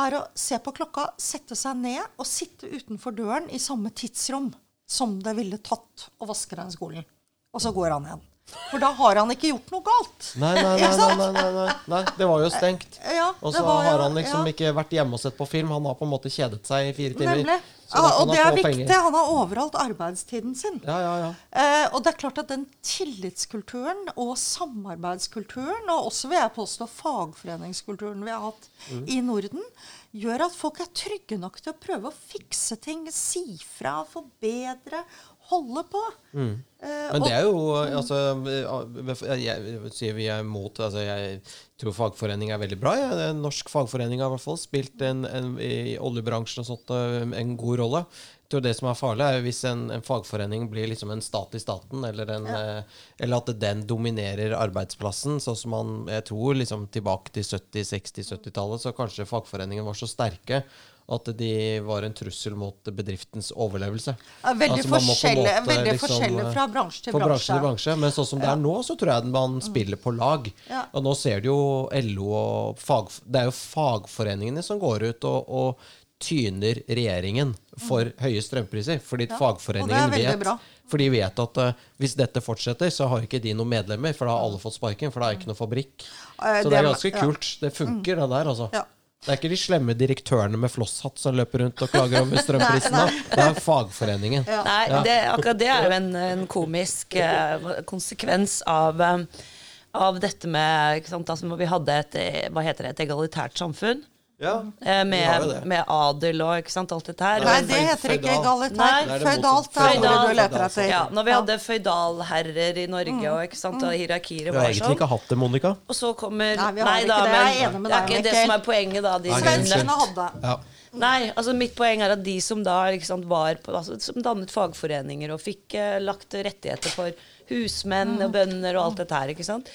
er 0.00 0.16
å 0.16 0.24
se 0.38 0.58
på 0.62 0.74
klokka, 0.76 1.10
sette 1.20 1.56
seg 1.58 1.78
ned 1.80 2.02
og 2.20 2.28
sitte 2.28 2.68
utenfor 2.68 3.16
døren 3.16 3.48
i 3.52 3.60
samme 3.62 3.92
tidsrom 3.96 4.50
som 4.90 5.18
det 5.22 5.34
ville 5.38 5.60
tatt 5.64 6.08
å 6.20 6.28
vaske 6.28 6.58
den 6.58 6.72
skolen. 6.74 7.06
Og 7.54 7.62
så 7.62 7.72
går 7.74 7.94
han 7.94 8.06
igjen. 8.08 8.26
For 8.70 8.82
da 8.82 8.92
har 8.94 9.18
han 9.22 9.32
ikke 9.34 9.50
gjort 9.50 9.72
noe 9.74 9.84
galt. 9.86 10.30
Nei, 10.42 10.52
nei, 10.56 10.76
nei, 10.78 10.92
nei, 11.20 11.30
nei, 11.34 11.50
nei, 11.56 11.66
nei. 11.94 12.04
det 12.16 12.30
var 12.30 12.44
jo 12.44 12.52
stengt. 12.54 13.00
Ja, 13.02 13.32
og 13.40 13.54
så 13.56 13.64
har 13.66 14.04
han 14.06 14.16
liksom 14.18 14.46
ja. 14.46 14.54
ikke 14.54 14.72
vært 14.78 14.94
hjemme 14.98 15.18
og 15.18 15.22
sett 15.22 15.36
på 15.38 15.48
film. 15.50 15.74
Han 15.74 15.90
har 15.90 15.98
på 15.98 16.06
en 16.06 16.14
måte 16.14 16.32
kjedet 16.32 16.62
seg 16.68 16.92
i 16.92 16.96
fire 16.96 17.18
timer. 17.18 17.42
Nemlig. 17.42 17.60
Ja, 17.90 18.02
og 18.20 18.30
det 18.30 18.38
er 18.38 18.54
viktig. 18.54 18.84
Penger. 18.86 19.00
Han 19.02 19.16
har 19.18 19.30
overholdt 19.34 19.76
arbeidstiden 19.80 20.54
sin. 20.58 20.78
Ja, 20.86 20.98
ja, 21.02 21.14
ja. 21.24 21.30
Eh, 21.50 21.86
og 21.90 22.04
det 22.04 22.12
er 22.12 22.20
klart 22.22 22.38
at 22.38 22.50
den 22.52 22.68
tillitskulturen 22.86 24.12
og 24.14 24.36
samarbeidskulturen, 24.38 25.88
og 25.90 26.10
også 26.12 26.30
vil 26.30 26.38
jeg 26.38 26.54
påstå 26.54 26.86
fagforeningskulturen 26.94 28.22
vi 28.26 28.34
har 28.34 28.44
hatt 28.46 28.70
mm. 28.92 29.02
i 29.10 29.18
Norden, 29.26 29.66
gjør 30.14 30.46
at 30.46 30.54
folk 30.54 30.80
er 30.82 30.90
trygge 30.94 31.38
nok 31.38 31.58
til 31.62 31.72
å 31.74 31.80
prøve 31.82 32.10
å 32.10 32.14
fikse 32.14 32.78
ting, 32.82 33.04
si 33.14 33.44
fra, 33.62 34.00
forbedre, 34.10 35.02
holde 35.50 35.82
på. 35.90 36.02
Mm. 36.32 36.52
Eh, 36.80 37.06
Men 37.12 37.24
det 37.26 37.32
er 37.34 37.44
jo 37.44 37.74
altså, 37.76 38.16
Jeg, 38.46 39.42
jeg 39.42 39.90
sier 39.92 40.14
vi 40.16 40.28
er 40.30 40.44
imot 40.44 40.78
altså, 40.80 41.02
Jeg 41.02 41.40
tror 41.80 41.96
fagforening 41.96 42.52
er 42.54 42.60
veldig 42.62 42.78
bra. 42.80 42.94
Ja. 42.96 43.30
Norsk 43.36 43.68
fagforening 43.72 44.22
har 44.22 44.30
i 44.30 44.36
hvert 44.36 44.44
fall 44.44 44.60
spilt 44.60 45.02
en, 45.04 45.24
en, 45.28 45.56
i 45.60 45.96
oljebransjen 46.00 46.62
og 46.62 46.68
sånt, 46.70 46.92
en 47.36 47.56
god 47.60 47.82
rolle. 47.82 48.04
Jeg 48.50 48.54
tror 48.54 48.64
Det 48.66 48.72
som 48.74 48.88
er 48.90 48.98
farlig, 48.98 49.26
er 49.26 49.44
hvis 49.44 49.60
en, 49.70 49.82
en 49.94 50.02
fagforening 50.02 50.64
blir 50.72 50.88
liksom 50.90 51.12
en 51.14 51.22
stat 51.22 51.54
i 51.54 51.62
staten, 51.62 52.02
eller, 52.08 52.32
en, 52.34 52.48
ja. 52.50 52.62
Eh, 52.80 53.02
eller 53.22 53.42
at 53.44 53.52
den 53.62 53.84
dominerer 53.86 54.56
arbeidsplassen. 54.58 55.38
sånn 55.42 55.58
som 55.58 55.76
man, 55.76 55.92
Jeg 56.10 56.26
tror 56.32 56.58
liksom 56.58 56.88
tilbake 56.90 57.34
til 57.36 57.46
70-, 57.46 57.84
60-, 57.92 58.32
70-tallet 58.34 58.82
så 58.82 58.94
kanskje 58.96 59.28
fagforeningene 59.30 59.86
var 59.86 59.98
så 59.98 60.10
sterke 60.10 60.64
at 61.10 61.30
de 61.38 61.52
var 61.84 62.04
en 62.06 62.14
trussel 62.14 62.54
mot 62.58 62.90
bedriftens 62.94 63.50
overlevelse. 63.50 64.14
Ja, 64.42 64.54
veldig 64.54 64.78
altså, 64.84 65.00
forskjellig, 65.08 65.54
veldig 65.66 65.92
liksom, 65.92 66.06
forskjellig 66.06 66.44
fra 66.54 66.66
bransje 66.70 67.06
til 67.06 67.16
bransje. 67.16 67.46
til 67.50 67.62
bransje. 67.64 67.96
Men 68.00 68.14
sånn 68.14 68.28
som 68.28 68.42
det 68.42 68.50
er 68.52 68.60
nå, 68.60 68.74
så 68.86 68.96
tror 69.00 69.14
jeg 69.14 69.32
man 69.34 69.56
mm. 69.58 69.64
spiller 69.66 70.00
på 70.00 70.14
lag. 70.14 70.50
Ja. 70.70 70.84
Og 70.94 71.06
nå 71.06 71.14
ser 71.18 71.42
du 71.42 71.50
jo 71.50 71.62
LO 72.10 72.28
og 72.40 72.82
fag, 72.82 73.10
Det 73.26 73.42
er 73.42 73.50
jo 73.50 73.56
fagforeningene 73.56 74.62
som 74.66 74.78
går 74.82 75.08
ut 75.10 75.26
og, 75.30 75.50
og 75.50 75.88
tyner 76.20 76.82
regjeringen 76.86 77.56
for 77.88 78.12
mm. 78.12 78.14
høye 78.22 78.44
strømpriser. 78.44 79.02
Fordi 79.02 79.26
ja, 79.30 79.40
fagforeningen 79.40 80.14
vet 80.14 80.46
For 80.90 81.00
de 81.00 81.10
vet 81.10 81.42
at 81.42 81.60
uh, 81.62 81.84
hvis 82.02 82.14
dette 82.18 82.42
fortsetter, 82.44 82.92
så 82.94 83.10
har 83.10 83.26
ikke 83.26 83.42
de 83.42 83.56
noen 83.56 83.72
medlemmer. 83.74 84.14
For 84.14 84.30
da 84.30 84.36
har 84.36 84.46
alle 84.46 84.62
fått 84.62 84.78
sparken, 84.78 85.10
for 85.10 85.24
da 85.24 85.32
er 85.32 85.40
ikke 85.40 85.50
noe 85.50 85.58
fabrikk. 85.58 86.06
Så 86.38 86.70
det 86.70 86.80
er 86.80 86.88
ganske 86.92 87.14
kult. 87.18 87.52
Det 87.64 87.74
funker, 87.74 88.18
mm. 88.18 88.22
det 88.22 88.32
der, 88.36 88.54
altså. 88.54 88.70
Ja. 88.78 88.86
Det 89.20 89.34
er 89.34 89.36
ikke 89.36 89.50
de 89.52 89.56
slemme 89.60 89.92
direktørene 90.00 90.56
med 90.56 90.72
flosshatt 90.72 91.20
som 91.20 91.34
løper 91.36 91.60
rundt 91.60 91.82
og 91.84 91.90
klager 91.92 92.22
over 92.22 92.40
strømprisene. 92.44 93.02
Det 93.28 93.42
er 93.44 93.58
fagforeningen. 93.60 94.46
Ja. 94.48 94.62
Nei, 94.64 95.02
det, 95.04 95.16
akkurat 95.28 95.58
det 95.60 95.68
er 95.68 95.84
jo 95.84 95.90
en, 95.98 96.06
en 96.16 96.44
komisk 96.48 97.18
eh, 97.20 97.66
konsekvens 97.90 98.62
av, 98.64 99.02
eh, 99.04 99.44
av 99.92 100.22
dette 100.24 100.48
med 100.48 101.10
altså, 101.12 101.50
Vi 101.52 101.68
hadde 101.68 101.98
et, 102.00 102.16
eh, 102.16 102.48
hva 102.48 102.64
heter 102.64 102.88
det, 102.88 102.94
et 102.94 103.04
egalitært 103.04 103.60
samfunn. 103.60 104.00
Ja, 104.40 104.64
eh, 104.80 105.04
med, 105.04 105.66
med, 105.68 105.82
adel 105.84 106.40
og 106.40 106.62
ikke 106.62 106.72
sant, 106.72 106.92
alt 106.96 107.10
dette 107.10 107.26
her. 107.28 107.42
Nei, 107.44 107.58
det 107.68 107.80
heter 107.90 108.14
ikke 108.14 108.30
egalitær. 108.38 109.10
Føydalt 109.20 109.74
er 109.76 109.90
ordet 109.90 110.14
du 110.14 110.38
leter 110.38 110.64
etter. 110.64 110.86
Ja, 110.88 111.00
når 111.12 111.26
vi 111.26 111.34
hadde 111.34 111.56
føydalherrer 111.60 112.80
i 112.80 112.86
Norge 112.88 113.18
mm. 113.18 113.26
og, 113.34 113.42
ikke 113.44 113.60
sant, 113.60 113.84
og 113.84 113.92
hierarkier 113.92 114.48
og 114.48 114.54
sånn. 114.54 114.56
Vi 114.56 114.62
har 114.62 114.72
egentlig 114.72 114.96
ikke 114.96 115.10
hatt 115.12 115.28
det, 115.28 115.38
Monica. 115.44 115.74
Og 115.84 115.98
så 115.98 116.14
kommer 116.16 116.56
Nei, 116.56 116.70
vi 116.72 116.84
har 116.86 116.88
nei, 116.88 116.96
ikke 117.04 117.12
da, 117.12 117.20
det. 117.20 117.36
Jeg 117.36 117.52
er 117.52 117.68
enig 117.68 117.82
med 117.84 117.92
deg, 117.92 118.00
Det 118.00 118.00
er 118.00 118.16
ikke 118.16 118.28
det 118.30 118.34
som 118.38 118.54
er 118.56 118.64
poenget, 118.70 119.04
da. 119.10 119.14
De 119.20 119.36
Svenskene 119.44 120.00
hadde. 120.00 120.28
Ja. 120.48 120.58
Nei, 121.04 121.20
altså 121.28 121.58
mitt 121.60 121.76
poeng 121.76 122.08
er 122.08 122.16
at 122.16 122.24
de 122.24 122.40
som 122.42 122.64
da 122.64 122.80
sant, 123.04 123.28
var 123.30 123.60
på, 123.60 123.76
altså, 123.76 124.00
Som 124.00 124.24
dannet 124.24 124.50
fagforeninger 124.50 125.36
og 125.36 125.44
fikk 125.44 125.76
eh, 125.76 126.00
lagt 126.00 126.32
rettigheter 126.32 126.96
for 126.96 127.12
husmenn 127.52 128.16
mm. 128.16 128.24
og 128.24 128.36
bønder 128.40 128.80
og 128.80 128.88
alt 128.88 129.04
dette 129.04 129.20
her, 129.20 129.36
ikke 129.36 129.52
sant 129.52 129.68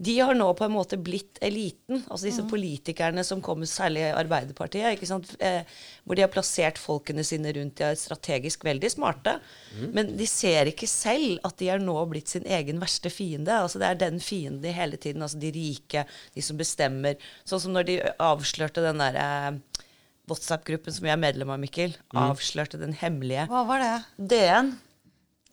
de 0.00 0.14
har 0.20 0.32
nå 0.32 0.46
på 0.56 0.64
en 0.64 0.72
måte 0.72 0.96
blitt 0.96 1.36
eliten. 1.44 1.98
Altså 2.06 2.24
disse 2.24 2.44
mm. 2.46 2.48
politikerne 2.48 3.24
som 3.26 3.42
kommer, 3.44 3.68
særlig 3.68 4.06
i 4.06 4.14
Arbeiderpartiet, 4.16 4.94
ikke 4.96 5.08
sant? 5.10 5.34
Eh, 5.44 5.60
hvor 6.08 6.16
de 6.16 6.24
har 6.24 6.32
plassert 6.32 6.80
folkene 6.80 7.20
sine 7.26 7.52
rundt. 7.52 7.76
De 7.76 7.84
er 7.90 7.98
strategisk 8.00 8.64
veldig 8.64 8.88
smarte. 8.94 9.36
Mm. 9.74 9.90
Men 9.98 10.14
de 10.16 10.28
ser 10.30 10.70
ikke 10.72 10.88
selv 10.88 11.44
at 11.44 11.58
de 11.60 11.68
er 11.74 11.84
nå 11.84 11.98
blitt 12.08 12.32
sin 12.32 12.48
egen 12.48 12.80
verste 12.80 13.12
fiende. 13.12 13.52
Altså 13.52 13.82
Det 13.82 13.90
er 13.90 14.00
den 14.06 14.24
fienden 14.24 14.62
de 14.64 14.72
hele 14.72 14.96
tiden. 14.96 15.20
Altså 15.26 15.42
de 15.42 15.52
rike, 15.52 16.06
de 16.32 16.48
som 16.48 16.56
bestemmer. 16.56 17.20
Sånn 17.44 17.60
som 17.66 17.76
når 17.76 17.90
de 17.90 18.00
avslørte 18.16 18.86
den 18.86 19.04
derre 19.04 19.26
eh, 19.52 19.86
WhatsApp-gruppen 20.32 20.96
som 20.96 21.04
vi 21.04 21.12
er 21.12 21.20
medlem 21.20 21.52
av, 21.52 21.60
Mikkel. 21.60 21.92
Mm. 22.14 22.22
Avslørte 22.30 22.80
den 22.80 22.96
hemmelige 22.96 23.50
Hva 23.52 23.66
var 23.68 23.84
det? 23.84 23.96
DN. 24.32 24.78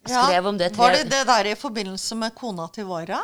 Skrev 0.08 0.38
ja, 0.38 0.44
om 0.48 0.56
det 0.56 0.72
tre 0.72 0.86
Var 0.86 1.02
det 1.02 1.10
det 1.12 1.26
der 1.28 1.52
i 1.52 1.58
forbindelse 1.60 2.16
med 2.16 2.32
kona 2.38 2.70
til 2.72 2.88
Vara? 2.88 3.20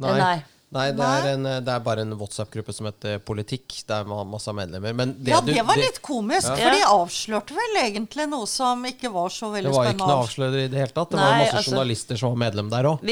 Nei. 0.00 0.18
Nei. 0.18 0.40
Nei, 0.72 0.86
det 0.96 1.04
er, 1.04 1.26
en, 1.34 1.42
det 1.44 1.68
er, 1.68 1.80
bare 1.84 2.00
en 2.00 2.14
WhatsApp-gruppe 2.16 2.72
som 2.72 2.86
heter 2.88 3.18
Politikk. 3.28 3.74
Det 3.84 3.92
er 3.92 4.06
masse 4.08 4.52
medlemmer. 4.56 4.94
Det 5.12 5.34
ja, 5.34 5.40
det 5.44 5.60
var 5.68 5.76
litt 5.76 5.98
komisk, 6.04 6.48
ja. 6.48 6.54
for 6.56 6.72
de 6.72 6.86
avslørte 6.88 7.56
vel 7.58 7.76
egentlig 7.82 8.24
noe 8.30 8.48
som 8.48 8.80
ikke 8.88 9.10
var 9.12 9.28
så 9.34 9.50
veldig 9.52 9.68
spennende. 9.68 9.68
Det 9.68 9.76
var 9.76 9.92
ikke 9.92 10.08
noe 10.08 10.24
avslører 10.24 10.62
i 10.62 10.70
det 10.72 10.80
hele 10.80 10.96
tatt. 10.96 11.12
Det 11.12 11.20
Nei, 11.20 11.26
var 11.26 11.42
masse 11.42 11.58
altså, 11.60 11.74
journalister 11.74 12.22
som 12.22 12.32
var 12.32 12.40
medlem 12.46 12.72
der 12.72 12.88
òg. 12.88 13.04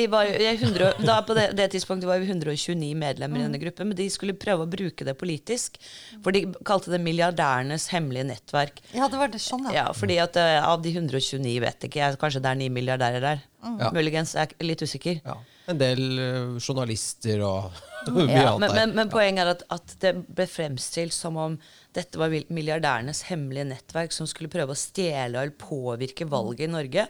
På 1.29 1.37
det, 1.37 1.47
det, 1.61 1.69
tidspunktet 1.77 2.09
var 2.09 2.25
vi 2.25 2.31
129 2.33 2.91
medlemmer 3.05 3.43
i 3.43 3.47
denne 3.51 3.61
gruppen, 3.67 3.93
men 3.93 4.01
de 4.01 4.09
skulle 4.17 4.39
prøve 4.41 4.65
å 4.65 4.73
bruke 4.79 5.11
det 5.11 5.19
politisk. 5.21 5.77
For 6.25 6.33
de 6.33 6.47
kalte 6.65 6.97
det 6.97 7.05
milliardærenes 7.05 7.91
hemmelige 7.93 8.31
nettverk. 8.33 8.81
Ja, 8.97 9.13
det 9.13 9.21
var 9.21 9.37
det 9.37 9.45
sånn, 9.45 9.69
ja. 9.69 9.83
ja 9.83 9.87
fordi 9.93 10.17
at 10.25 10.41
uh, 10.41 10.65
av 10.65 10.81
de 10.81 10.97
129, 10.97 11.45
vet 11.61 11.91
ikke 11.91 12.07
jeg, 12.07 12.21
kanskje 12.25 12.41
det 12.41 12.55
er 12.57 12.65
ni 12.65 12.73
milliardærer 12.73 13.29
der. 13.29 13.49
Mm. 13.61 13.91
Muligens. 13.93 14.39
Jeg 14.41 14.57
er 14.57 14.73
litt 14.73 14.81
usikker. 14.81 15.21
Ja 15.21 15.43
en 15.73 15.81
del 15.81 16.03
uh, 16.19 16.59
journalister 16.61 17.43
og 17.47 17.71
mye 18.17 18.29
ja, 18.29 18.53
annet. 18.53 18.65
Men, 18.65 18.77
men, 18.77 18.95
men, 18.99 19.13
poenget 19.13 19.45
er 19.45 19.53
at, 19.55 19.65
at, 19.77 19.97
det 20.03 20.15
ble 20.29 20.47
fremstilt 20.51 21.15
som 21.17 21.39
om 21.41 21.59
dette 21.97 22.21
var 22.21 22.33
milliardærenes 22.53 23.25
hemmelige 23.31 23.69
nettverk 23.73 24.15
som 24.15 24.29
skulle 24.31 24.53
prøve 24.53 24.77
å 24.77 24.79
stjele 24.79 25.35
eller 25.35 25.57
påvirke 25.59 26.29
valget 26.31 26.69
i 26.69 26.73
Norge. 26.73 27.09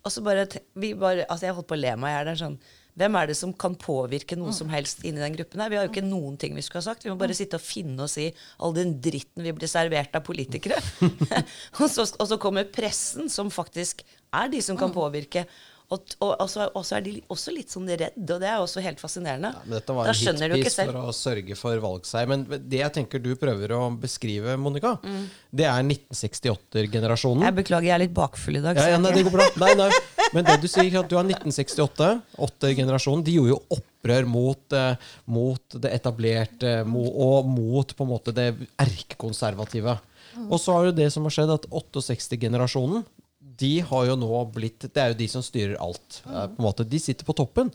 Og 0.00 0.12
så 0.12 0.22
bare, 0.24 0.46
vi 0.80 0.94
bare, 0.96 1.26
altså 1.28 1.48
Jeg 1.48 1.56
holdt 1.58 1.68
på 1.68 1.76
å 1.76 1.80
le 1.80 1.96
meg 2.00 2.12
i 2.12 2.18
hjel. 2.18 2.36
Sånn, 2.40 2.60
hvem 3.00 3.16
er 3.16 3.30
det 3.30 3.36
som 3.38 3.52
kan 3.56 3.76
påvirke 3.78 4.36
noe 4.36 4.52
som 4.56 4.70
helst 4.72 5.04
inni 5.08 5.22
den 5.22 5.36
gruppen 5.36 5.62
her? 5.62 5.70
Vi 5.72 5.78
har 5.78 5.86
jo 5.86 5.92
ikke 5.92 6.04
noen 6.04 6.36
ting 6.40 6.56
vi 6.56 6.64
skulle 6.64 6.82
ha 6.82 6.88
sagt. 6.90 7.04
Vi 7.06 7.12
må 7.12 7.18
bare 7.20 7.36
sitte 7.36 7.60
og 7.60 7.64
finne 7.64 8.04
oss 8.04 8.16
i 8.20 8.30
all 8.60 8.74
den 8.76 8.96
dritten 9.02 9.44
vi 9.46 9.54
blir 9.56 9.70
servert 9.70 10.16
av 10.16 10.24
politikere. 10.26 10.80
og, 11.80 11.86
så, 11.92 12.04
og 12.04 12.26
så 12.32 12.40
kommer 12.42 12.68
pressen, 12.68 13.30
som 13.32 13.52
faktisk 13.52 14.02
er 14.36 14.50
de 14.52 14.62
som 14.64 14.78
kan 14.80 14.92
påvirke. 14.94 15.46
Og, 15.90 16.12
og, 16.22 16.36
og, 16.36 16.46
så, 16.46 16.68
og 16.78 16.84
så 16.86 17.00
er 17.00 17.02
de 17.02 17.12
også 17.34 17.50
litt 17.50 17.72
sånn 17.72 17.88
redde, 17.90 18.22
og 18.22 18.38
det 18.38 18.46
er 18.46 18.60
også 18.62 18.82
helt 18.84 19.00
fascinerende. 19.02 19.50
Ja, 19.56 19.62
men 19.64 19.74
dette 19.74 19.96
var 19.96 20.06
da 20.06 20.12
en 20.14 20.54
hitpiece 20.54 20.84
for 20.86 20.98
å 21.10 21.14
sørge 21.16 21.56
for 21.58 21.82
valgseier. 21.82 22.30
Men 22.30 22.44
det 22.46 22.78
jeg 22.78 22.94
tenker 22.94 23.22
du 23.24 23.32
prøver 23.38 23.74
å 23.74 23.80
beskrive, 23.98 24.54
Monica, 24.60 24.92
det 25.50 25.66
er 25.66 25.82
1968-generasjonen. 25.82 27.42
Jeg 27.48 27.58
beklager, 27.58 27.88
jeg 27.90 27.96
er 27.96 28.04
litt 28.04 28.14
bakfull 28.14 28.60
i 28.60 28.62
dag. 28.62 28.78
Ja, 28.78 28.94
ja, 28.94 29.02
nei, 29.02 29.16
det 29.18 29.26
går 29.26 29.34
bra. 29.34 29.48
Nei, 29.64 29.72
nei. 29.82 29.90
Men 30.30 30.46
det 30.46 30.60
du 30.62 30.68
sier, 30.70 30.94
at 31.00 31.10
du 31.10 31.16
har 31.18 31.26
1968, 31.26 32.10
åttergenerasjonen, 32.46 33.26
de 33.26 33.34
gjorde 33.40 33.56
jo 33.56 33.80
opprør 33.80 34.30
mot, 34.30 34.78
eh, 34.78 35.10
mot 35.26 35.80
det 35.82 35.90
etablerte 35.98 36.80
mo, 36.86 37.02
og 37.26 37.50
mot 37.50 37.96
på 37.98 38.06
en 38.06 38.14
måte 38.14 38.36
det 38.36 38.52
erkekonservative. 38.78 39.98
Og 40.46 40.60
så 40.62 40.76
har 40.76 40.86
jo 40.86 40.98
det 41.02 41.10
som 41.10 41.26
har 41.26 41.34
skjedd, 41.34 41.50
at 41.58 41.66
68-generasjonen 41.74 43.02
de 43.60 43.72
har 43.84 44.06
jo 44.08 44.14
nå 44.18 44.44
blitt 44.54 44.86
Det 44.88 45.00
er 45.00 45.12
jo 45.12 45.18
de 45.18 45.26
som 45.28 45.44
styrer 45.44 45.76
alt. 45.82 46.22
Mm. 46.24 46.54
på 46.54 46.62
en 46.62 46.66
måte. 46.66 46.86
De 46.88 47.00
sitter 47.02 47.28
på 47.28 47.36
toppen. 47.36 47.72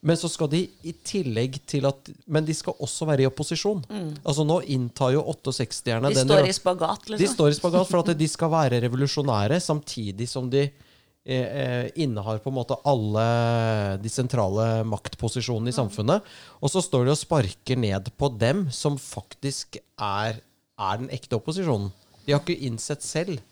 Men 0.00 0.18
så 0.18 0.28
skal 0.30 0.50
de 0.52 0.60
i 0.86 0.92
tillegg 1.06 1.58
til 1.66 1.86
at 1.88 2.10
Men 2.30 2.46
de 2.46 2.54
skal 2.54 2.76
også 2.78 3.08
være 3.08 3.24
i 3.24 3.30
opposisjon. 3.30 3.82
Altså 4.22 4.46
Nå 4.46 4.60
inntar 4.70 5.14
jo 5.16 5.24
68-erne 5.26 6.12
De 6.14 6.22
står 6.22 6.50
i 6.50 6.54
spagat, 6.54 7.08
liksom. 7.08 7.22
de 7.24 7.30
står 7.32 7.50
i 7.50 7.56
spagat 7.58 7.90
for 7.90 8.04
at 8.04 8.12
de 8.22 8.28
skal 8.30 8.52
være 8.52 8.82
revolusjonære 8.86 9.58
samtidig 9.62 10.28
som 10.30 10.46
de 10.50 10.68
eh, 10.68 11.34
eh, 11.34 11.90
innehar 11.98 12.38
på 12.44 12.52
en 12.52 12.58
måte 12.60 12.78
alle 12.86 13.26
de 14.02 14.12
sentrale 14.12 14.84
maktposisjonene 14.86 15.74
i 15.74 15.78
samfunnet. 15.78 16.26
Og 16.62 16.72
så 16.72 16.82
står 16.84 17.08
de 17.08 17.16
og 17.16 17.20
sparker 17.20 17.78
ned 17.78 18.12
på 18.18 18.30
dem 18.38 18.68
som 18.74 18.98
faktisk 19.02 19.80
er, 19.82 20.38
er 20.78 21.02
den 21.02 21.10
ekte 21.14 21.40
opposisjonen. 21.40 21.90
De 22.24 22.36
har 22.36 22.44
ikke 22.44 22.68
innsett 22.68 23.02
selv 23.02 23.42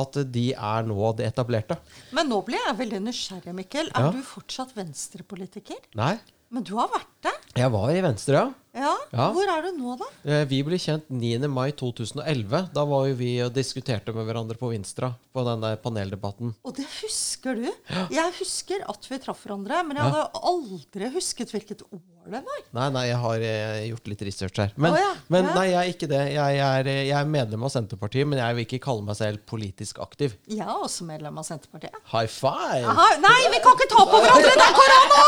at 0.00 0.20
de 0.32 0.46
er 0.54 0.82
nå 0.88 1.12
det 1.16 1.28
etablerte. 1.32 1.78
Men 2.16 2.28
nå 2.32 2.42
blir 2.46 2.58
jeg 2.66 2.76
veldig 2.82 3.00
nysgjerrig, 3.08 3.54
Mikkel. 3.54 3.88
Er 3.94 4.08
Ja. 4.08 4.10
du 4.10 4.22
fortsatt 4.22 4.74
venstrepolitiker? 4.76 5.76
Nei, 5.94 6.18
Men 6.52 6.64
du 6.66 6.74
har 6.74 6.88
vært 6.90 7.06
det? 7.22 7.32
jeg 7.54 7.70
var 7.70 7.90
i 7.94 8.00
Venstre, 8.02 8.32
ja. 8.34 8.54
Ja. 8.74 8.94
Ja. 9.12 9.26
Hvor 9.34 9.46
er 9.50 9.62
du 9.62 9.76
nå, 9.78 9.96
da? 9.98 10.04
Eh, 10.24 10.44
Vi 10.46 10.62
ble 10.66 10.76
kjent 10.78 11.04
9. 11.10 11.46
mai 11.48 11.70
2011. 11.72 12.72
Da 12.72 12.84
var 12.84 13.06
jo 13.08 13.14
vi 13.14 13.40
og 13.42 13.52
diskuterte 13.54 14.12
med 14.14 14.26
hverandre 14.26 14.56
på 14.58 14.70
Vinstra 14.72 15.12
på 15.34 15.44
denne 15.46 15.76
paneldebatten. 15.82 16.54
Og 16.64 16.74
det 16.76 16.86
husker 17.00 17.54
du? 17.58 17.68
Jeg 18.10 18.32
husker 18.38 18.82
at 18.88 19.06
vi 19.10 19.18
traff 19.18 19.44
hverandre, 19.46 19.84
men 19.86 19.96
jeg 19.96 20.04
hadde 20.06 20.42
aldri 20.42 21.10
husket 21.14 21.50
hvilket 21.54 21.82
år 22.30 22.36
det 22.38 22.42
var. 22.46 22.62
Nei, 22.78 22.88
nei, 22.94 23.04
jeg 23.10 23.18
har 23.24 23.44
eh, 23.50 23.80
gjort 23.90 24.10
litt 24.14 24.22
research 24.30 24.60
her. 24.62 24.72
Men, 24.80 24.94
Å, 24.96 25.02
ja. 25.02 25.10
men 25.34 25.44
Ja. 25.50 25.54
nei, 25.58 25.66
jeg 25.72 25.80
er 25.82 25.92
ikke 25.94 26.08
det. 26.14 26.22
Jeg 26.36 26.60
er, 26.70 26.90
eh, 26.94 27.02
jeg 27.10 27.16
er 27.20 27.30
medlem 27.36 27.66
av 27.68 27.74
Senterpartiet, 27.74 28.30
men 28.30 28.38
jeg 28.40 28.56
vil 28.60 28.66
ikke 28.68 28.80
kalle 28.86 29.02
meg 29.10 29.18
selv 29.18 29.42
politisk 29.50 29.98
aktiv. 30.04 30.36
Jeg 30.48 30.62
er 30.64 30.72
også 30.86 31.04
medlem 31.08 31.36
av 31.42 31.44
Senterpartiet. 31.50 31.98
High 32.14 32.30
five! 32.30 32.86
Aha, 32.94 33.08
nei, 33.26 33.40
vi 33.54 33.60
kan 33.66 33.74
ikke 33.76 33.90
ta 33.92 34.06
på 34.06 34.22
hverandre! 34.24 34.54
Det 34.54 34.68
er 34.70 34.78
korona! 34.80 35.20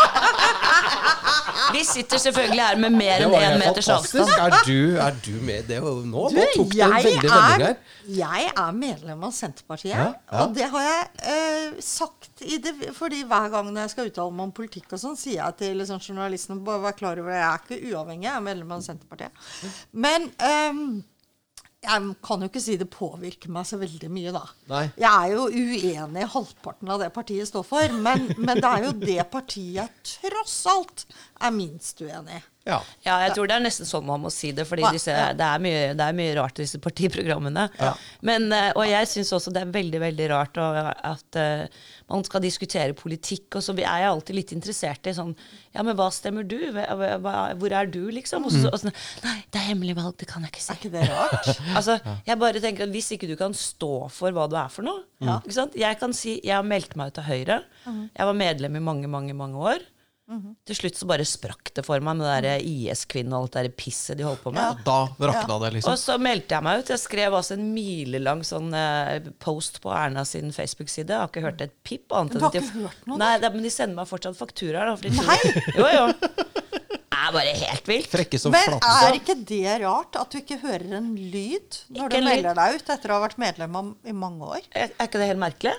Vi 1.73 1.83
sitter 1.89 2.19
selvfølgelig 2.21 2.61
her 2.63 2.77
med 2.81 2.93
mer 2.93 3.19
Det 3.23 3.25
enn 3.27 3.33
var 3.33 3.41
én 3.45 3.53
helt 3.55 3.63
meters 3.65 3.87
fantastisk. 3.89 4.33
avstand. 4.33 4.53
Er 4.53 4.67
du, 4.67 4.97
er 5.01 5.15
du 5.25 5.33
med? 5.47 5.65
Det 5.69 5.79
var, 5.83 6.01
nå, 6.05 6.25
Du, 6.33 6.37
nå 6.37 6.47
tok 6.57 6.73
det 6.75 6.83
en 6.85 6.95
jeg 6.97 7.07
veldig 7.07 7.31
vending 7.31 7.33
er, 7.33 7.65
her. 7.67 7.77
Jeg 8.09 8.51
er 8.51 8.75
medlem 8.77 9.23
av 9.27 9.35
Senterpartiet. 9.37 9.95
Ja, 9.95 10.09
ja. 10.15 10.43
Og 10.45 10.57
det 10.57 10.69
har 10.73 10.87
jeg 10.87 11.31
eh, 11.33 11.79
sagt 11.85 12.43
i 12.47 12.59
det, 12.63 12.75
fordi 12.97 13.23
hver 13.29 13.49
gang 13.53 13.71
når 13.71 13.87
jeg 13.87 13.95
skal 13.95 14.11
uttale 14.11 14.35
meg 14.35 14.49
om 14.49 14.57
politikk, 14.57 14.91
og 14.93 15.03
sånn, 15.05 15.19
sier 15.21 15.41
jeg 15.41 15.59
til 15.61 15.81
liksom, 15.81 16.03
journalistene 16.03 16.65
bare 16.67 16.85
vær 16.89 16.99
klar 16.99 17.23
over 17.23 17.35
det, 17.35 17.41
jeg 17.41 17.49
er 17.53 17.65
ikke 17.65 17.95
uavhengig, 17.95 18.29
jeg 18.29 18.37
er 18.37 18.45
medlem 18.51 18.77
av 18.77 18.85
Senterpartiet. 18.87 19.49
Men 20.05 20.29
eh, 20.43 20.85
jeg 21.83 22.15
kan 22.23 22.45
jo 22.45 22.47
ikke 22.47 22.63
si 22.63 22.77
det 22.79 22.87
påvirker 22.95 23.51
meg 23.51 23.67
så 23.67 23.79
veldig 23.81 24.11
mye, 24.13 24.33
da. 24.35 24.43
Nei. 24.71 24.85
Jeg 25.03 25.11
er 25.11 25.33
jo 25.35 25.49
uenig 25.51 26.23
i 26.23 26.31
halvparten 26.37 26.93
av 26.95 27.03
det 27.03 27.11
partiet 27.15 27.51
står 27.51 27.67
for, 27.67 27.97
men, 28.05 28.29
men 28.39 28.61
det 28.63 28.69
er 28.69 28.87
jo 28.87 28.93
det 29.03 29.19
partiet 29.33 29.81
jeg 29.83 29.91
tross 30.31 30.61
alt 30.71 31.07
er 31.43 31.55
minst 31.55 32.03
uenig 32.05 32.39
i. 32.39 32.43
Ja. 32.69 32.79
Ja, 33.03 33.17
jeg 33.25 33.35
tror 33.35 33.49
det 33.51 33.57
er 33.57 33.65
nesten 33.65 33.89
sånn 33.89 34.05
man 34.07 34.23
må 34.23 34.31
si 34.31 34.53
det, 34.55 34.67
fordi 34.69 34.85
Hva? 34.85 34.93
disse, 34.95 35.11
Ja. 35.11 35.33
det, 35.35 35.47
er 35.47 35.63
mye, 35.65 35.81
det 35.99 36.05
er 36.07 36.15
mye 36.15 36.35
rart 36.39 36.61
i 36.61 36.67
disse 36.67 36.79
partiprogrammene. 36.83 37.65
Men, 38.23 38.47
eh, 38.55 38.71
og 38.77 38.87
jeg 38.87 39.09
syns 39.11 39.33
også 39.35 39.53
det 39.55 39.65
er 39.65 39.73
veldig 39.75 40.01
veldig 40.03 40.29
rart 40.31 40.61
at 40.63 41.39
eh, 41.41 41.67
man 42.13 42.23
skal 42.25 42.45
diskutere 42.45 42.95
politikk, 42.95 43.57
og 43.57 43.65
så 43.65 43.75
er 43.75 44.05
jeg 44.05 44.11
alltid 44.13 44.37
litt 44.37 44.53
interessert 44.55 45.07
i 45.11 45.15
sånn 45.17 45.35
Ja, 45.73 45.83
men 45.83 45.97
hva 45.97 46.11
stemmer 46.13 46.45
du? 46.45 46.59
Hvor 46.71 47.73
er 47.73 47.87
du, 47.89 48.11
liksom? 48.13 48.45
Og 48.47 48.53
så, 48.53 48.69
og 48.69 48.79
sånn 48.83 48.93
Nei, 49.25 49.39
det 49.51 49.59
er 49.61 49.69
hemmelig 49.73 49.97
valg, 49.97 50.17
det 50.21 50.29
kan 50.29 50.45
jeg 50.45 50.53
ikke 50.53 50.63
si. 50.63 50.73
Er 50.73 50.81
ikke 50.81 50.93
det 50.93 51.07
rart? 51.11 51.51
Altså, 51.79 51.97
jeg 52.27 52.39
bare 52.39 52.61
tenker 52.63 52.85
at 52.85 52.93
Hvis 52.93 53.11
ikke 53.17 53.31
du 53.31 53.35
kan 53.41 53.55
stå 53.57 54.09
for 54.13 54.35
hva 54.37 54.45
du 54.51 54.57
er 54.61 54.69
for 54.73 54.87
noe 54.87 55.07
ikke 55.23 55.55
sant? 55.55 55.75
Jeg 55.79 55.99
kan 56.01 56.13
si 56.17 56.37
jeg 56.43 56.57
har 56.57 56.67
meldt 56.67 56.97
meg 56.99 57.13
ut 57.13 57.19
av 57.23 57.27
Høyre. 57.31 57.61
Jeg 57.87 58.27
var 58.27 58.35
medlem 58.37 58.77
i 58.77 58.83
mange, 58.83 59.09
mange 59.11 59.35
mange 59.39 59.57
år. 59.57 59.85
Til 60.65 60.77
slutt 60.79 60.97
så 60.97 61.07
bare 61.11 61.25
sprakk 61.29 61.73
det 61.77 61.83
for 61.85 62.01
meg 62.01 62.17
med 62.17 62.45
det 62.47 62.55
IS-kvinnen 62.65 63.35
og 63.37 63.43
alt 63.43 63.53
det 63.57 63.63
der 63.67 63.75
pisset 63.77 64.17
de 64.17 64.25
holdt 64.25 64.41
på 64.45 64.53
med. 64.55 64.79
Da 64.87 65.01
rakna 65.19 65.59
det, 65.61 65.73
liksom. 65.75 65.93
Og 65.93 65.99
så 66.01 66.17
meldte 66.23 66.55
jeg 66.55 66.63
meg 66.65 66.79
ut. 66.81 66.89
Jeg 66.95 67.03
skrev 67.03 67.35
altså 67.37 67.53
en 67.59 67.67
milelang 67.75 68.41
sånn 68.47 68.73
eh, 68.73 69.27
post 69.43 69.81
på 69.83 69.93
Erna 69.93 70.25
sin 70.25 70.53
Facebook-side. 70.55 71.11
Jeg 71.13 71.19
har 71.21 71.29
ikke 71.29 71.45
hørt 71.45 71.61
et 71.67 71.75
pip 71.85 72.13
annet 72.17 72.37
enn 72.39 72.47
at 72.49 72.53
de- 72.55 73.17
Nei, 73.19 73.33
det, 73.43 73.53
men 73.53 73.63
de 73.67 73.71
sender 73.75 73.97
meg 73.99 74.09
fortsatt 74.09 74.39
fakturaer. 74.39 74.87
da, 74.89 74.97
for 74.97 75.03
de 75.03 75.11
tror- 75.19 75.77
Jo, 75.77 75.87
jo. 75.99 76.82
Det 77.13 77.19
er 77.29 77.33
bare 77.37 77.51
helt 77.61 77.89
vilt. 77.91 78.07
Frekke 78.11 78.39
som 78.41 78.51
Men 78.55 78.65
flatte. 78.67 78.93
er 79.07 79.17
ikke 79.19 79.35
det 79.47 79.75
rart 79.85 80.17
at 80.19 80.33
du 80.33 80.39
ikke 80.41 80.57
hører 80.63 80.95
en 80.99 81.11
lyd 81.15 81.77
når 81.93 82.07
Ikke 82.09 82.21
du 82.23 82.25
melder 82.27 82.57
deg 82.59 82.79
ut 82.81 82.93
etter 82.97 83.13
å 83.13 83.19
ha 83.19 83.23
vært 83.27 83.39
medlem 83.39 83.77
i 84.09 84.15
mange 84.17 84.49
år? 84.57 84.65
Er 84.75 84.89
er 84.97 85.07
ikke 85.11 85.21
det 85.21 85.29
helt 85.31 85.43
merkelig? 85.43 85.75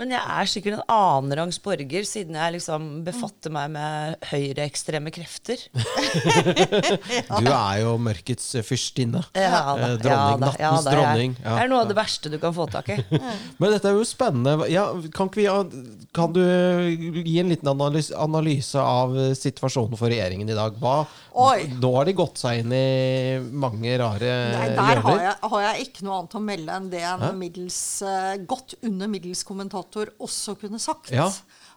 Men 0.00 0.14
jeg 0.16 0.20
er 0.24 0.50
sikkert 0.50 0.78
en 0.78 0.84
annenrangs 0.90 1.60
borger, 1.62 2.06
siden 2.08 2.34
jeg 2.40 2.56
liksom 2.56 2.88
befatter 3.06 3.52
meg 3.54 3.70
med 3.76 4.16
høyreekstreme 4.32 5.12
krefter. 5.14 5.62
Du 7.40 7.48
er 7.50 7.80
jo 7.82 7.94
mørkets 8.02 8.48
fyrstinne. 8.66 9.22
Ja 9.36 9.50
da, 9.50 9.76
Eh, 9.80 9.92
ja 9.92 9.96
dronning. 10.02 10.40
da, 10.40 10.50
ja 10.58 10.70
Nattens 10.70 10.84
da, 10.86 10.94
dronning. 10.94 11.36
Ja. 11.42 11.54
Det 11.56 11.62
er 11.64 11.70
noe 11.70 11.80
av 11.84 11.88
det 11.90 11.96
verste 11.98 12.30
du 12.32 12.38
kan 12.42 12.54
få 12.56 12.66
tak 12.70 12.88
i. 12.94 12.96
Men 13.60 13.72
dette 13.74 13.88
er 13.90 13.96
jo 13.96 14.04
spennende. 14.08 14.66
Ja, 14.70 14.88
kan, 15.14 15.30
ikke 15.30 15.40
vi, 15.40 15.46
kan 16.16 16.34
du 16.34 16.42
gi 17.24 17.38
en 17.42 17.50
liten 17.52 17.70
analyse, 17.70 18.14
analyse 18.20 18.80
av 18.80 19.14
situasjonen 19.38 19.98
for 20.00 20.10
regjeringen 20.12 20.50
i 20.50 20.56
dag? 20.58 20.69
Hva, 20.80 20.94
Oi. 21.42 21.66
nå 21.80 21.90
har 21.96 22.08
de 22.08 22.14
gått 22.18 22.40
seg 22.42 22.62
inn 22.62 22.74
i 22.74 23.38
mange 23.40 23.96
rare 24.00 24.34
Nei, 24.54 24.68
der 24.76 25.02
har 25.04 25.24
jeg, 25.24 25.34
har 25.52 25.64
jeg 25.66 25.86
ikke 25.88 26.06
noe 26.06 26.18
annet 26.20 26.36
å 26.36 26.42
melde 26.44 26.76
enn 26.76 26.90
det 26.92 27.02
en 27.08 27.26
middels, 27.40 27.80
eh, 28.06 28.36
godt 28.48 28.76
under 28.86 29.10
middels 29.10 29.42
kommentator 29.48 30.12
også 30.20 30.56
kunne 30.60 30.80
sagt. 30.82 31.12
Ja. 31.14 31.28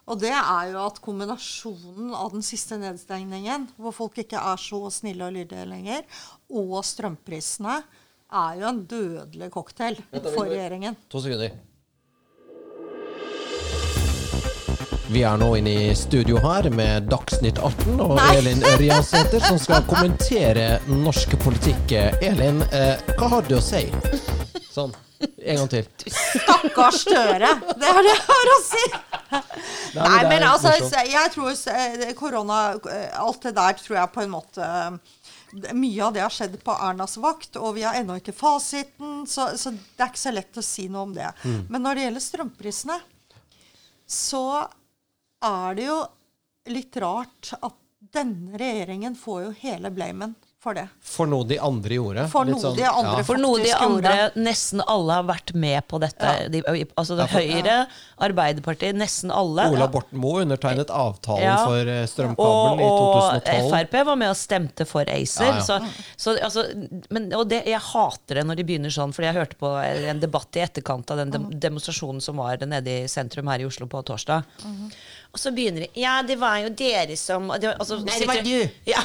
Og 0.04 0.20
det 0.20 0.32
er 0.34 0.70
jo 0.72 0.80
at 0.84 1.00
kombinasjonen 1.04 2.12
av 2.16 2.34
den 2.34 2.44
siste 2.44 2.76
nedstengningen, 2.80 3.70
hvor 3.80 3.94
folk 3.96 4.18
ikke 4.20 4.40
er 4.40 4.60
så 4.60 4.82
snille 4.92 5.28
og 5.28 5.36
lydige 5.38 5.64
lenger, 5.68 6.04
og 6.52 6.82
strømprisene, 6.84 7.78
er 8.34 8.58
jo 8.58 8.66
en 8.68 8.82
dødelig 8.90 9.48
cocktail 9.54 10.00
for 10.10 10.44
regjeringen. 10.50 10.96
To 11.12 11.22
sekunder. 11.22 11.54
Vi 15.12 15.20
er 15.22 15.36
nå 15.36 15.50
inne 15.58 15.72
i 15.90 15.94
studio 15.96 16.38
her 16.40 16.70
med 16.72 17.10
Dagsnytt 17.12 17.58
18 17.60 17.98
og 18.00 18.14
Nei. 18.16 18.28
Elin 18.38 18.62
Ørjasæter 18.64 19.42
som 19.44 19.58
skal 19.60 19.84
kommentere 19.84 20.78
norsk 20.88 21.34
politikk. 21.44 21.92
Elin, 22.24 22.62
eh, 22.72 23.02
hva 23.18 23.28
har 23.34 23.44
du 23.44 23.58
å 23.58 23.62
si? 23.62 23.82
Sånn. 24.72 24.94
En 25.44 25.60
gang 25.60 25.68
til. 25.70 25.90
Stakkars 26.08 27.02
Støre! 27.04 27.50
Det 27.76 27.90
er 27.90 28.00
det 28.00 28.14
jeg 28.14 28.22
har 28.30 28.52
å 28.54 28.56
si! 28.64 28.84
Nei, 29.94 30.06
Nei, 30.08 30.22
men 30.32 30.46
altså, 30.48 30.72
jeg 31.06 31.32
tror 31.34 31.52
eh, 31.52 32.08
korona 32.18 32.60
eh, 32.90 33.12
Alt 33.20 33.44
det 33.46 33.52
der 33.54 33.76
tror 33.78 33.98
jeg 34.00 34.12
på 34.14 34.24
en 34.24 34.32
måte 34.32 34.66
eh, 34.66 35.70
Mye 35.76 36.08
av 36.08 36.16
det 36.16 36.24
har 36.24 36.32
skjedd 36.34 36.56
på 36.64 36.74
Ernas 36.74 37.14
vakt, 37.22 37.60
og 37.60 37.76
vi 37.76 37.84
har 37.86 37.94
ennå 38.00 38.16
ikke 38.18 38.34
fasiten, 38.34 39.20
så, 39.30 39.52
så 39.54 39.70
det 39.70 40.02
er 40.02 40.10
ikke 40.10 40.24
så 40.24 40.32
lett 40.34 40.58
å 40.58 40.64
si 40.66 40.88
noe 40.90 41.04
om 41.06 41.12
det. 41.14 41.28
Mm. 41.44 41.60
Men 41.70 41.84
når 41.86 41.94
det 41.94 42.06
gjelder 42.08 42.24
strømprisene, 42.24 42.96
så 44.10 44.42
er 45.44 45.78
det 45.78 45.88
jo 45.90 45.98
litt 46.74 46.96
rart 47.04 47.52
at 47.60 47.80
denne 48.14 48.56
regjeringen 48.60 49.16
får 49.18 49.46
jo 49.48 49.54
hele 49.64 49.90
blamen 49.94 50.34
for 50.64 50.72
det. 50.78 50.86
For 51.04 51.28
noe 51.28 51.44
de 51.44 51.58
andre 51.60 51.96
gjorde. 51.98 52.22
For 52.32 52.46
Litt 52.48 52.54
noe 52.54 52.62
sånn, 52.62 52.76
de 52.78 52.84
andre 52.88 53.18
ja. 53.20 53.24
For 53.28 53.36
noe 53.42 53.58
de 53.60 53.72
andre, 53.76 54.12
gjorde. 54.16 54.44
nesten 54.46 54.80
alle, 54.88 55.16
har 55.18 55.26
vært 55.28 55.50
med 55.60 55.84
på 55.90 55.98
dette. 56.00 56.30
Ja. 56.40 56.46
De, 56.48 56.62
altså 56.96 57.18
det 57.18 57.26
Ja, 57.26 57.32
for- 57.34 57.50
Høyre, 57.50 57.74
Arbeiderpartiet, 58.24 58.96
nesten 58.96 59.32
alle. 59.34 59.66
Ola 59.74 59.88
Borten 59.92 60.16
Moe 60.22 60.40
undertegnet 60.46 60.88
avtalen 60.88 61.44
Ja. 61.44 61.58
for 61.66 61.76
eh, 61.92 62.00
Og, 62.06 62.08
strømkabelen 62.08 62.80
i 62.80 62.88
2012. 62.88 63.66
og 63.66 63.74
Frp 63.74 63.98
var 64.08 64.16
med 64.22 64.30
og 64.32 64.38
stemte 64.40 64.86
for 64.88 65.04
ACER. 65.04 65.50
Ja, 65.50 65.58
ja. 65.58 65.60
Så, 65.60 65.78
så, 66.16 66.36
altså, 66.40 66.64
men, 67.10 67.28
og 67.36 67.44
det, 67.52 67.60
jeg 67.68 67.80
hater 67.90 68.40
det 68.40 68.46
når 68.48 68.56
de 68.62 68.64
begynner 68.64 68.94
sånn, 68.96 69.12
fordi 69.12 69.28
jeg 69.28 69.36
hørte 69.42 69.60
på 69.60 69.74
en 69.84 70.20
debatt 70.24 70.56
i 70.56 70.64
etterkant 70.64 71.12
av 71.12 71.20
den 71.20 71.30
de, 71.34 71.42
demonstrasjonen 71.68 72.22
som 72.24 72.40
var 72.40 72.56
nede 72.64 73.02
i 73.02 73.06
sentrum 73.12 73.52
her 73.52 73.60
i 73.60 73.68
Oslo 73.68 73.84
på 73.86 74.00
torsdag. 74.08 74.48
Og 75.34 75.40
så 75.42 75.50
begynner 75.50 75.84
de 75.84 75.88
Ja, 75.98 76.14
det 76.22 76.36
var 76.38 76.60
jo 76.62 76.68
dere 76.78 77.16
som 77.18 77.48
og 77.50 77.58
det 77.60 77.72
var, 77.72 77.78
altså, 77.82 77.98
Nei, 78.06 78.18
det 78.22 78.28
var 78.30 78.42
du. 78.46 78.68
Ja. 78.86 79.00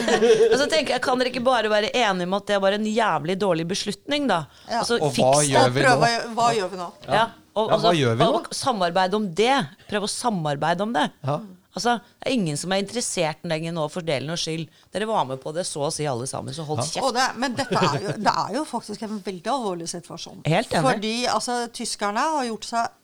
og 0.52 0.56
så 0.60 0.66
tenker 0.70 0.94
jeg, 0.96 1.02
kan 1.02 1.18
dere 1.18 1.32
ikke 1.32 1.42
bare 1.44 1.70
være 1.72 1.90
enige 1.90 2.28
om 2.30 2.36
at 2.38 2.46
det 2.52 2.60
var 2.62 2.76
en 2.78 2.86
jævlig 2.86 3.36
dårlig 3.42 3.66
beslutning, 3.72 4.28
da? 4.30 4.44
Ja. 4.70 4.82
Og 4.84 4.86
så 4.92 5.00
Og 5.02 5.10
hva 5.18 5.32
gjør 5.46 5.72
vi 5.74 5.82
prøve, 5.82 6.12
nå? 6.12 6.36
hva 6.38 6.52
gjør 6.56 6.70
vi 6.74 6.80
nå? 6.84 6.90
Ja. 7.08 7.24
Og, 7.52 7.66
Ja, 7.66 7.66
hva 7.66 7.74
altså, 7.76 7.90
gjør 7.98 8.14
vi 8.16 8.24
nå? 8.24 8.38
og 8.38 8.54
samarbeide 8.56 9.18
om 9.18 9.26
det. 9.42 9.56
Prøve 9.90 10.08
å 10.08 10.12
samarbeide 10.14 10.86
om 10.86 10.94
det. 10.94 11.08
Ja. 11.26 11.36
Altså, 11.72 11.98
Det 12.20 12.28
er 12.28 12.34
ingen 12.36 12.56
som 12.60 12.72
er 12.72 12.82
interessert 12.84 13.44
lenger 13.48 13.72
nå 13.76 13.84
for 13.92 14.04
delen 14.04 14.30
og 14.32 14.38
skyld. 14.40 14.66
Dere 14.92 15.06
var 15.08 15.24
med 15.28 15.40
på 15.42 15.52
det 15.56 15.64
så 15.68 15.86
å 15.88 15.92
si 15.92 16.06
alle 16.08 16.26
sammen, 16.30 16.54
så 16.56 16.64
hold 16.68 16.80
Og 16.84 16.88
kjeft. 16.88 17.14
det, 17.16 17.26
men 17.40 17.54
dette 17.58 17.76
er 17.80 18.00
jo, 18.06 18.12
det 18.22 18.34
er 18.46 18.56
jo 18.58 18.64
faktisk 18.68 19.02
en 19.08 19.20
veldig 19.24 19.52
alvorlig 19.52 19.88
situasjon. 19.90 20.42
Helt 20.46 20.72
enig. 20.72 20.84
Fordi 20.88 21.14
altså, 21.32 21.58
tyskerne 21.72 22.24
har 22.36 22.44
gjort 22.50 22.68
seg 22.68 22.98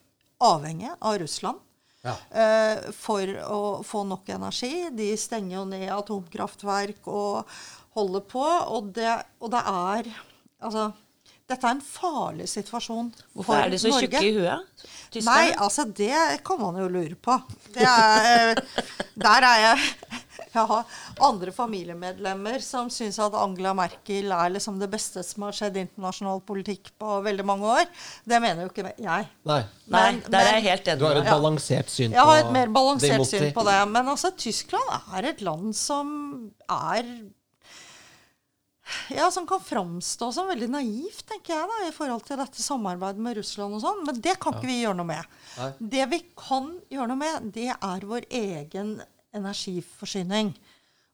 avhengig 0.48 0.90
av 1.00 1.16
Russland 1.24 1.58
Ja. 2.07 2.14
eh, 2.30 2.90
for 2.94 3.26
å 3.26 3.61
få 3.84 4.05
nok 4.07 4.28
energi. 4.30 4.88
De 4.94 5.11
stenger 5.18 5.57
jo 5.59 5.64
ned 5.68 5.88
atomkraftverk 5.90 7.09
og 7.11 7.49
holder 7.99 8.24
på. 8.30 8.44
Og 8.76 8.92
det, 8.94 9.11
og 9.42 9.51
det 9.57 9.64
er 9.66 10.12
Altså, 10.59 10.88
dette 11.46 11.62
er 11.62 11.76
en 11.76 11.80
farlig 11.86 12.49
situasjon 12.51 13.12
Hvorfor 13.30 13.53
for 13.53 13.61
er 13.62 13.70
de 13.70 13.78
så 13.78 13.92
Norge. 13.92 14.09
tjukke 14.09 14.22
i 14.26 14.32
huet? 14.34 14.86
Nei, 15.22 15.53
altså, 15.55 15.84
det 15.86 16.42
kan 16.44 16.59
man 16.59 16.80
jo 16.82 16.88
lure 16.90 17.14
på. 17.14 17.36
Det 17.76 17.86
er, 17.86 18.59
der 19.14 19.46
er 19.46 19.62
jeg 19.62 19.92
Jeg 20.55 20.64
har 20.72 20.84
andre 21.28 21.53
familiemedlemmer 21.53 22.62
som 22.64 22.88
syns 22.90 23.18
at 23.20 23.34
Angela 23.36 23.74
Merkel 23.76 24.32
er 24.32 24.55
liksom 24.57 24.78
det 24.80 24.88
beste 24.90 25.22
som 25.26 25.44
har 25.44 25.53
skjedd 25.53 25.76
internasjonal 25.84 26.40
politikk 26.49 26.90
på 26.99 27.18
veldig 27.28 27.44
mange 27.44 27.68
år. 27.68 27.90
Det 28.24 28.40
mener 28.40 28.64
jo 28.64 28.72
ikke 28.72 28.88
jeg. 28.96 29.28
Nei. 29.44 29.62
Nei, 29.86 30.03
Men- 30.12 30.22
der 30.28 30.40
er 30.40 30.53
jeg 30.59 30.62
helt 30.70 30.88
helt 30.88 30.99
Du 31.01 31.07
enig. 31.07 31.14
har 31.14 31.22
et 31.22 31.42
balansert 31.42 31.90
syn 31.90 32.11
på 32.11 32.14
Jeg 32.14 32.24
har 32.24 32.38
et 32.38 32.53
mer 32.53 32.66
balansert 32.66 33.26
syn 33.26 33.53
på 33.53 33.64
det. 33.64 33.88
Men 33.88 34.07
altså, 34.07 34.30
Tyskland 34.36 34.88
er 35.14 35.24
et 35.28 35.40
land 35.40 35.74
som 35.76 36.53
er 36.68 37.05
ja, 39.11 39.30
Som 39.30 39.46
kan 39.46 39.61
framstå 39.61 40.32
som 40.32 40.49
veldig 40.49 40.70
naivt, 40.70 41.26
tenker 41.28 41.53
jeg, 41.53 41.68
da, 41.68 41.88
i 41.88 41.92
forhold 41.92 42.24
til 42.24 42.38
dette 42.40 42.62
samarbeidet 42.62 43.20
med 43.20 43.36
Russland 43.36 43.74
og 43.74 43.82
sånn. 43.82 44.05
Men 44.07 44.20
det 44.24 44.38
kan 44.40 44.55
ikke 44.55 44.66
vi 44.66 44.82
gjøre 44.82 44.96
noe 44.96 45.05
med. 45.11 45.24
Nei. 45.59 45.72
Det 45.78 46.07
vi 46.09 46.22
kan 46.34 46.80
gjøre 46.90 47.09
noe 47.09 47.20
med, 47.20 47.53
det 47.53 47.68
er 47.68 48.01
vår 48.01 48.24
egen 48.30 49.03
energiforsyning. 49.36 50.52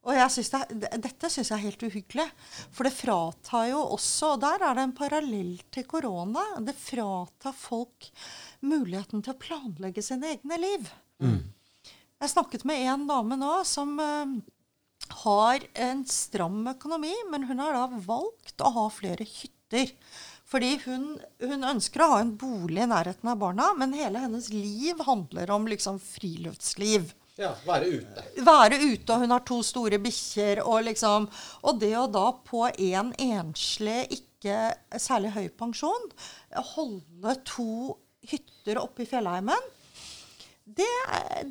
Og 0.05 0.19
jeg 0.19 0.33
synes 0.35 0.51
det, 0.53 0.91
dette 1.01 1.31
syns 1.33 1.49
jeg 1.49 1.57
er 1.57 1.65
helt 1.65 1.85
uhyggelig. 1.87 2.27
For 2.75 2.85
det 2.85 2.93
fratar 2.93 3.71
jo 3.71 3.81
også 3.97 4.35
Og 4.35 4.43
der 4.43 4.65
er 4.67 4.77
det 4.77 4.85
en 4.85 4.97
parallell 4.97 5.55
til 5.73 5.87
korona. 5.89 6.43
Det 6.61 6.77
fratar 6.77 7.57
folk 7.57 8.11
muligheten 8.61 9.25
til 9.25 9.33
å 9.33 9.41
planlegge 9.41 10.05
sine 10.05 10.35
egne 10.37 10.61
liv. 10.61 10.91
Jeg 12.21 12.33
snakket 12.33 12.67
med 12.69 12.85
en 12.89 13.09
dame 13.09 13.37
nå 13.37 13.55
som 13.69 13.97
uh, 14.01 14.37
har 15.25 15.65
en 15.87 16.05
stram 16.09 16.63
økonomi, 16.71 17.13
men 17.33 17.49
hun 17.49 17.61
har 17.61 17.75
da 17.77 18.05
valgt 18.07 18.61
å 18.65 18.71
ha 18.77 18.85
flere 18.93 19.27
hytter. 19.29 19.91
Fordi 20.49 20.77
hun, 20.85 21.15
hun 21.41 21.67
ønsker 21.67 22.05
å 22.05 22.11
ha 22.13 22.23
en 22.23 22.37
bolig 22.39 22.85
i 22.85 22.89
nærheten 22.89 23.29
av 23.33 23.41
barna, 23.41 23.73
men 23.77 23.97
hele 23.97 24.23
hennes 24.23 24.51
liv 24.53 25.01
handler 25.09 25.53
om 25.55 25.69
liksom 25.69 26.01
friluftsliv. 26.01 27.13
Ja, 27.41 27.51
være 27.67 27.89
ute. 27.99 28.25
Være 28.47 28.79
ute, 28.79 29.11
og 29.11 29.25
hun 29.25 29.35
har 29.35 29.43
to 29.47 29.59
store 29.67 29.99
bikkjer, 30.03 30.61
og 30.63 30.85
liksom 30.87 31.27
Og 31.67 31.81
det 31.81 31.95
å 31.99 32.07
da 32.07 32.29
på 32.47 32.69
en 32.71 33.11
enslig, 33.19 34.21
ikke 34.21 34.75
særlig 35.01 35.33
høy 35.35 35.49
pensjon, 35.59 36.11
holde 36.75 37.35
to 37.49 37.97
hytter 38.25 38.79
oppe 38.81 39.03
i 39.03 39.09
fjellheimen 39.09 39.73
det, 40.65 40.87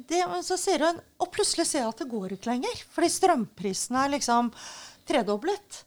det, 0.10 0.24
så 0.42 0.58
ser 0.58 0.82
hun 0.88 1.02
Og 1.22 1.30
plutselig 1.34 1.68
ser 1.70 1.84
jeg 1.84 1.92
at 1.92 2.02
det 2.02 2.10
går 2.12 2.36
ikke 2.36 2.50
lenger. 2.50 2.80
Fordi 2.94 3.10
strømprisene 3.14 4.06
er 4.06 4.16
liksom 4.16 4.50
tredoblet. 5.10 5.84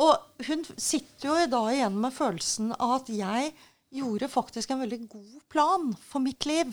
Og 0.00 0.46
hun 0.46 0.62
sitter 0.80 1.28
jo 1.28 1.48
da 1.52 1.64
igjen 1.74 1.96
med 2.00 2.14
følelsen 2.16 2.70
av 2.78 3.00
at 3.00 3.10
jeg 3.12 3.50
gjorde 3.92 4.30
faktisk 4.30 4.70
en 4.70 4.80
veldig 4.84 5.00
god 5.10 5.42
plan 5.50 5.90
for 6.06 6.22
mitt 6.24 6.46
liv. 6.48 6.70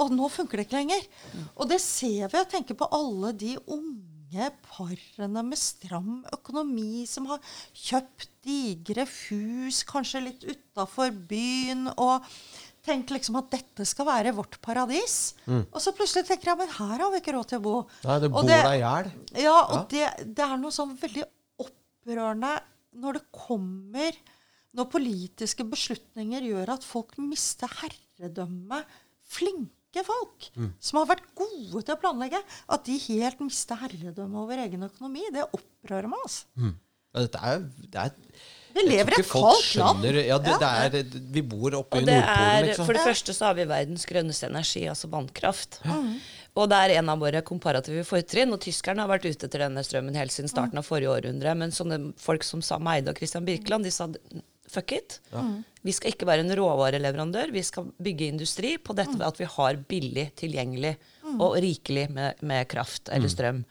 Og 0.00 0.12
nå 0.14 0.28
funker 0.32 0.56
det 0.60 0.66
ikke 0.68 0.80
lenger. 0.80 1.04
Og 1.60 1.68
det 1.68 1.80
ser 1.84 2.30
vi. 2.32 2.38
Jeg 2.40 2.48
tenker 2.54 2.78
på 2.80 2.88
alle 2.96 3.32
de 3.36 3.56
unge 3.66 4.48
parene 4.64 5.42
med 5.44 5.60
stram 5.60 6.22
økonomi 6.32 7.02
som 7.08 7.26
har 7.28 7.42
kjøpt 7.76 8.30
digre 8.46 9.04
hus, 9.04 9.82
kanskje 9.84 10.22
litt 10.24 10.46
utafor 10.48 11.12
byen, 11.28 11.90
og 12.00 12.24
tenkt 12.82 13.12
liksom 13.14 13.36
at 13.38 13.50
dette 13.52 13.84
skal 13.86 14.08
være 14.08 14.32
vårt 14.34 14.56
paradis. 14.64 15.34
Og 15.46 15.76
så 15.84 15.92
plutselig 15.94 16.24
tenker 16.30 16.50
jeg 16.50 16.62
men 16.62 16.72
her 16.80 16.96
har 17.04 17.12
vi 17.12 17.20
ikke 17.20 17.36
råd 17.36 17.52
til 17.52 17.60
å 17.60 17.66
bo. 17.68 17.74
Nei, 18.08 18.16
det 18.24 18.32
bor 18.32 18.48
deg 18.48 18.64
i 18.72 18.80
hjel. 18.80 19.12
ja, 19.44 19.58
og 19.60 19.84
Det, 19.92 20.08
det 20.32 20.46
er 20.48 20.56
noe 20.64 20.74
sånn 20.74 20.96
veldig 20.98 21.28
opprørende 21.62 22.56
når 23.02 23.20
det 23.20 23.26
kommer 23.32 24.16
Når 24.72 24.86
politiske 24.88 25.64
beslutninger 25.68 26.44
gjør 26.48 26.70
at 26.78 26.84
folk 26.88 27.10
mister 27.20 27.68
herredømmet. 27.82 28.88
Flinke 29.28 29.81
folk 30.06 30.46
som 30.80 30.98
har 31.02 31.10
vært 31.12 31.26
gode 31.36 31.82
til 31.84 31.92
å 31.92 32.00
planlegge. 32.00 32.40
At 32.72 32.88
de 32.88 32.96
helt 33.10 33.44
mister 33.44 33.76
herredømme 33.82 34.40
over 34.46 34.64
egen 34.64 34.88
økonomi. 34.88 35.26
Det 35.34 35.44
opprører 35.52 36.08
meg. 36.08 36.24
altså. 36.24 36.72
Ja, 37.12 37.20
dette 37.26 37.40
er, 37.44 37.58
det 37.92 38.00
er 38.06 38.12
Vi 38.72 38.82
lever 38.88 39.12
i 39.12 39.20
et 39.20 39.28
kaldt 39.28 39.74
land. 39.76 40.06
Ja, 40.24 40.38
det, 40.40 40.54
det 40.62 40.68
er, 40.72 41.18
vi 41.34 41.42
bor 41.44 41.74
oppe 41.76 42.00
i 42.00 42.06
Nordpolen, 42.08 42.64
liksom. 42.70 42.86
For 42.88 42.96
det 42.96 43.02
første 43.04 43.34
så 43.36 43.50
har 43.50 43.58
vi 43.58 43.66
verdens 43.68 44.06
grønneste 44.08 44.48
energi, 44.48 44.86
altså 44.88 45.10
vannkraft. 45.12 45.76
Og 46.56 46.68
det 46.68 46.78
er 46.84 46.94
en 47.00 47.08
av 47.12 47.20
våre 47.20 47.40
komparative 47.44 48.02
fortrinn. 48.08 48.52
Og 48.56 48.60
tyskerne 48.64 49.04
har 49.04 49.08
vært 49.12 49.28
ute 49.28 49.44
etter 49.48 49.66
denne 49.66 49.84
strømmen 49.84 50.16
helt 50.16 50.32
siden 50.32 50.48
starten 50.52 50.80
av 50.80 50.88
forrige 50.88 51.12
århundre. 51.12 51.52
Men 51.60 51.72
sånne 51.72 52.00
folk 52.20 52.44
som 52.48 52.64
Sam 52.64 52.88
Eide 52.92 53.12
og 53.12 53.20
Christian 53.20 53.44
Birkeland, 53.48 53.84
de 53.84 53.92
sa 53.92 54.08
fuck 54.70 54.92
it. 54.96 55.20
Vi 55.82 55.94
skal 55.96 56.12
ikke 56.14 56.28
være 56.28 56.44
en 56.46 56.54
råvareleverandør. 56.58 57.52
Vi 57.54 57.62
skal 57.66 57.90
bygge 58.02 58.30
industri 58.30 58.76
på 58.78 58.94
dette 58.96 59.16
ved 59.18 59.26
at 59.26 59.40
vi 59.40 59.48
har 59.56 59.80
billig, 59.90 60.28
tilgjengelig 60.38 60.96
og 61.38 61.56
rikelig 61.62 62.08
med, 62.12 62.42
med 62.46 62.68
kraft 62.70 63.10
eller 63.12 63.32
strøm. 63.32 63.64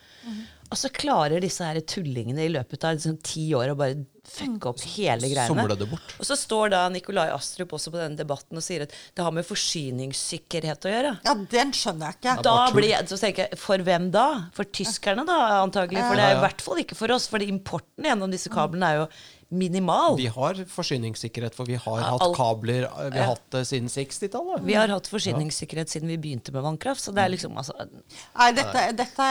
Og 0.72 0.80
så 0.80 0.88
klarer 0.96 1.44
disse 1.44 1.66
her 1.68 1.82
tullingene 1.84 2.46
i 2.48 2.52
løpet 2.52 2.86
av 2.88 2.96
liksom, 2.96 3.18
ti 3.28 3.50
år 3.58 3.74
å 3.74 3.76
bare 3.76 3.98
fucke 4.32 4.70
opp 4.70 4.80
hele 4.94 5.28
greiene. 5.28 5.66
Det 5.76 5.88
bort. 5.92 6.14
Og 6.16 6.28
så 6.30 6.38
står 6.40 6.72
da 6.72 6.86
Nikolai 6.94 7.26
Astrup 7.34 7.74
også 7.76 7.92
på 7.92 8.00
denne 8.00 8.16
debatten 8.16 8.56
og 8.56 8.64
sier 8.64 8.86
at 8.86 8.96
det 8.96 9.26
har 9.26 9.36
med 9.36 9.44
forsyningssikkerhet 9.50 10.88
å 10.88 10.94
gjøre. 10.94 11.12
Ja, 11.28 11.36
den 11.56 11.76
skjønner 11.76 12.14
jeg 12.14 12.22
ikke. 12.22 12.38
Da 12.48 12.56
blir 12.72 12.88
jeg, 12.94 13.10
så 13.12 13.20
tenker 13.20 13.50
jeg, 13.50 13.60
For 13.60 13.84
hvem 13.84 14.08
da? 14.16 14.26
For 14.56 14.72
tyskerne, 14.80 15.28
da, 15.28 15.42
antagelig. 15.60 16.06
For 16.08 16.20
det 16.22 16.30
er 16.30 16.38
i 16.38 16.42
hvert 16.46 16.64
fall 16.64 16.84
ikke 16.86 17.00
for 17.02 17.18
oss. 17.18 17.28
For 17.32 17.44
importen 17.44 18.08
gjennom 18.08 18.32
disse 18.32 18.52
kablene 18.54 18.94
er 18.94 19.02
jo 19.02 19.12
minimal. 19.52 20.16
Vi 20.18 20.30
har 20.32 20.60
forsyningssikkerhet, 20.72 21.56
for 21.58 21.68
vi 21.68 21.76
har 21.76 22.00
Ja, 22.00 22.10
hatt 22.16 22.36
kabler 22.38 22.88
Vi 23.12 23.20
har 23.20 23.34
hatt 23.34 23.46
det 23.52 23.66
siden 23.68 23.92
60-tallet. 23.92 24.64
Vi 24.66 24.78
har 24.80 24.92
hatt 24.92 25.10
forsyningssikkerhet 25.12 25.92
siden 25.92 26.12
vi 26.12 26.18
begynte 26.22 26.54
med 26.56 26.64
vannkraft. 26.64 27.04
Så 27.04 27.14
det 27.16 27.26
er 27.26 27.34
liksom 27.34 27.58
altså, 27.60 27.76
Nei, 27.84 28.50
dette, 28.58 28.88
dette, 28.98 29.30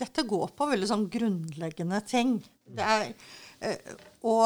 dette 0.00 0.26
går 0.28 0.52
på 0.56 0.68
veldig 0.72 0.88
sånn 0.88 1.06
grunnleggende 1.12 2.00
ting. 2.08 2.38
Det 2.64 2.90
er 2.96 3.08
eh, 3.60 3.96
å 4.24 4.36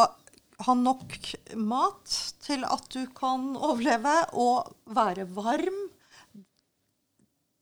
ha 0.66 0.74
nok 0.74 1.18
mat 1.60 2.14
til 2.46 2.64
at 2.64 2.86
du 2.94 3.04
kan 3.16 3.52
overleve, 3.56 4.14
og 4.40 4.72
være 4.96 5.26
varm. 5.36 5.82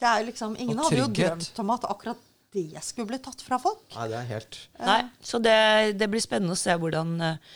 Det 0.00 0.10
er 0.10 0.24
liksom, 0.28 0.54
Ingen 0.60 0.78
hadde 0.78 1.02
jo 1.02 1.10
drømt 1.10 1.60
om 1.62 1.74
at 1.74 1.86
akkurat 1.90 2.30
det 2.54 2.82
skulle 2.86 3.10
bli 3.10 3.20
tatt 3.22 3.42
fra 3.42 3.58
folk. 3.58 3.82
Nei, 3.96 4.08
det 4.12 4.18
er 4.20 4.28
helt 4.28 4.58
Nei, 4.78 5.00
så 5.24 5.40
det, 5.42 5.58
det 5.98 6.06
blir 6.12 6.22
spennende 6.22 6.54
å 6.54 6.60
se 6.60 6.76
hvordan, 6.78 7.14
eh, 7.26 7.54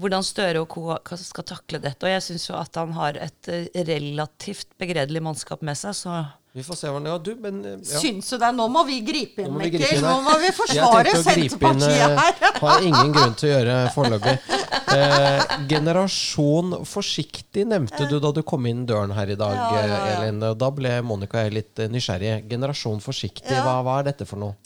hvordan 0.00 0.24
Støre 0.24 0.62
og 0.64 0.70
co. 0.72 0.86
skal 1.20 1.46
takle 1.50 1.80
dette. 1.82 2.06
Og 2.06 2.14
jeg 2.14 2.24
syns 2.24 2.48
jo 2.48 2.56
at 2.56 2.78
han 2.80 2.94
har 2.96 3.20
et 3.20 3.50
eh, 3.52 3.68
relativt 3.88 4.72
begredelig 4.80 5.22
mannskap 5.26 5.64
med 5.66 5.76
seg, 5.76 5.96
så 5.98 6.22
Vi 6.52 6.62
får 6.66 6.74
se 6.74 6.88
hvordan 6.90 7.04
det 7.06 7.10
går. 7.12 7.20
Du, 7.24 7.42
men 7.44 7.58
eh, 7.64 7.74
ja. 7.78 7.98
Syns 8.02 8.30
du 8.32 8.36
det? 8.42 8.48
Nå 8.56 8.64
må 8.74 8.82
vi 8.88 8.96
gripe 9.06 9.44
inn, 9.44 9.54
Mikkel. 9.54 10.00
Nå 10.02 10.16
må 10.24 10.32
vi 10.42 10.50
forsvare 10.54 11.12
Senterpartiet 11.22 11.92
eh, 11.94 12.16
her. 12.18 12.56
Har 12.58 12.86
ingen 12.86 13.12
grunn 13.14 13.36
til 13.38 13.50
å 13.50 13.54
gjøre 13.56 13.78
foreløpig. 13.96 14.36
Eh, 14.90 15.52
generasjon 15.70 16.80
forsiktig 16.88 17.62
nevnte 17.70 18.08
du 18.10 18.16
da 18.18 18.32
du 18.34 18.40
kom 18.42 18.64
inn 18.66 18.80
døren 18.88 19.12
her 19.14 19.30
i 19.30 19.36
dag, 19.38 19.54
Ja, 19.54 19.82
ja, 19.86 19.98
eh, 20.00 20.14
Elin. 20.16 20.40
Da 20.58 20.70
ble 20.74 20.96
Monica 21.06 21.38
og 21.38 21.46
jeg 21.46 21.54
litt 21.54 21.82
nysgjerrig. 21.92 22.48
Generasjon 22.50 22.98
forsiktig, 23.04 23.54
hva, 23.54 23.76
hva 23.86 24.00
er 24.00 24.08
dette 24.08 24.26
for 24.26 24.42
noe? 24.42 24.58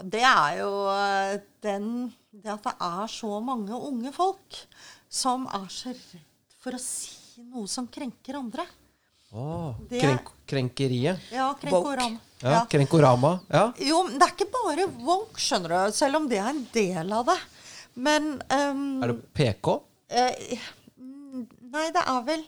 Det 0.00 0.24
er 0.24 0.62
jo 0.62 0.70
den 1.64 1.90
Det 2.32 2.54
at 2.54 2.64
det 2.64 2.74
er 2.88 3.12
så 3.12 3.36
mange 3.44 3.76
unge 3.76 4.14
folk 4.16 4.62
som 5.12 5.44
er 5.52 5.68
så 5.72 5.92
redd 5.92 6.24
for 6.64 6.80
å 6.80 6.80
si 6.80 7.44
noe 7.52 7.68
som 7.68 7.92
krenker 7.92 8.40
andre. 8.40 8.64
Åh, 9.32 9.74
Det- 9.88 10.00
krenk, 10.00 10.28
krenkeriet. 10.46 11.18
Ja, 11.32 11.54
krenkorama. 11.60 12.18
Ja, 12.42 12.50
Ja. 12.50 12.66
Krenkorama. 12.70 13.40
Ja. 13.50 13.72
Jo, 13.78 14.02
men 14.04 14.18
det 14.18 14.26
er 14.28 14.34
ikke 14.34 14.52
bare 14.52 14.86
woke, 15.04 15.40
skjønner 15.40 15.68
du, 15.86 15.92
selv 15.92 16.16
om 16.16 16.28
det 16.28 16.38
er 16.38 16.48
en 16.50 16.66
del 16.72 17.12
av 17.12 17.24
det. 17.26 17.38
Men 17.96 18.42
um, 18.50 19.02
Er 19.02 19.08
det 19.08 19.32
PK? 19.34 19.80
eh, 20.10 20.58
mm, 21.00 21.46
Nei, 21.72 21.90
det 21.90 22.02
er 22.06 22.22
vel 22.22 22.44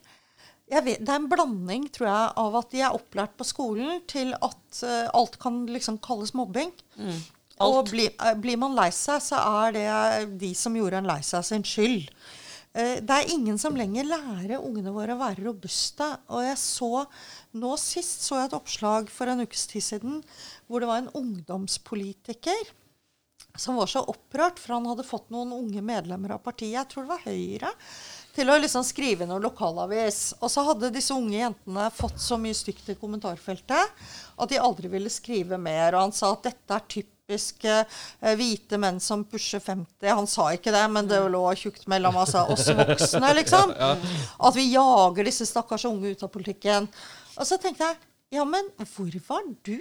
jeg 0.70 0.84
vet, 0.84 0.98
Det 1.00 1.08
er 1.08 1.16
en 1.16 1.28
blanding, 1.30 1.88
tror 1.90 2.06
jeg, 2.06 2.32
av 2.36 2.56
at 2.56 2.70
de 2.70 2.80
er 2.82 2.92
opplært 2.92 3.30
på 3.38 3.44
skolen 3.48 4.02
til 4.06 4.34
at 4.34 4.82
uh, 4.84 5.08
alt 5.14 5.38
kan 5.40 5.62
liksom 5.66 5.96
kalles 6.04 6.34
mobbing. 6.34 6.70
Og 7.58 7.78
Alt. 7.78 7.90
bli, 7.90 8.04
uh, 8.20 8.34
blir 8.34 8.58
man 8.58 8.74
lei 8.76 8.90
seg, 8.90 9.22
så 9.24 9.40
er 9.64 9.72
det 9.72 10.38
de 10.38 10.52
som 10.54 10.74
gjorde 10.76 10.98
en 11.00 11.06
lei 11.08 11.22
seg, 11.22 11.42
sin 11.48 11.62
skyld. 11.64 12.10
Eh, 12.78 12.98
det 13.02 13.14
er 13.14 13.32
ingen 13.34 13.58
som 13.58 13.76
lenger 13.76 14.06
lærer 14.06 14.62
ungene 14.62 14.94
våre 14.94 15.16
å 15.16 15.20
være 15.20 15.46
robuste. 15.48 16.08
Og 16.30 16.44
jeg 16.46 16.58
så 16.62 16.92
nå 17.58 17.74
sist 17.80 18.26
så 18.26 18.38
jeg 18.38 18.50
et 18.50 18.58
oppslag 18.58 19.10
for 19.12 19.30
en 19.30 19.42
ukes 19.42 19.66
tid 19.70 19.84
siden 19.84 20.20
hvor 20.68 20.84
det 20.84 20.90
var 20.90 21.02
en 21.02 21.14
ungdomspolitiker 21.18 22.76
som 23.58 23.74
var 23.74 23.88
så 23.90 24.04
opprørt, 24.06 24.60
for 24.60 24.76
han 24.76 24.86
hadde 24.86 25.06
fått 25.06 25.32
noen 25.34 25.50
unge 25.56 25.80
medlemmer 25.82 26.36
av 26.36 26.42
partiet, 26.44 26.76
jeg 26.76 26.90
tror 26.92 27.06
det 27.06 27.10
var 27.10 27.24
Høyre, 27.24 27.72
til 28.36 28.52
å 28.52 28.58
liksom 28.60 28.84
skrive 28.86 29.26
noe 29.26 29.42
lokalavis. 29.42 30.36
Og 30.38 30.52
så 30.52 30.62
hadde 30.68 30.92
disse 30.94 31.16
unge 31.16 31.40
jentene 31.40 31.88
fått 31.90 32.22
så 32.22 32.38
mye 32.38 32.54
stygt 32.54 32.92
i 32.92 32.98
kommentarfeltet 33.00 34.04
at 34.38 34.52
de 34.52 34.60
aldri 34.62 34.92
ville 34.92 35.10
skrive 35.10 35.58
mer. 35.58 35.96
Og 35.96 36.04
han 36.06 36.14
sa 36.14 36.36
at 36.36 36.46
dette 36.46 36.76
er 36.76 36.86
typisk 36.86 37.17
eh, 37.28 38.34
hvite 38.38 38.78
menn 38.80 39.00
som 39.00 39.24
pusher 39.28 39.60
50. 39.60 40.08
Han 40.08 40.28
sa 40.30 40.48
ikke 40.56 40.72
det, 40.74 40.84
men 40.92 41.08
det 41.10 41.20
lå 41.30 41.44
tjukt 41.58 41.86
mellom 41.90 42.16
altså, 42.16 42.46
oss 42.52 42.68
voksne, 42.72 43.32
liksom. 43.40 43.74
At 44.48 44.56
vi 44.56 44.70
jager 44.72 45.28
disse 45.28 45.46
stakkars 45.48 45.86
unge 45.90 46.14
ut 46.14 46.24
av 46.24 46.32
politikken. 46.32 46.88
Og 47.36 47.48
så 47.48 47.60
tenkte 47.60 47.90
jeg, 47.90 48.00
ja, 48.38 48.44
men 48.44 48.66
hvor 48.94 49.12
var 49.28 49.44
du? 49.64 49.78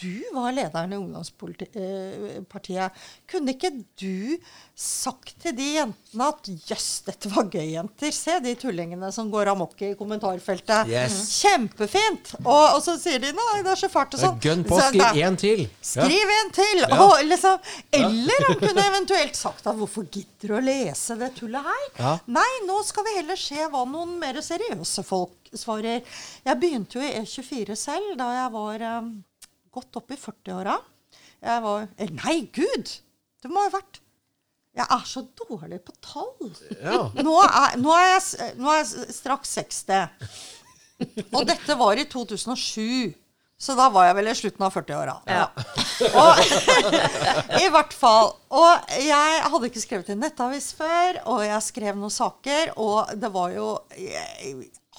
Du 0.00 0.24
var 0.32 0.52
lederen 0.56 0.92
i 0.92 0.96
ungdomspartiet. 0.96 2.92
Kunne 3.30 3.52
ikke 3.54 3.70
du 4.00 4.38
sagt 4.80 5.34
til 5.42 5.52
de 5.58 5.66
jentene 5.74 6.28
at 6.32 6.48
jøss, 6.70 6.86
dette 7.04 7.28
var 7.34 7.50
gøy, 7.52 7.66
jenter. 7.74 8.12
Se 8.16 8.38
de 8.40 8.54
tullingene 8.58 9.10
som 9.12 9.28
går 9.32 9.50
amok 9.52 9.82
i 9.84 9.90
kommentarfeltet. 9.98 10.88
Yes. 10.88 11.18
Kjempefint! 11.42 12.32
Og, 12.40 12.64
og 12.78 12.80
så 12.84 12.96
sier 13.00 13.20
de 13.22 13.34
nei, 13.36 13.60
det 13.66 13.74
er 13.74 13.82
så 13.82 13.90
fælt 13.92 14.16
og 14.16 14.22
sånn. 14.24 14.40
Gønn 14.44 14.64
på, 14.68 14.80
skriv 14.88 15.04
da- 15.04 15.12
én 15.28 15.36
til. 15.40 15.66
Ja. 15.68 16.06
Skriv 16.06 16.34
en 16.38 16.52
til! 16.56 16.84
Ja. 16.86 17.00
Og 17.04 17.14
liksom, 17.28 17.60
eller 18.00 18.46
han 18.48 18.60
kunne 18.64 18.86
eventuelt 18.94 19.36
sagt 19.38 19.66
at 19.68 19.76
hvorfor 19.78 20.08
gidder 20.08 20.54
du 20.54 20.56
å 20.56 20.64
lese 20.64 21.18
det 21.20 21.32
tullet 21.38 21.66
her? 21.68 21.84
Ja. 22.00 22.14
Nei, 22.40 22.48
nå 22.66 22.80
skal 22.88 23.04
vi 23.06 23.18
heller 23.20 23.38
se 23.40 23.68
hva 23.68 23.84
noen 23.88 24.16
mer 24.22 24.40
seriøse 24.44 25.04
folk 25.06 25.52
svarer. 25.52 26.00
Jeg 26.46 26.60
begynte 26.62 26.96
jo 27.00 27.04
i 27.04 27.18
E24 27.20 27.76
selv 27.78 28.14
da 28.20 28.28
jeg 28.36 28.52
var 28.54 28.84
eh, 28.86 29.10
godt 29.74 30.00
opp 30.00 30.12
i 30.14 30.18
40-åra. 30.20 30.76
Jeg 31.40 31.64
var 31.64 31.86
eh, 31.96 32.12
Nei, 32.20 32.36
gud! 32.54 32.94
Det 33.40 33.48
må 33.50 33.62
ha 33.64 33.70
vært 33.72 34.02
Jeg 34.76 34.84
er 34.84 35.06
så 35.08 35.24
dårlig 35.40 35.80
på 35.86 35.94
tall. 36.04 36.52
Ja. 36.76 37.06
Nå 37.22 37.36
er, 37.46 37.78
nå 37.80 37.94
er, 37.96 38.06
jeg, 38.12 38.52
nå 38.60 38.70
er 38.70 38.82
jeg 38.82 39.16
straks 39.16 39.56
60. 39.58 40.20
Og 41.32 41.42
dette 41.48 41.76
var 41.80 41.98
i 41.98 42.06
2007. 42.10 43.16
Så 43.60 43.74
da 43.76 43.90
var 43.92 44.06
jeg 44.08 44.16
vel 44.16 44.28
i 44.30 44.36
slutten 44.38 44.64
av 44.64 44.72
40-åra. 44.72 45.14
Ja. 45.28 45.48
I 47.60 47.66
hvert 47.68 47.92
fall. 47.92 48.30
Og 48.56 48.94
jeg 49.04 49.42
hadde 49.52 49.68
ikke 49.68 49.82
skrevet 49.82 50.12
en 50.14 50.22
nettavis 50.24 50.70
før, 50.78 51.18
og 51.28 51.42
jeg 51.44 51.66
skrev 51.66 51.98
noen 52.00 52.14
saker, 52.14 52.72
og 52.80 53.12
det 53.20 53.28
var 53.34 53.52
jo 53.52 53.66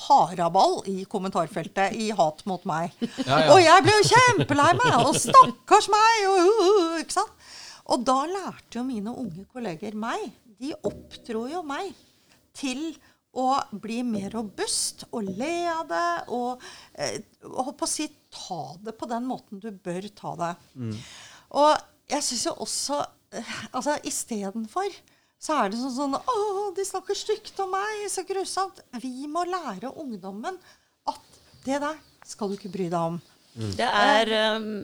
haraball 0.07 0.79
i 0.89 1.03
kommentarfeltet 1.09 1.95
i 1.97 2.09
hat 2.15 2.43
mot 2.49 2.63
meg. 2.69 2.93
Ja, 3.21 3.41
ja. 3.43 3.51
Og 3.53 3.61
jeg 3.61 3.85
ble 3.85 3.97
jo 3.97 4.07
kjempelei 4.11 4.71
meg, 4.79 4.97
og 5.01 5.17
stakkars 5.19 5.89
meg, 5.93 6.25
og, 6.29 6.39
uh, 6.41 6.71
uh, 6.71 6.99
ikke 7.03 7.17
sant? 7.19 7.47
Og 7.91 8.03
da 8.07 8.17
lærte 8.29 8.79
jo 8.79 8.85
mine 8.87 9.13
unge 9.13 9.45
kolleger 9.51 9.97
meg, 9.99 10.29
de 10.61 10.73
oppdro 10.87 11.47
jo 11.51 11.63
meg 11.65 11.91
til 12.57 12.91
å 13.31 13.55
bli 13.71 14.01
mer 14.03 14.33
robust 14.35 15.05
og 15.11 15.29
le 15.39 15.53
av 15.71 15.85
det 15.87 16.07
og 16.35 16.63
eh, 16.99 17.21
på 17.41 17.85
å 17.87 17.89
si 17.89 18.09
ta 18.31 18.59
det 18.83 18.93
på 18.99 19.07
den 19.07 19.27
måten 19.27 19.61
du 19.63 19.69
bør 19.71 20.07
ta 20.15 20.33
det. 20.39 20.51
Og 21.55 21.71
jeg 22.11 22.27
syns 22.27 22.45
jo 22.49 22.53
også 22.65 22.99
eh, 23.31 23.53
altså 23.71 23.95
Istedenfor 24.07 24.91
så 25.41 25.57
er 25.57 25.71
det 25.73 25.81
sånn 25.81 25.95
sånn 25.95 26.15
Å, 26.19 26.37
de 26.77 26.85
snakker 26.85 27.17
stygt 27.17 27.59
om 27.63 27.73
meg. 27.73 28.05
Så 28.13 28.23
grusomt. 28.29 28.81
Vi 29.01 29.27
må 29.31 29.43
lære 29.49 29.89
ungdommen 29.97 30.59
at 31.09 31.41
det 31.65 31.81
der 31.81 31.97
skal 32.27 32.51
du 32.51 32.57
ikke 32.59 32.73
bry 32.73 32.89
deg 32.91 33.13
om. 33.13 33.21
Det 33.75 33.87
er 33.87 34.29
um, 34.55 34.83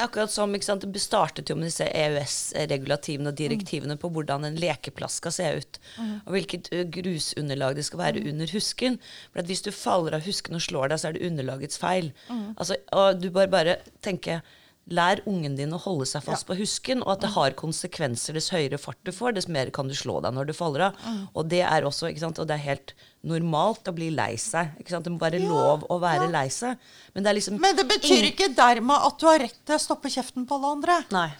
akkurat 0.00 0.30
som 0.32 0.54
ikke 0.54 0.68
sant, 0.68 0.86
Det 0.92 1.02
startet 1.02 1.50
jo 1.50 1.56
med 1.58 1.68
disse 1.68 1.88
EØS-regulativene 1.90 3.32
og 3.32 3.38
direktivene 3.38 3.96
på 4.00 4.10
hvordan 4.14 4.46
en 4.46 4.60
lekeplass 4.60 5.18
skal 5.20 5.34
se 5.34 5.48
ut. 5.58 5.80
Og 6.24 6.36
hvilket 6.36 6.70
grusunderlag 6.94 7.76
det 7.76 7.88
skal 7.88 8.04
være 8.04 8.22
under 8.30 8.54
husken. 8.54 9.00
For 9.32 9.42
at 9.42 9.50
hvis 9.50 9.64
du 9.66 9.72
faller 9.74 10.16
av 10.16 10.28
husken 10.28 10.56
og 10.58 10.64
slår 10.64 10.94
deg, 10.94 11.02
så 11.02 11.10
er 11.10 11.18
det 11.18 11.26
underlagets 11.32 11.82
feil. 11.82 12.12
Altså, 12.54 12.78
og 12.94 13.18
du 13.20 13.28
bør 13.34 13.50
bare 13.58 13.80
tenke 14.06 14.38
Lær 14.86 15.18
ungen 15.26 15.56
din 15.58 15.72
å 15.74 15.80
holde 15.82 16.06
seg 16.06 16.22
fast 16.22 16.46
på 16.46 16.54
husken, 16.54 17.00
og 17.02 17.16
at 17.16 17.24
det 17.24 17.30
har 17.34 17.54
konsekvenser 17.58 18.36
dess 18.38 18.52
høyere 18.54 18.78
fart 18.78 19.00
du 19.02 19.10
får, 19.10 19.34
dess 19.34 19.48
mer 19.50 19.72
kan 19.74 19.88
du 19.90 19.94
slå 19.98 20.20
deg 20.22 20.36
når 20.36 20.46
du 20.46 20.52
faller 20.54 20.84
av. 20.88 21.00
Og 21.34 21.48
det 21.50 21.64
er 21.66 21.82
også, 21.88 22.06
ikke 22.12 22.22
sant, 22.22 22.38
og 22.38 22.46
det 22.46 22.54
er 22.54 22.62
helt 22.68 22.92
normalt 23.26 23.90
å 23.90 23.94
bli 23.96 24.12
lei 24.14 24.36
seg. 24.38 24.76
Ikke 24.78 24.94
sant? 24.94 25.02
Det 25.08 25.10
må 25.10 25.18
være 25.18 25.40
lov 25.42 25.82
å 25.90 25.98
være 25.98 26.28
lei 26.30 26.46
seg. 26.54 26.78
Men 27.16 27.26
det 27.26 27.34
liksom 27.40 27.58
Men 27.58 27.74
det 27.74 27.88
betyr 27.90 28.14
ingen- 28.14 28.30
ikke 28.30 28.54
dermed 28.54 29.08
at 29.10 29.18
du 29.18 29.26
har 29.26 29.42
rett 29.42 29.58
til 29.66 29.74
å 29.74 29.82
stoppe 29.82 30.06
kjeften 30.12 30.46
på 30.46 30.54
alle 30.54 30.70
andre. 30.78 31.00
Nei. 31.10 31.30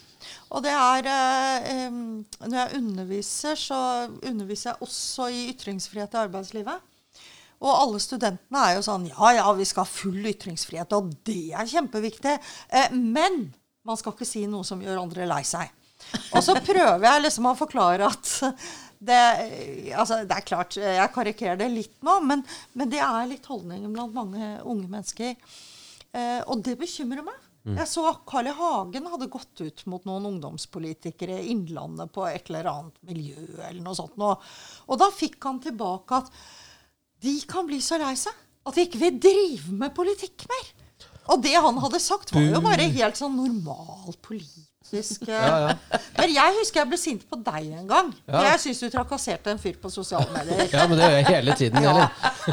Og 0.51 0.63
det 0.67 0.73
er 0.75 1.07
eh, 1.07 1.91
Når 1.91 2.57
jeg 2.59 2.77
underviser, 2.81 3.55
så 3.55 3.79
underviser 4.27 4.73
jeg 4.73 4.83
også 4.89 5.31
i 5.31 5.47
ytringsfrihet 5.55 6.15
i 6.19 6.23
arbeidslivet. 6.27 6.81
Og 7.65 7.71
alle 7.73 8.01
studentene 8.03 8.65
er 8.69 8.77
jo 8.77 8.85
sånn 8.85 9.07
Ja, 9.09 9.31
ja, 9.39 9.47
vi 9.57 9.67
skal 9.69 9.87
ha 9.87 9.91
full 9.91 10.21
ytringsfrihet, 10.33 10.93
og 10.97 11.15
det 11.27 11.55
er 11.57 11.71
kjempeviktig. 11.71 12.37
Eh, 12.69 12.93
men 12.93 13.47
man 13.87 13.99
skal 14.01 14.17
ikke 14.17 14.29
si 14.29 14.45
noe 14.51 14.67
som 14.67 14.83
gjør 14.83 15.01
andre 15.05 15.29
lei 15.31 15.43
seg. 15.47 15.73
Og 16.37 16.43
så 16.45 16.57
prøver 16.61 17.07
jeg 17.07 17.25
liksom 17.25 17.49
å 17.49 17.57
forklare 17.57 18.11
at 18.11 18.33
det, 19.07 19.21
altså 19.97 20.23
det 20.29 20.37
er 20.37 20.45
klart, 20.47 20.77
jeg 20.81 21.13
karikerer 21.15 21.59
det 21.61 21.71
litt 21.73 21.97
nå, 22.05 22.19
men, 22.25 22.45
men 22.77 22.93
det 22.93 23.01
er 23.05 23.31
litt 23.31 23.49
holdningen 23.49 23.93
blant 23.95 24.15
mange 24.17 24.53
unge 24.65 24.89
mennesker. 24.93 25.35
Eh, 26.13 26.41
og 26.45 26.63
det 26.67 26.77
bekymrer 26.81 27.25
meg. 27.25 27.43
Jeg 27.67 27.89
så 27.91 28.03
Carl 28.31 28.47
I. 28.47 28.53
Hagen 28.55 29.09
hadde 29.11 29.27
gått 29.27 29.59
ut 29.59 29.81
mot 29.91 30.05
noen 30.07 30.29
ungdomspolitikere 30.29 31.41
i 31.41 31.49
Innlandet 31.51 32.13
på 32.15 32.23
et 32.29 32.47
eller 32.47 32.69
annet 32.71 33.01
miljø 33.09 33.43
eller 33.57 33.81
noe 33.83 33.97
sånt. 33.99 34.15
Og, 34.23 34.45
Og 34.87 35.01
da 35.01 35.09
fikk 35.11 35.43
han 35.49 35.59
tilbake 35.65 36.21
at 36.21 36.31
de 37.27 37.37
kan 37.51 37.67
bli 37.69 37.81
så 37.83 37.99
lei 38.01 38.15
seg 38.19 38.35
at 38.67 38.75
de 38.77 38.87
ikke 38.87 39.03
vil 39.03 39.19
drive 39.23 39.75
med 39.79 39.95
politikk 39.95 40.47
mer. 40.51 40.73
Og 41.35 41.43
det 41.43 41.55
han 41.59 41.79
hadde 41.83 42.01
sagt, 42.03 42.33
var 42.35 42.45
jo 42.47 42.63
bare 42.63 42.87
helt 42.95 43.19
sånn 43.19 43.35
normal 43.39 44.15
politisk 44.23 44.66
eh. 44.95 45.33
Ja, 45.33 45.57
ja. 45.67 46.01
Men 46.17 46.33
jeg 46.35 46.57
husker 46.61 46.83
jeg 46.83 46.91
ble 46.91 46.99
sint 47.01 47.25
på 47.29 47.39
deg 47.47 47.71
en 47.81 47.89
gang. 47.91 48.13
Ja. 48.29 48.43
Jeg 48.51 48.63
syns 48.65 48.83
du 48.85 48.89
trakasserte 48.93 49.53
en 49.55 49.61
fyr 49.63 49.77
på 49.83 49.91
sosiale 49.93 50.29
medier. 50.35 50.69
Ja, 50.73 50.87
men 50.87 50.99
det 50.99 51.09
gjør 51.09 51.17
jeg 51.19 51.29
hele 51.31 51.57
tiden, 51.59 51.85
eller? 51.85 52.09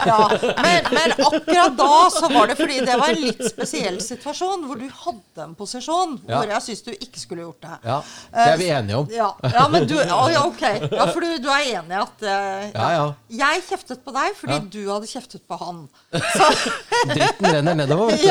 ja. 0.09 0.17
Men, 0.63 0.89
men 0.93 1.15
akkurat 1.17 1.77
da 1.77 1.89
så 2.13 2.29
var 2.34 2.49
det 2.51 2.57
fordi 2.59 2.79
det 2.86 2.97
var 2.99 3.13
en 3.13 3.21
litt 3.23 3.43
spesiell 3.51 3.99
situasjon 4.03 4.65
hvor 4.67 4.79
du 4.81 4.88
hadde 4.88 5.45
en 5.45 5.55
posisjon 5.57 6.17
hvor 6.25 6.49
jeg 6.55 6.65
syns 6.67 6.84
du 6.88 6.91
ikke 6.93 7.21
skulle 7.21 7.45
gjort 7.45 7.61
det. 7.65 7.77
Ja, 7.88 7.99
det 8.34 8.47
er 8.53 8.59
vi 8.61 8.69
enige 8.77 9.01
om. 9.01 9.11
Ja, 9.13 9.29
ja 9.53 9.67
men 9.71 9.88
du 9.89 9.95
ja, 9.99 10.43
ok. 10.47 10.63
Ja, 10.91 11.07
for 11.11 11.23
du, 11.23 11.29
du 11.43 11.49
er 11.51 11.67
enig 11.77 11.93
i 11.93 11.99
at 12.01 12.25
eh, 12.27 12.65
Ja, 12.73 12.88
ja. 12.95 13.05
Jeg 13.43 13.63
kjeftet 13.67 14.03
på 14.05 14.13
deg 14.15 14.36
fordi 14.39 14.59
du 14.73 14.81
hadde 14.89 15.09
kjeftet 15.09 15.43
på 15.49 15.57
han. 15.61 15.84
Så, 16.13 16.49
Dritten 17.13 17.49
renner 17.49 17.77
nedover. 17.84 18.13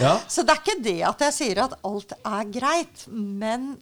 Ja. 0.00 0.14
så 0.28 0.42
det 0.46 0.54
er 0.54 0.60
ikke 0.60 0.76
det 0.82 0.96
at 1.06 1.22
jeg 1.26 1.34
sier 1.36 1.60
at 1.64 1.74
alt 1.86 2.12
er 2.16 2.49
greit, 2.54 3.06
men 3.08 3.74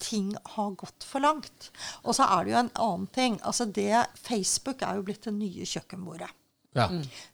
ting 0.00 0.34
har 0.56 0.74
gått 0.80 1.04
for 1.06 1.22
langt. 1.24 1.70
Og 2.04 2.16
så 2.16 2.26
er 2.26 2.44
det 2.44 2.54
jo 2.54 2.60
en 2.62 2.74
annen 2.86 3.08
ting. 3.14 3.38
Altså 3.46 3.66
det, 3.68 3.94
Facebook 4.20 4.84
er 4.86 4.98
jo 4.98 5.06
blitt 5.08 5.26
det 5.28 5.34
nye 5.36 5.68
kjøkkenbordet. 5.68 6.30
Ja. 6.78 6.86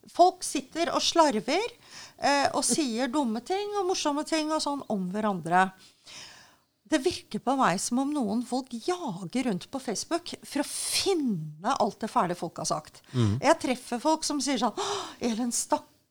Folk 0.09 0.45
sitter 0.47 0.89
og 0.97 1.03
slarver 1.05 1.61
eh, 1.61 2.47
og 2.57 2.63
sier 2.65 3.11
dumme 3.13 3.43
ting 3.45 3.75
og 3.77 3.91
morsomme 3.91 4.25
ting 4.25 4.49
og 4.55 4.63
sånn 4.65 4.81
om 4.93 5.11
hverandre. 5.13 5.69
Det 6.87 7.03
virker 7.03 7.43
på 7.43 7.57
meg 7.59 7.81
som 7.83 7.99
om 8.01 8.13
noen 8.15 8.45
folk 8.47 8.71
jager 8.73 9.49
rundt 9.49 9.67
på 9.73 9.83
Facebook 9.83 10.33
for 10.47 10.63
å 10.63 10.69
finne 10.71 11.75
alt 11.75 11.99
det 12.05 12.11
fæle 12.13 12.37
folk 12.39 12.63
har 12.63 12.71
sagt. 12.71 13.03
Jeg 13.43 13.59
treffer 13.61 14.01
folk 14.01 14.25
som 14.25 14.41
sier 14.41 14.63
sånn 14.63 14.77
'Elen, 15.19 15.51
'Elin, 15.51 15.53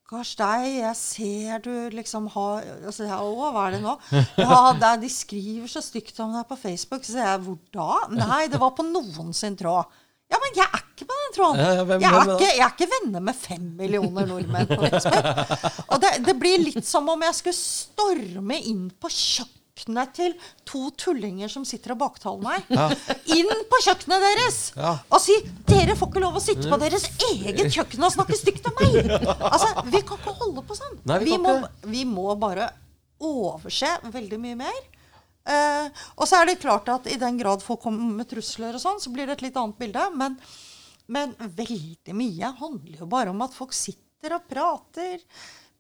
stakkars 0.06 0.36
deg. 0.38 0.66
Jeg 0.84 0.96
ser 0.96 1.60
du 1.66 1.90
liksom 1.96 2.28
har 2.36 2.64
altså, 2.86 3.06
jeg, 3.06 3.18
Å, 3.18 3.52
hva 3.52 3.68
er 3.68 3.72
det 3.76 3.82
nå?' 3.82 4.00
'Ja, 4.38 4.74
det 4.78 5.02
de 5.02 5.10
skriver 5.10 5.68
så 5.68 5.82
stygt 5.82 6.20
om 6.20 6.34
deg 6.34 6.46
på 6.48 6.56
Facebook.' 6.58 7.04
Så 7.04 7.14
sier 7.16 7.26
jeg 7.26 7.42
'Hvor 7.42 7.58
da?' 7.74 8.08
'Nei, 8.10 8.48
det 8.48 8.60
var 8.60 8.72
på 8.72 8.86
noen 8.86 9.34
sin 9.34 9.56
tråd'. 9.58 9.86
Ja, 10.30 10.38
men 10.42 10.56
jeg 10.58 10.66
er 10.66 10.82
ikke 10.82 11.06
på 11.06 11.14
den 11.14 11.34
tråden. 11.36 11.60
Ja, 11.60 11.74
ja, 11.74 11.84
hvem- 11.86 12.02
jeg, 12.02 12.10
er 12.10 12.26
hvem, 12.26 12.36
ikke, 12.36 12.58
jeg 12.58 12.66
er 12.66 12.74
ikke 12.74 12.92
venner 12.94 13.22
med 13.22 13.36
fem 13.36 13.66
millioner 13.78 14.26
nordmenn 14.26 14.68
på 14.68 14.82
Facebook. 14.90 15.26
Og 15.92 16.02
det, 16.02 16.26
det 16.26 16.40
blir 16.40 16.58
litt 16.64 16.86
som 16.86 17.10
om 17.10 17.22
jeg 17.22 17.36
skulle 17.36 17.60
storme 17.60 18.58
inn 18.62 18.90
på 18.90 19.10
kjøkkenet 19.10 19.55
kjøkkenet 19.76 20.14
til 20.16 20.34
to 20.66 20.90
tullinger 20.96 21.50
som 21.52 21.66
sitter 21.68 21.92
og 21.94 22.00
baktaler 22.00 22.42
meg. 22.42 22.64
Inn 23.36 23.50
på 23.70 23.80
kjøkkenet 23.84 24.24
deres 24.24 24.72
Ja. 24.76 25.00
og 25.12 25.20
si 25.20 25.34
'Dere 25.68 25.96
får 25.96 26.10
ikke 26.10 26.22
lov 26.22 26.36
å 26.36 26.42
sitte 26.42 26.70
på 26.70 26.80
deres 26.80 27.10
eget 27.32 27.72
kjøkken 27.74 28.04
og 28.04 28.12
snakke 28.12 28.38
stygt 28.38 28.66
om 28.66 28.74
meg'. 28.80 29.10
Altså, 29.52 29.84
Vi 29.86 30.02
kan 30.02 30.18
ikke 30.18 30.34
holde 30.34 30.62
på 30.64 30.76
sånn. 30.76 31.00
Nei, 31.06 31.20
vi 31.20 31.32
vi, 31.32 31.38
må, 31.38 31.68
vi 31.84 32.06
må 32.06 32.36
bare 32.40 32.70
overse 33.20 34.00
veldig 34.04 34.40
mye 34.40 34.56
mer. 34.56 34.82
Uh, 35.46 35.90
og 36.18 36.28
så 36.28 36.42
er 36.42 36.46
det 36.48 36.60
klart 36.62 36.88
at 36.90 37.06
i 37.08 37.18
den 37.18 37.38
grad 37.38 37.62
folk 37.62 37.82
kommer 37.84 38.02
med 38.02 38.28
trusler 38.28 38.74
og 38.74 38.82
sånn, 38.82 39.00
så 39.00 39.12
blir 39.14 39.28
det 39.28 39.38
et 39.38 39.42
litt 39.50 39.58
annet 39.58 39.78
bilde. 39.78 40.08
Men, 40.16 40.40
men 41.08 41.36
veldig 41.38 42.16
mye 42.16 42.56
handler 42.58 42.98
jo 43.04 43.06
bare 43.06 43.30
om 43.30 43.42
at 43.46 43.54
folk 43.54 43.74
sitter 43.74 44.40
og 44.40 44.48
prater. 44.50 45.20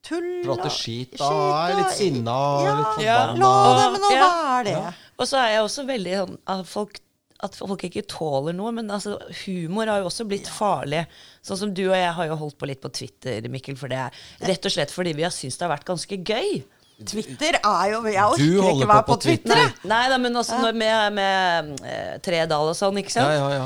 Tull 0.05 0.27
Prate 0.45 0.69
skit 0.73 1.15
Da 1.17 1.29
er 1.65 1.79
litt 1.79 1.95
sinna 1.97 2.35
og 2.35 2.67
ja, 2.67 2.75
litt 2.77 2.91
forbanna. 2.99 3.49
La 3.49 3.89
dem 3.89 3.97
nå 4.03 4.11
Ja. 4.13 4.27
være 4.29 4.63
det. 4.69 4.93
Og 5.17 5.27
så 5.29 5.39
er 5.41 5.49
jeg 5.55 5.63
også 5.65 5.85
veldig 5.87 6.15
sånn 6.19 6.37
at 6.53 6.65
folk, 6.69 6.99
at 7.45 7.55
folk 7.57 7.83
ikke 7.87 8.03
tåler 8.11 8.53
noe. 8.57 8.71
Men 8.75 8.91
altså, 8.91 9.15
humor 9.45 9.87
har 9.91 10.03
jo 10.03 10.09
også 10.11 10.27
blitt 10.29 10.47
farlig. 10.51 11.05
Sånn 11.45 11.57
som 11.63 11.73
du 11.73 11.83
og 11.87 11.95
jeg 11.97 12.13
har 12.17 12.29
jo 12.29 12.35
holdt 12.43 12.57
på 12.61 12.67
litt 12.69 12.81
på 12.83 12.91
Twitter, 12.93 13.47
Mikkel, 13.49 13.77
for 13.79 13.87
det 13.91 13.97
er 14.03 14.23
rett 14.49 14.65
og 14.65 14.73
slett 14.75 14.91
fordi 14.93 15.13
vi 15.17 15.23
har 15.25 15.33
syntes 15.33 15.57
det 15.57 15.65
har 15.67 15.73
vært 15.77 15.87
ganske 15.89 16.19
gøy. 16.21 16.63
Twitter 17.05 17.57
er 17.59 17.89
jo 17.91 17.97
Jeg 18.07 18.23
orker 18.23 18.69
ikke 18.71 18.87
være 18.87 19.03
på 19.03 19.15
på, 19.15 19.17
Twitter. 19.25 19.55
Twitter. 19.59 19.89
Nei 19.91 20.03
da, 20.13 20.17
men 20.17 20.37
også 20.39 20.59
når 20.61 20.77
med, 20.79 21.17
med 21.17 21.81
eh, 21.83 22.13
Tredal 22.23 22.69
og 22.71 22.77
sånn, 22.77 23.01
ikke 23.01 23.11
sant? 23.11 23.33
Ja, 23.33 23.41
ja, 23.49 23.65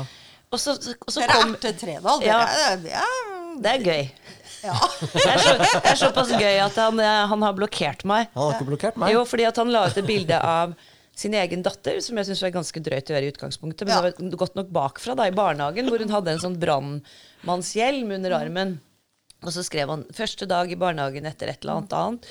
Og 0.50 0.58
så, 0.58 0.72
og 0.74 1.12
så 1.14 1.20
Dere 1.22 1.36
kom 1.38 1.52
er 1.54 1.60
til 1.62 1.76
Tredal. 1.78 2.24
Ja. 2.26 2.40
Dere, 2.42 2.72
det 2.82 2.96
er, 2.98 3.20
Det 3.62 3.70
er 3.76 3.84
gøy. 3.86 4.08
Ja. 4.64 4.76
Det 5.00 5.26
er, 5.26 5.38
så, 5.42 5.52
det 5.58 5.90
er 5.92 5.98
såpass 6.00 6.30
gøy 6.36 6.58
at 6.64 6.76
han, 6.80 7.00
eh, 7.00 7.26
han 7.32 7.42
har 7.46 7.52
blokkert 7.58 8.04
meg. 8.08 8.28
Han 8.34 8.42
har 8.46 8.56
ikke 8.58 8.68
blokkert 8.70 8.96
meg. 9.00 9.12
Jo, 9.14 9.24
fordi 9.28 9.46
at 9.48 9.56
han 9.62 9.70
la 9.72 9.86
ut 9.88 9.96
et 10.00 10.06
bilde 10.08 10.38
av 10.40 10.74
sin 11.20 11.34
egen 11.36 11.62
datter, 11.66 11.98
som 12.00 12.16
jeg 12.16 12.26
syns 12.30 12.42
var 12.46 12.52
ganske 12.54 12.80
drøyt 12.80 13.10
å 13.10 13.14
gjøre 13.16 13.26
i 13.28 13.32
utgangspunktet. 13.34 13.84
Men 13.86 13.92
Ja. 13.96 14.00
det 14.10 14.22
var 14.30 14.38
godt 14.44 14.54
nok 14.56 14.70
bakfra 14.72 15.16
da, 15.18 15.26
i 15.28 15.34
barnehagen, 15.36 15.88
hvor 15.90 15.98
hun 16.00 16.08
hadde 16.14 16.30
en 16.32 16.38
sånn 16.40 16.56
brannmannshjelm 16.60 18.14
under 18.16 18.36
armen. 18.38 18.78
Og 19.42 19.52
så 19.54 19.64
skrev 19.64 19.88
han 19.88 20.04
'første 20.12 20.46
dag 20.48 20.70
i 20.70 20.76
barnehagen 20.76 21.24
etter 21.26 21.48
et 21.48 21.62
eller 21.64 21.80
annet 21.80 21.90
annet'. 21.96 22.24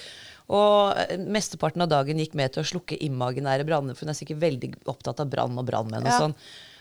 Og 0.50 0.98
eh, 0.98 1.18
mesteparten 1.18 1.82
av 1.82 1.90
dagen 1.90 2.18
gikk 2.18 2.34
med 2.36 2.54
til 2.54 2.64
å 2.64 2.66
slukke 2.70 2.98
imaginære 3.02 3.66
branner, 3.66 3.94
for 3.96 4.06
hun 4.06 4.14
er 4.14 4.18
sikkert 4.18 4.42
veldig 4.42 4.74
opptatt 4.90 5.20
av 5.20 5.30
brann 5.30 5.58
og 5.58 5.66
brannmenn 5.66 6.02
og 6.06 6.10
Ja. 6.14 6.20
sånn. 6.20 6.36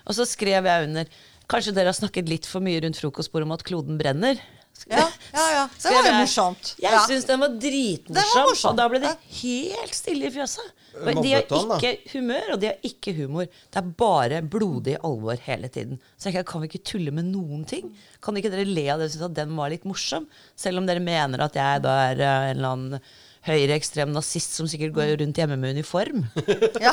Og 0.07 0.15
så 0.15 0.25
skrev 0.27 0.65
jeg 0.65 0.89
under 0.89 1.05
'Kanskje 1.49 1.73
dere 1.75 1.87
har 1.87 1.93
snakket 1.97 2.29
litt 2.29 2.45
for 2.47 2.61
mye 2.61 2.81
rundt 2.83 2.97
frokostbordet 3.01 3.45
om 3.45 3.53
at 3.53 3.65
kloden 3.65 3.99
brenner'? 3.99 4.39
Ja, 4.87 5.09
ja, 5.35 5.45
ja. 5.53 5.63
Det 5.83 5.91
var 5.93 6.07
jo 6.07 6.13
morsomt. 6.21 6.75
Jeg 6.79 6.93
Ja. 6.93 7.01
syns 7.07 7.27
den 7.27 7.41
var 7.41 7.49
dritmorsom. 7.61 8.71
Og 8.71 8.77
da 8.79 8.87
ble 8.89 9.01
det 9.03 9.15
helt 9.43 9.95
stille 9.95 10.29
i 10.29 10.31
fjøset. 10.31 10.71
De 10.99 11.33
har 11.33 11.45
ikke 11.45 11.93
humør, 12.15 12.53
og 12.55 12.61
de 12.63 12.67
har 12.71 12.79
ikke 12.87 13.13
humor. 13.19 13.47
Det 13.47 13.77
er 13.83 13.91
bare 14.01 14.41
blodig 14.43 14.97
alvor 15.05 15.37
hele 15.45 15.69
tiden. 15.69 16.01
Så 16.19 16.33
jeg 16.33 16.47
kan 16.47 16.61
vi 16.63 16.69
ikke 16.71 16.85
tulle 16.85 17.11
med 17.15 17.29
noen 17.31 17.65
ting? 17.69 17.91
Kan 18.23 18.35
ikke 18.37 18.51
dere 18.51 18.65
le 18.67 18.87
av 18.91 18.99
det 18.99 19.11
og 19.11 19.15
synes 19.17 19.29
at 19.31 19.35
den 19.35 19.57
var 19.57 19.71
litt 19.71 19.85
morsom? 19.85 20.27
Selv 20.57 20.79
om 20.79 20.87
dere 20.87 21.01
mener 21.05 21.41
at 21.45 21.55
jeg 21.59 21.83
da 21.83 21.97
er 22.11 22.21
eh, 22.21 22.51
en 22.51 22.57
eller 22.57 22.69
annen 22.75 23.01
høyreekstrem 23.49 24.11
nazist 24.13 24.57
som 24.59 24.67
sikkert 24.69 24.93
går 24.97 25.13
rundt 25.21 25.39
hjemme 25.39 25.57
med 25.57 25.77
uniform. 25.79 26.27
Ja. 26.83 26.91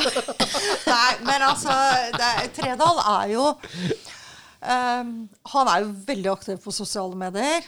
Nei, 0.86 1.12
men 1.26 1.42
altså 1.42 1.72
det, 2.14 2.52
Tredal 2.56 3.00
er 3.02 3.32
jo 3.32 3.42
um, 4.62 5.10
Han 5.52 5.68
er 5.70 5.82
jo 5.84 5.90
veldig 6.08 6.30
aktiv 6.32 6.60
på 6.62 6.72
sosiale 6.74 7.16
medier. 7.18 7.66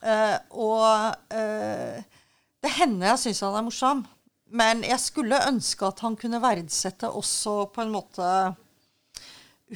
Eh, 0.00 0.36
og 0.56 1.12
uh, 1.36 1.98
det 2.60 2.72
hender 2.78 3.12
jeg 3.12 3.22
syns 3.24 3.42
han 3.44 3.58
er 3.58 3.66
morsom. 3.66 4.02
Men 4.50 4.82
jeg 4.82 4.98
skulle 5.02 5.44
ønske 5.46 5.86
at 5.86 6.00
han 6.02 6.16
kunne 6.18 6.40
verdsette 6.42 7.10
også 7.10 7.68
på 7.74 7.84
en 7.84 7.92
måte 7.94 8.26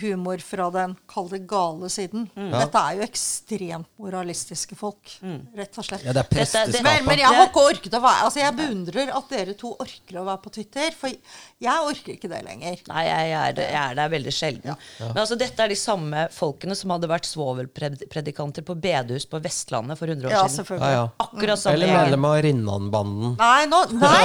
humor 0.00 0.40
fra 0.42 0.66
den 0.74 0.94
kall 1.10 1.28
det 1.30 1.42
gale 1.50 1.88
siden. 1.92 2.26
Mm. 2.34 2.50
Dette 2.54 2.80
er 2.80 2.98
jo 2.98 3.04
ekstremt 3.06 3.88
moralistiske 4.00 4.76
folk, 4.78 5.12
rett 5.54 5.78
og 5.78 5.86
slett. 5.86 6.04
Ja, 6.06 6.14
det 6.16 6.24
er 6.24 6.30
presteskapet. 6.30 6.82
Men, 6.86 7.06
men 7.08 7.22
jeg 7.22 7.30
har 7.30 7.48
ikke 7.48 7.64
orket 7.70 7.94
å 7.94 8.00
være 8.02 8.24
Altså 8.24 8.40
Jeg 8.40 8.54
beundrer 8.56 9.10
at 9.14 9.30
dere 9.32 9.54
to 9.58 9.72
orker 9.82 10.18
å 10.20 10.24
være 10.26 10.42
på 10.44 10.52
Twitter, 10.56 10.94
for 10.98 11.12
jeg 11.12 11.88
orker 11.90 12.16
ikke 12.16 12.30
det 12.32 12.40
lenger. 12.46 12.80
Nei, 12.90 13.04
jeg 13.08 13.34
er, 13.38 13.60
jeg 13.62 13.80
er 13.84 13.98
der 13.98 14.12
veldig 14.14 14.34
sjelden. 14.34 14.80
Men 15.00 15.22
altså, 15.24 15.38
dette 15.40 15.64
er 15.64 15.72
de 15.72 15.78
samme 15.78 16.26
folkene 16.34 16.76
som 16.78 16.94
hadde 16.94 17.10
vært 17.10 17.28
svovelpredikanter 17.28 18.66
på 18.66 18.76
bedehus 18.78 19.28
på 19.30 19.40
Vestlandet 19.44 20.00
for 20.00 20.10
100 20.10 20.30
år 20.30 20.34
Ja, 20.34 20.44
siden. 20.50 20.82
Ja, 20.82 20.90
ja. 20.94 21.04
Akkurat 21.24 21.60
samme 21.60 21.78
Eller 21.78 21.92
medlem 21.94 22.28
av 22.28 22.38
Rinnan-banden. 22.44 23.36
Nei, 23.40 23.66
nå 23.70 23.84
Nei! 23.94 24.24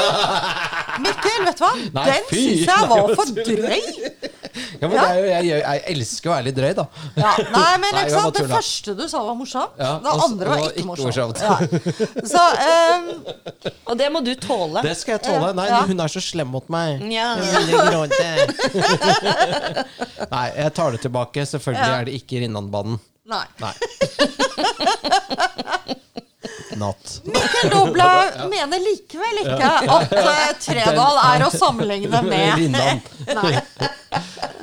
Mikkel, 1.03 1.45
vet 1.47 1.59
du 1.59 1.63
hva? 1.63 1.71
Nei, 1.95 2.05
Den 2.09 2.25
syns 2.33 2.65
jeg 2.67 2.89
var 2.91 3.13
for 3.15 3.37
drøy. 3.37 4.18
Ja, 4.79 4.87
men 4.87 4.95
det 4.95 5.03
er 5.09 5.17
jo, 5.19 5.25
jeg, 5.29 5.43
jeg, 5.49 5.59
jeg 5.65 5.81
elsker 5.93 6.29
å 6.29 6.33
være 6.33 6.45
litt 6.47 6.55
drøy, 6.57 6.73
da. 6.77 6.85
Ja, 7.19 7.31
nei, 7.51 7.73
men 7.83 7.89
Nei, 7.95 8.03
ikke 8.05 8.13
sant? 8.15 8.35
Det 8.39 8.45
første 8.49 8.93
du 8.95 9.03
sa, 9.11 9.17
var 9.27 9.35
morsomt. 9.39 9.73
Ja, 9.81 9.91
det 10.03 10.13
andre 10.25 10.47
var 10.49 10.57
var 10.63 10.71
ikke 10.71 10.87
morsomt. 10.87 11.07
morsomt. 11.09 11.37
Ja. 11.43 11.55
Så 12.31 12.43
um, 12.63 13.03
Og 13.91 13.95
det 13.99 14.07
må 14.13 14.19
du 14.25 14.31
tåle. 14.39 14.79
Det 14.85 14.95
skal 14.99 15.11
jeg 15.17 15.23
tåle. 15.27 15.51
Nei, 15.57 15.67
Ja. 15.69 15.81
hun 15.89 15.99
er 15.99 16.07
så 16.15 16.21
slem 16.23 16.49
mot 16.55 16.67
meg. 16.71 17.03
Ja. 17.11 17.35
Nei, 20.33 20.47
jeg 20.55 20.71
tar 20.77 20.91
det 20.95 21.01
tilbake. 21.05 21.45
Selvfølgelig 21.49 21.89
Ja. 21.91 21.99
er 21.99 22.03
det 22.09 22.13
ikke 22.21 22.39
Rinnan-banden. 22.45 22.99
Nei. 23.29 23.45
Nei. 23.61 23.73
Not. 26.77 27.21
Mikkel 27.25 27.71
Dobla 27.73 28.09
mener 28.51 28.81
likevel 28.83 29.41
ikke 29.41 29.69
at 29.95 30.13
uh, 30.13 30.51
Tredal 30.61 31.21
er 31.23 31.45
å 31.47 31.49
sammenligne 31.53 32.21
med 32.27 32.59
Rinnan. 32.59 33.01
Nei. 33.39 33.53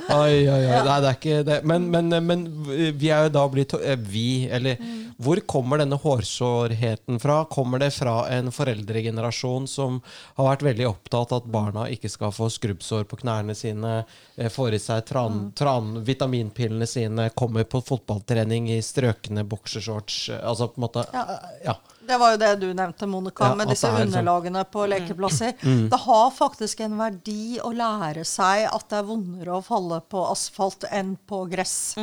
Oi, 0.07 0.47
oi, 0.47 0.61
oi. 0.61 0.79
Nei, 0.87 0.97
det 1.03 1.09
er 1.09 1.17
ikke 1.17 1.41
det. 1.47 1.57
Men, 1.67 1.89
men, 1.91 2.13
men 2.23 2.45
vi 2.67 3.11
er 3.11 3.27
jo 3.27 3.33
da 3.35 3.43
blitt 3.51 3.75
eh, 3.79 3.97
Vi, 3.99 4.47
eller 4.51 4.79
Hvor 5.17 5.39
kommer 5.49 5.77
denne 5.81 5.97
hårsårheten 5.97 7.19
fra? 7.19 7.39
Kommer 7.49 7.79
det 7.81 7.91
fra 7.95 8.27
en 8.29 8.51
foreldregenerasjon 8.53 9.67
som 9.67 9.99
har 10.37 10.45
vært 10.51 10.65
veldig 10.67 10.87
opptatt 10.91 11.31
av 11.33 11.41
at 11.41 11.49
barna 11.51 11.87
ikke 11.89 12.09
skal 12.11 12.31
få 12.35 12.49
skrubbsår 12.53 13.07
på 13.09 13.17
knærne 13.23 13.55
sine, 13.57 14.03
eh, 14.37 14.49
får 14.53 14.73
i 14.77 14.79
seg 14.79 15.05
tran, 15.09 15.51
tran, 15.57 16.03
vitaminpillene 16.05 16.87
sine, 16.87 17.29
kommer 17.33 17.63
på 17.65 17.81
fotballtrening 17.81 18.69
i 18.75 18.79
strøkne 18.85 19.43
boksershorts 19.49 20.29
eh, 20.29 20.41
Altså 20.47 20.67
på 20.69 20.77
en 20.81 20.85
måte 20.87 21.05
Ja. 21.13 21.25
eh, 21.33 21.61
ja. 21.65 21.75
Det 22.07 22.15
var 22.21 22.31
jo 22.31 22.37
det 22.39 22.49
du 22.61 22.67
nevnte, 22.73 23.03
Monica, 23.05 23.49
Ja, 23.49 23.55
med 23.55 23.67
disse 23.67 23.89
sånn. 23.89 24.05
underlagene 24.07 24.61
på 24.71 24.85
lekeplasser. 24.87 25.57
Det 25.91 25.97
har 26.05 26.29
faktisk 26.31 26.79
en 26.85 26.95
verdi 26.97 27.59
å 27.59 27.73
lære 27.75 28.23
seg 28.23 28.63
at 28.71 28.85
det 28.87 28.99
er 29.01 29.03
vondere 29.09 29.57
å 29.57 29.61
falle 29.65 29.99
på 30.07 30.21
asfalt 30.31 30.85
enn 30.89 31.17
på 31.27 31.41
gress. 31.51 31.97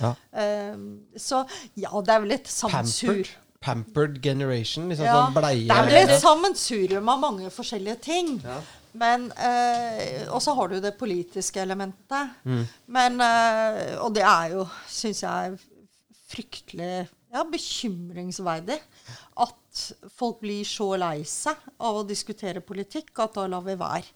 Ja. 0.00 0.14
Eh, 0.32 0.74
så 1.18 1.44
ja, 1.74 1.90
det 1.90 2.14
er 2.14 2.24
vel 2.24 2.34
litt 2.36 2.50
sammensur. 2.50 3.22
Pampered, 3.22 3.32
pampered 3.60 4.20
generation. 4.24 4.90
Liksom 4.90 5.08
Ja, 5.08 5.16
sånn 5.18 5.38
bleie 5.38 5.64
det 5.68 5.78
er 5.78 5.88
vel 5.88 6.02
et 6.02 6.22
sammensurium 6.22 7.10
av 7.12 7.24
mange 7.24 7.50
forskjellige 7.54 8.00
ting. 8.04 8.36
Men, 8.92 9.30
eh, 9.32 10.26
Og 10.30 10.42
så 10.42 10.54
har 10.54 10.68
du 10.68 10.80
det 10.80 10.98
politiske 10.98 11.60
elementet. 11.62 12.30
Mm. 12.44 12.66
Men, 12.86 13.20
eh, 13.20 13.96
og 13.98 14.14
det 14.14 14.22
er 14.22 14.56
jo, 14.56 14.66
syns 14.88 15.22
jeg, 15.22 15.58
fryktelig 16.30 17.08
ja, 17.30 17.44
bekymringsverdig 17.46 18.78
at 19.38 19.82
folk 20.18 20.40
blir 20.42 20.66
så 20.66 20.96
lei 20.98 21.22
seg 21.28 21.58
av 21.78 22.00
å 22.00 22.06
diskutere 22.06 22.62
politikk 22.64 23.22
at 23.22 23.36
da 23.38 23.46
lar 23.50 23.62
vi 23.66 23.76
være. 23.78 24.06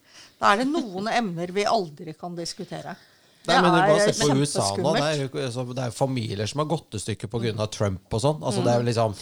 Da 0.40 0.52
er 0.52 0.62
det 0.62 0.70
noen 0.72 1.08
emner 1.20 1.52
vi 1.54 1.66
aldri 1.68 2.14
kan 2.18 2.34
diskutere. 2.38 2.96
Nei, 3.44 3.56
men 3.60 3.74
bare 3.74 4.06
se 4.06 4.14
på 4.22 4.36
USA 4.38 4.70
nå. 4.78 4.92
Det 4.96 5.02
er 5.04 5.18
jo 5.20 5.28
altså, 5.42 5.64
det 5.68 5.82
er 5.82 5.90
jo 5.90 5.96
familier 5.98 6.48
som 6.48 6.62
har 6.62 6.68
gått 6.70 6.96
i 6.96 7.00
stykker 7.02 7.28
pga. 7.32 7.66
Trump 7.74 8.16
og 8.16 8.22
sånn. 8.22 8.40
Altså, 8.40 8.62
det 8.64 8.72
er 8.72 8.80
jo 8.80 8.86
liksom 8.88 9.16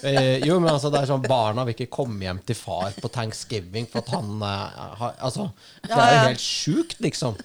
eh, 0.00 0.46
Jo, 0.46 0.58
men 0.58 0.72
altså, 0.72 0.90
det 0.90 1.02
er 1.02 1.10
sånn 1.10 1.22
Barna 1.26 1.66
vil 1.68 1.76
ikke 1.76 1.90
komme 2.00 2.26
hjem 2.26 2.40
til 2.46 2.58
far 2.58 2.96
på 2.98 3.10
thanksgiving 3.12 3.86
for 3.90 4.02
at 4.02 4.10
han 4.16 4.42
eh, 4.42 4.82
har 5.02 5.14
Altså, 5.20 5.50
det 5.86 5.94
er 5.94 6.12
jo 6.16 6.26
helt 6.32 6.44
sjukt, 6.44 6.98
liksom. 7.04 7.38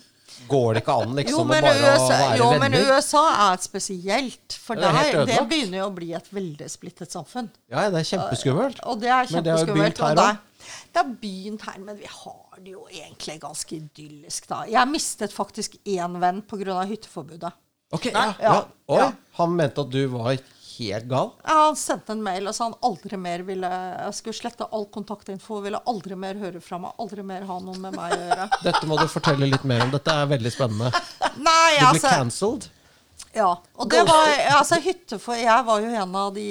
Går 0.49 0.75
det 0.75 0.81
ikke 0.83 0.95
an, 1.01 1.13
Jo, 1.13 1.17
liksom, 1.19 1.47
men, 1.49 1.63
å 1.63 1.67
bare 1.69 1.93
USA, 1.93 2.17
være 2.19 2.39
jo, 2.39 2.49
men 2.51 2.65
venner? 2.65 2.89
USA 2.91 3.23
er 3.45 3.61
spesielt. 3.63 4.57
For 4.65 4.81
Det 4.81 4.89
er 4.89 5.11
der, 5.13 5.29
det 5.29 5.39
begynner 5.49 5.79
jo 5.79 5.87
å 5.87 5.93
bli 5.95 6.11
et 6.17 6.27
veldig 6.33 6.67
splittet 6.69 7.13
samfunn. 7.15 7.47
Ja, 7.71 7.87
det 7.93 8.01
er 8.01 8.09
kjempeskummelt. 8.11 8.81
Og 8.89 8.99
det 9.01 9.09
er 9.13 9.31
kjempeskummelt. 9.31 9.37
Men 9.37 9.47
det 9.47 9.55
har 9.55 9.63
jo 9.65 9.77
begynt 9.77 10.03
her 10.03 10.21
og 10.25 10.43
det, 10.91 10.97
har 10.99 11.13
begynt 11.21 11.67
her, 11.67 11.77
men 11.83 11.99
vi 11.99 12.09
har 12.09 12.59
det 12.61 12.73
jo 12.73 12.87
egentlig 12.91 13.39
ganske 13.43 13.77
idyllisk, 13.77 14.49
da. 14.51 14.63
Jeg 14.69 14.91
mistet 14.91 15.35
faktisk 15.35 15.77
én 15.83 16.19
venn 16.21 16.41
pga. 16.47 16.83
hytteforbudet. 16.89 17.53
Ok, 17.93 18.05
ja, 18.11 18.33
ja. 18.41 18.53
Ja, 18.87 18.99
ja. 18.99 19.11
han 19.37 19.55
mente 19.55 19.81
at 19.81 19.91
du 19.93 20.05
var 20.11 20.33
helt 20.79 21.05
gal? 21.05 21.29
Ja, 21.43 21.53
Han 21.67 21.75
sendte 21.75 22.11
en 22.15 22.23
mail 22.23 22.47
og 22.49 22.55
sa 22.55 22.69
han 22.69 22.77
aldri 22.83 23.17
mer 23.19 23.43
ville 23.47 23.69
Jeg 23.69 24.15
skulle 24.17 24.37
slette 24.37 24.67
all 24.75 24.87
kontaktinfo, 24.93 25.61
ville 25.63 25.79
aldri 25.87 26.17
mer 26.19 26.39
høre 26.41 26.61
fra 26.63 26.79
meg, 26.81 26.95
aldri 27.01 27.23
mer 27.23 27.45
ha 27.47 27.59
noe 27.63 27.77
med 27.79 27.95
meg 27.95 28.15
å 28.15 28.23
gjøre. 28.23 28.47
Dette 28.67 28.89
må 28.89 28.97
du 28.99 29.05
fortelle 29.11 29.49
litt 29.51 29.67
mer 29.67 29.85
om. 29.85 29.93
Dette 29.95 30.15
er 30.15 30.33
veldig 30.33 30.53
spennende. 30.53 30.91
Nei, 31.47 31.77
Du 31.77 31.85
ble 31.85 31.91
altså 31.91 32.11
cancelled. 32.17 32.67
Ja. 33.35 33.53
Og 33.79 33.89
det 33.91 34.03
var 34.07 34.33
altså 34.57 34.79
hytte 34.83 35.19
for 35.19 35.39
Jeg 35.39 35.67
var 35.67 35.83
jo 35.83 35.91
en 36.03 36.19
av 36.19 36.33
de 36.35 36.49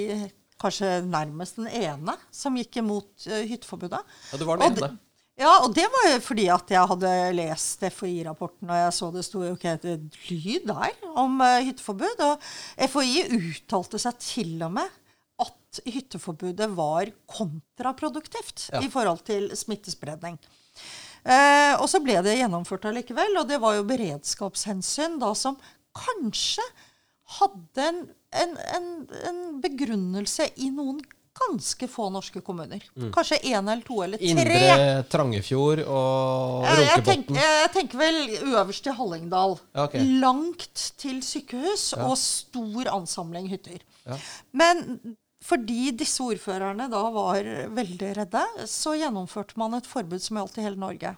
kanskje 0.64 0.90
nærmest 1.06 1.60
den 1.60 1.68
ene 1.70 2.16
som 2.34 2.56
gikk 2.58 2.80
imot 2.82 3.28
uh, 3.30 3.42
hytteforbudet. 3.46 4.00
Ja, 4.32 4.40
du 4.40 4.46
var 4.48 4.60
den 4.62 4.72
ene. 4.74 4.96
Ja, 5.34 5.50
og 5.64 5.72
det 5.74 5.88
var 5.90 6.04
jo 6.12 6.18
fordi 6.22 6.44
at 6.54 6.68
jeg 6.70 6.86
hadde 6.92 7.12
lest 7.34 7.80
FHI-rapporten, 7.82 8.68
og 8.70 8.76
jeg 8.78 8.92
så 8.94 9.08
det 9.10 9.24
sto 9.26 9.40
jo 9.42 9.56
ikke 9.56 9.72
et 9.80 10.18
lyd 10.30 10.68
der 10.70 10.92
om 11.18 11.40
uh, 11.42 11.56
hytteforbud. 11.66 12.22
Og 12.28 12.44
FHI 12.92 13.24
uttalte 13.40 13.98
seg 14.02 14.20
til 14.22 14.52
og 14.62 14.76
med 14.76 15.00
at 15.42 15.80
hytteforbudet 15.90 16.68
var 16.76 17.10
kontraproduktivt 17.26 18.68
Ja. 18.72 18.80
i 18.86 18.90
forhold 18.92 19.24
til 19.26 19.50
smittespredning. 19.58 20.38
Uh, 21.24 21.74
og 21.80 21.88
så 21.90 21.98
ble 22.04 22.20
det 22.22 22.36
gjennomført 22.38 22.86
allikevel, 22.86 23.34
og 23.40 23.48
det 23.50 23.58
var 23.62 23.74
jo 23.78 23.88
beredskapshensyn 23.90 25.18
da 25.18 25.32
som 25.34 25.58
kanskje 25.98 26.62
hadde 27.40 27.84
en, 27.88 28.00
en, 28.32 28.56
en, 28.76 28.88
en 29.30 29.42
begrunnelse 29.64 30.50
i 30.60 30.70
noen 30.74 31.00
ganske 31.34 31.88
få 31.90 32.04
norske 32.14 32.38
kommuner. 32.46 32.84
Kanskje 33.14 33.40
én 33.50 33.56
eller 33.66 33.80
to 33.82 33.96
eller 34.04 34.20
tre. 34.20 34.28
Indre 34.30 35.00
Trangefjord 35.10 35.80
og 35.82 36.62
Jeg, 36.62 36.76
jeg, 36.76 36.84
Runkebotn. 36.84 37.08
tenker, 37.08 37.40
jeg 37.42 37.72
tenker 37.74 37.98
vel 37.98 38.20
øverst 38.52 38.86
i 38.86 38.94
Hallingdal. 38.94 39.56
Ja, 39.74 39.88
ok. 39.88 39.96
Langt 40.22 40.84
til 41.02 41.18
sykehus 41.26 41.88
Ja. 41.96 42.06
og 42.06 42.14
stor 42.22 42.92
ansamling 42.94 43.48
hytter. 43.50 43.82
Ja. 44.06 44.20
Men 44.52 44.84
fordi 45.44 45.90
disse 45.98 46.22
ordførerne 46.22 46.86
da 46.92 47.02
var 47.12 47.42
veldig 47.82 48.14
redde, 48.22 48.44
så 48.70 48.94
gjennomførte 48.96 49.58
man 49.60 49.74
et 49.74 49.90
forbud 49.90 50.22
som 50.22 50.38
gjaldt 50.38 50.62
i 50.62 50.68
hele 50.68 50.78
Norge. 50.80 51.16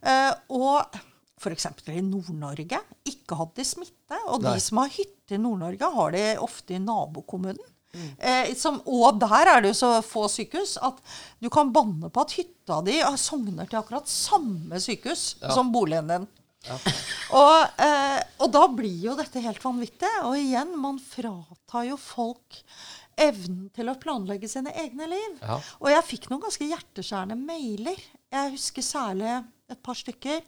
Uh, 0.00 0.32
og 0.48 1.00
f.eks. 1.40 1.66
i 1.88 2.02
Nord-Norge 2.04 2.80
ikke 3.08 3.38
hadde 3.38 3.56
de 3.62 3.64
smitte. 3.64 4.18
Og 4.28 4.42
Nei. 4.44 4.54
de 4.58 4.64
som 4.64 4.82
har 4.82 4.92
hytte 4.92 5.36
i 5.36 5.40
Nord-Norge, 5.40 5.92
har 5.96 6.12
det 6.16 6.24
ofte 6.44 6.76
i 6.76 6.82
nabokommunen. 6.84 7.66
Eh, 8.22 8.52
som, 8.54 8.76
og 8.86 9.16
der 9.18 9.48
er 9.50 9.64
det 9.64 9.72
jo 9.72 9.78
så 9.80 9.88
få 10.06 10.28
sykehus 10.30 10.76
at 10.86 11.00
du 11.42 11.48
kan 11.50 11.72
banne 11.74 12.06
på 12.14 12.22
at 12.22 12.36
hytta 12.38 12.76
di 12.86 13.00
sogner 13.18 13.66
til 13.66 13.80
akkurat 13.80 14.06
samme 14.06 14.78
sykehus 14.78 15.40
Ja. 15.42 15.50
som 15.56 15.72
boligen 15.74 16.06
din. 16.06 16.28
Og, 17.40 17.66
eh, 17.80 18.20
og 18.42 18.50
da 18.52 18.66
blir 18.68 19.06
jo 19.08 19.16
dette 19.18 19.40
helt 19.42 19.62
vanvittig. 19.64 20.10
Og 20.28 20.36
igjen, 20.38 20.74
man 20.78 20.98
fratar 21.02 21.86
jo 21.88 21.96
folk 21.98 22.60
evnen 23.20 23.70
til 23.74 23.88
å 23.90 23.96
planlegge 24.00 24.48
sine 24.50 24.72
egne 24.84 25.06
liv. 25.10 25.38
Ja. 25.42 25.58
Og 25.80 25.90
jeg 25.92 26.06
fikk 26.08 26.28
noen 26.30 26.42
ganske 26.44 26.68
hjerteskjærende 26.70 27.36
mailer. 27.38 27.98
Jeg 28.30 28.54
husker 28.54 28.86
særlig 28.86 29.32
et 29.70 29.82
par 29.82 29.98
stykker. 29.98 30.42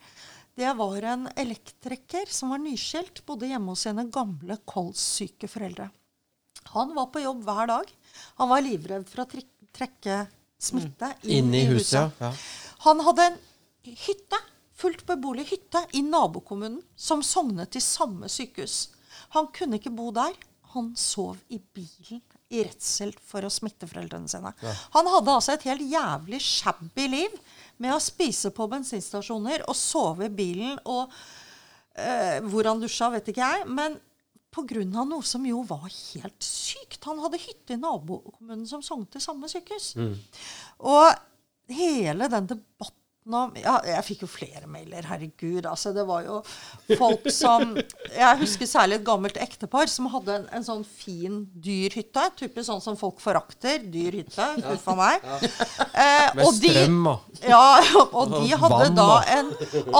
Det 0.54 0.68
var 0.76 1.02
en 1.02 1.28
elektriker 1.36 2.28
som 2.28 2.52
var 2.52 2.60
nyskilt, 2.60 3.22
bodde 3.26 3.48
hjemme 3.48 3.72
hos 3.72 3.86
sine 3.86 4.04
gamle 4.12 4.58
kolssyke 4.68 5.48
foreldre. 5.48 5.88
Han 6.74 6.92
var 6.94 7.08
på 7.12 7.22
jobb 7.24 7.40
hver 7.46 7.70
dag. 7.70 7.88
Han 8.40 8.50
var 8.52 8.64
livredd 8.64 9.08
for 9.08 9.24
å 9.24 9.28
trekke 9.72 10.18
smitte 10.62 11.14
inn, 11.24 11.48
Inn 11.48 11.56
i 11.56 11.64
huset, 11.72 12.12
ja. 12.20 12.30
Han 12.84 13.00
hadde 13.06 13.30
en 13.30 13.38
hytte, 14.04 14.38
fullt 14.76 15.06
beboelig 15.08 15.48
hytte, 15.50 15.82
i 15.96 16.02
nabokommunen 16.04 16.82
som 16.96 17.24
sognet 17.26 17.72
til 17.74 17.82
samme 17.82 18.28
sykehus. 18.30 18.90
Han 19.36 19.48
kunne 19.54 19.80
ikke 19.80 19.94
bo 19.94 20.10
der. 20.14 20.36
Han 20.72 20.94
sov 20.96 21.40
i 21.52 21.58
bilen 21.60 22.22
i 22.52 22.62
redsel 22.64 23.12
for 23.24 23.44
å 23.44 23.50
smitte 23.52 23.88
foreldrene 23.88 24.28
sine. 24.28 24.52
Han 24.94 25.08
hadde 25.08 25.34
altså 25.34 25.56
et 25.56 25.66
helt 25.68 25.84
jævlig 25.88 26.40
shabby 26.44 27.08
liv 27.12 27.34
med 27.82 27.96
å 27.96 28.02
spise 28.02 28.52
på 28.54 28.68
bensinstasjoner 28.70 29.66
og 29.66 29.76
sove 29.78 30.28
i 30.28 30.32
bilen 30.32 30.78
og 30.86 31.10
eh, 31.98 32.38
hvor 32.46 32.70
han 32.70 32.82
dusja, 32.82 33.10
vet 33.12 33.32
ikke 33.32 33.42
jeg. 33.42 33.68
Men 33.68 33.98
pga. 34.52 34.84
noe 34.84 35.22
som 35.26 35.44
jo 35.48 35.62
var 35.66 35.88
helt 35.88 36.46
sykt. 36.46 37.00
Han 37.08 37.22
hadde 37.24 37.40
hytte 37.42 37.76
i 37.76 37.80
nabokommunen 37.80 38.66
som 38.68 38.84
sognet 38.84 39.14
til 39.16 39.24
samme 39.24 39.50
sykehus. 39.50 39.94
Og 40.78 41.06
hele 41.72 42.28
den 42.32 42.50
debatten 42.54 43.01
om 43.30 43.52
ja, 43.56 43.76
Jeg 43.86 44.04
fikk 44.04 44.22
jo 44.24 44.28
flere 44.30 44.66
mailer, 44.66 45.02
herregud. 45.06 45.66
altså 45.70 45.92
Det 45.94 46.02
var 46.08 46.24
jo 46.26 46.40
folk 46.98 47.28
som 47.30 47.76
Jeg 47.76 48.38
husker 48.40 48.66
særlig 48.66 48.98
et 48.98 49.04
gammelt 49.06 49.36
ektepar 49.38 49.86
som 49.86 50.08
hadde 50.10 50.34
en, 50.40 50.48
en 50.58 50.64
sånn 50.66 50.82
fin, 50.84 51.44
dyr 51.54 51.94
hytte. 51.94 52.24
Typisk 52.40 52.66
sånn 52.66 52.82
som 52.82 52.96
folk 52.98 53.20
forakter. 53.22 53.78
Dyr 53.94 54.18
hytte. 54.22 54.48
Huff 54.66 54.88
a 54.90 54.96
meg. 54.98 55.24
Eh, 55.94 56.28
Med 56.34 56.44
og 56.46 56.58
de- 56.60 56.74
strøm 56.74 57.06
og 57.12 57.40
ja, 57.46 57.62
og 58.12 58.34
de 58.40 58.50
hadde 58.58 58.82
Vann, 58.88 58.94
da 58.98 59.08
da. 59.08 59.38
en 59.38 59.52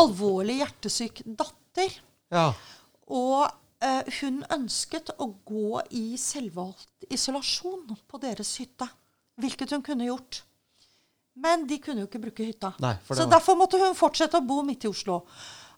alvorlig 0.02 0.58
hjertesyk 0.62 1.22
datter. 1.26 1.94
Ja. 2.32 2.48
Og 3.12 3.46
eh, 3.82 4.02
hun 4.20 4.42
ønsket 4.54 5.10
å 5.20 5.30
gå 5.46 5.80
i 5.90 6.16
selvvalgt 6.20 7.06
isolasjon 7.12 7.94
på 8.08 8.20
deres 8.22 8.56
hytte. 8.62 8.88
Hvilket 9.40 9.70
hun 9.74 9.82
kunne 9.86 10.06
gjort. 10.10 10.42
Men 11.36 11.66
de 11.66 11.78
kunne 11.80 12.00
jo 12.04 12.08
ikke 12.10 12.20
bruke 12.20 12.44
hytta. 12.44 12.74
Nei, 12.80 12.94
Så 13.08 13.14
var- 13.24 13.30
derfor 13.38 13.56
måtte 13.56 13.78
hun 13.80 13.94
fortsette 13.94 14.34
å 14.36 14.46
bo 14.46 14.62
midt 14.62 14.84
i 14.84 14.88
Oslo. 14.88 15.24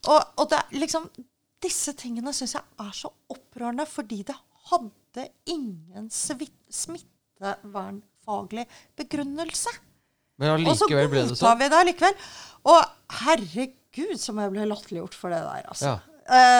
Og, 0.08 0.22
og 0.38 0.48
det 0.50 0.58
liksom 0.72 1.08
Disse 1.64 1.92
tingene 1.96 2.28
syns 2.36 2.52
jeg 2.52 2.62
er 2.78 2.90
så 2.92 3.08
opprørende, 3.32 3.86
fordi 3.88 4.18
det 4.28 4.34
hadde 4.68 5.22
ingen 5.48 6.10
smittevernfaglig 6.12 8.66
begrunnelse. 8.98 9.70
Men 10.38 10.66
Og 10.66 10.76
så 10.76 10.86
godta 10.90 11.06
godtar 11.08 11.34
sånn. 11.38 11.58
vi 11.58 11.68
det 11.70 11.78
allikevel. 11.78 12.14
Og 12.64 12.84
herregud, 13.20 14.18
som 14.20 14.38
jeg 14.42 14.50
ble 14.52 14.66
latterliggjort 14.66 15.14
for 15.16 15.30
det 15.30 15.38
der, 15.44 15.62
altså. 15.70 15.84
Ja. 15.94 15.98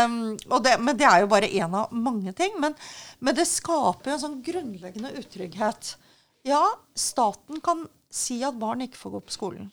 Um, 0.05 0.37
og 0.53 0.63
det, 0.65 0.75
men 0.81 0.97
det 1.01 1.07
er 1.09 1.21
jo 1.25 1.29
bare 1.33 1.49
én 1.49 1.75
av 1.75 1.93
mange 1.93 2.33
ting. 2.37 2.53
Men, 2.61 2.75
men 3.21 3.35
det 3.37 3.47
skaper 3.49 4.11
jo 4.13 4.17
en 4.19 4.25
sånn 4.25 4.43
grunnleggende 4.45 5.13
utrygghet. 5.21 5.95
Ja, 6.45 6.63
staten 6.95 7.61
kan 7.65 7.87
si 8.15 8.39
at 8.47 8.59
barn 8.61 8.85
ikke 8.85 9.01
får 9.01 9.17
gå 9.17 9.25
på 9.27 9.35
skolen. 9.35 9.73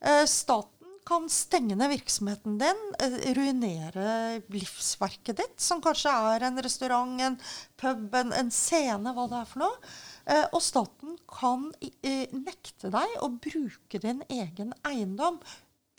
Eh, 0.00 0.24
staten 0.30 0.72
kan 1.06 1.28
stenge 1.30 1.76
ned 1.78 1.92
virksomheten 1.92 2.56
din, 2.58 2.80
eh, 3.02 3.18
ruinere 3.36 4.42
livsverket 4.52 5.36
ditt, 5.38 5.60
som 5.60 5.80
kanskje 5.82 6.10
er 6.34 6.46
en 6.48 6.62
restaurant, 6.62 7.20
en 7.20 7.38
pub, 7.78 8.14
en, 8.14 8.32
en 8.32 8.50
scene, 8.50 9.12
hva 9.14 9.28
det 9.30 9.40
er 9.40 9.50
for 9.50 9.64
noe. 9.64 9.92
Eh, 10.26 10.46
og 10.50 10.62
staten 10.64 11.18
kan 11.30 11.68
nekte 12.02 12.90
deg 12.90 13.18
å 13.22 13.30
bruke 13.30 14.00
din 14.02 14.24
egen 14.28 14.74
eiendom 14.88 15.38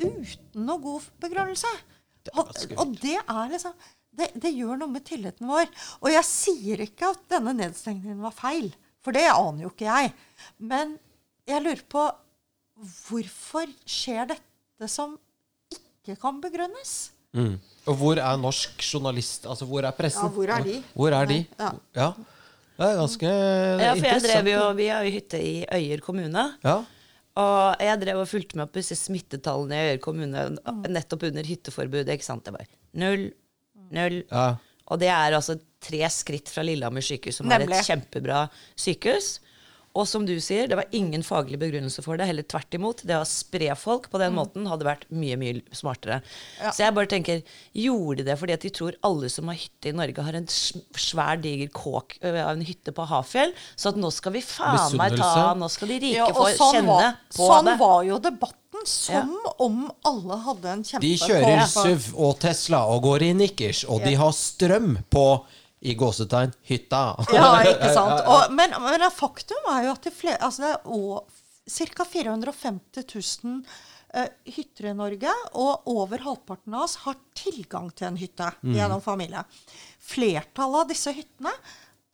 uten 0.01 0.65
noe 0.67 0.81
god 0.83 1.07
begrunnelse. 1.23 1.71
Og, 2.35 2.51
og 2.75 2.97
det 2.99 3.15
er 3.21 3.53
liksom 3.53 3.77
det, 4.17 4.31
det 4.35 4.51
gjør 4.51 4.81
noe 4.81 4.91
med 4.91 5.05
tilliten 5.07 5.47
vår. 5.49 5.69
Og 6.01 6.11
jeg 6.11 6.27
sier 6.27 6.83
ikke 6.83 7.13
at 7.13 7.25
denne 7.31 7.53
nedstengningen 7.55 8.23
var 8.25 8.35
feil, 8.35 8.71
for 9.03 9.15
det 9.15 9.27
aner 9.29 9.67
jo 9.67 9.71
ikke 9.71 9.87
jeg. 9.87 10.13
Men 10.57 10.97
jeg 11.47 11.63
lurer 11.65 11.83
på 11.89 12.05
hvorfor 13.07 13.69
skjer 13.89 14.27
dette 14.33 14.89
som 14.91 15.15
ikke 15.73 16.17
kan 16.21 16.41
begrunnes? 16.43 16.95
Mm. 17.37 17.55
Og 17.87 17.97
hvor 17.99 18.19
er 18.21 18.39
norsk 18.41 18.81
journalist? 18.83 19.45
Altså, 19.49 19.67
hvor 19.69 19.85
er 19.87 19.95
pressen? 19.95 20.27
Ja, 20.27 20.33
hvor 20.33 20.51
er 20.53 20.65
de? 20.65 20.75
Hvor 20.93 21.15
er 21.15 21.29
de? 21.29 21.39
Ja. 21.59 21.71
Ja. 21.97 22.09
Det 22.77 22.85
er 22.85 22.99
ganske 22.99 23.29
Ja, 23.81 23.93
for 23.97 24.05
jeg 24.05 24.21
drev 24.21 24.49
jo, 24.51 24.61
Vi 24.77 24.85
har 24.91 25.05
jo 25.07 25.13
hytte 25.15 25.39
i 25.41 25.55
Øyer 25.73 26.03
kommune. 26.05 26.43
Ja. 26.63 26.75
Og 27.37 27.81
jeg 27.81 28.01
drev 28.01 28.21
og 28.21 28.29
fulgte 28.29 28.57
med 28.57 28.69
på 28.69 28.81
disse 28.81 28.97
smittetallene 28.97 29.77
i 29.77 29.89
Øyer 29.93 30.01
kommune 30.03 30.45
nettopp 30.89 31.25
under 31.29 31.45
hytteforbudet. 31.45 32.13
ikke 32.13 32.25
sant? 32.25 32.45
Det 32.45 32.53
var 32.53 32.65
null, 32.93 33.31
null. 33.93 34.23
ja. 34.31 34.47
Og 34.87 35.01
det 35.01 35.09
er 35.11 35.35
altså 35.35 35.57
tre 35.83 35.99
skritt 36.13 36.47
fra 36.49 36.63
Lillehammer 36.63 37.03
sykehus, 37.03 37.41
som 37.41 37.51
er 37.51 37.65
et 37.65 37.85
kjempebra 37.89 38.45
sykehus. 38.79 39.39
Og 39.97 40.05
som 40.09 40.25
du 40.27 40.35
sier, 40.43 40.67
det 40.69 40.77
var 40.77 40.91
ingen 40.95 41.23
faglig 41.25 41.57
begrunnelse 41.61 42.03
for 42.05 42.19
det. 42.19 42.27
Heller 42.29 42.45
tvert 42.45 42.77
imot. 42.77 43.01
Det 43.07 43.17
å 43.17 43.25
spre 43.27 43.71
folk 43.79 44.09
på 44.13 44.21
den 44.21 44.35
måten 44.37 44.67
hadde 44.69 44.85
vært 44.87 45.07
mye 45.09 45.37
mye 45.41 45.61
smartere. 45.75 46.19
Ja. 46.61 46.71
Så 46.75 46.83
jeg 46.85 46.95
bare 46.97 47.09
tenker, 47.11 47.41
gjorde 47.73 48.21
de 48.21 48.27
det 48.29 48.37
fordi 48.39 48.55
at 48.57 48.65
de 48.67 48.71
tror 48.77 48.97
alle 49.07 49.31
som 49.33 49.49
har 49.51 49.57
hytte 49.57 49.89
i 49.91 49.95
Norge, 49.97 50.25
har 50.27 50.37
en 50.37 50.47
svær, 50.51 51.41
diger 51.41 51.71
kåk 51.73 52.17
av 52.25 52.37
en 52.53 52.63
hytte 52.67 52.93
på 52.95 53.07
Hafjell? 53.09 53.55
Så 53.75 53.91
at 53.93 53.99
nå 53.99 54.11
skal 54.13 54.35
vi 54.37 54.43
faen 54.45 54.97
meg 54.99 55.17
ta 55.17 55.53
Nå 55.57 55.69
skal 55.71 55.91
de 55.93 55.99
rike 56.03 56.21
Ja, 56.21 56.29
få 56.35 56.47
sånn 56.57 56.79
kjenne 56.79 56.93
var, 56.93 57.19
på 57.33 57.49
sånn 57.49 57.69
det. 57.71 57.75
var 57.81 57.99
jo 58.07 58.21
debatten. 58.21 58.63
Som 58.87 59.31
om 59.63 59.77
alle 60.05 60.35
hadde 60.43 60.69
en 60.69 60.83
kjempe 60.85 61.01
De 61.01 61.15
kjører 61.17 61.63
SUV 61.65 62.11
og 62.13 62.35
Tesla 62.43 62.83
og 62.93 63.01
går 63.07 63.23
i 63.25 63.29
nikkers, 63.39 63.79
og 63.89 64.03
de 64.05 64.13
har 64.19 64.35
strøm 64.37 64.99
på 65.09 65.23
i 65.87 65.95
gåsetegn 65.97 66.53
hytta. 66.67 67.01
Ja, 67.33 67.49
ikke 67.63 67.91
sant. 67.97 68.23
Og, 68.27 68.53
men, 68.55 68.75
men 68.83 69.05
faktum 69.13 69.69
er 69.73 69.87
jo 69.87 69.95
at 69.95 70.07
det, 70.07 70.15
flere, 70.15 70.39
altså 70.43 70.65
det 70.65 70.73
er 70.75 71.93
ca. 71.95 72.07
450 72.11 73.07
000 73.43 73.57
uh, 73.63 74.29
hytter 74.57 74.91
i 74.91 74.95
Norge, 74.97 75.33
og 75.59 75.89
over 75.91 76.23
halvparten 76.27 76.75
av 76.77 76.87
oss 76.87 76.99
har 77.05 77.19
tilgang 77.37 77.89
til 77.95 78.11
en 78.11 78.21
hytte 78.21 78.51
gjennom 78.63 79.03
familie. 79.03 79.43
Flertallet 80.07 80.85
av 80.85 80.93
disse 80.93 81.13
hyttene 81.15 81.53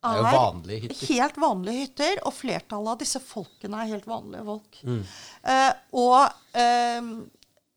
er 0.03 0.19
er, 0.19 0.33
vanlige 0.35 0.87
hytter. 0.87 1.13
helt 1.13 1.37
vanlige 1.39 1.85
hytter, 1.85 2.23
og 2.27 2.35
flertallet 2.35 2.95
av 2.95 2.99
disse 3.03 3.21
folkene 3.23 3.83
er 3.83 3.93
helt 3.93 4.09
vanlige 4.09 4.43
folk. 4.49 4.81
Mm. 4.83 4.99
Uh, 5.47 5.71
og 6.03 6.59
eh, 6.59 7.13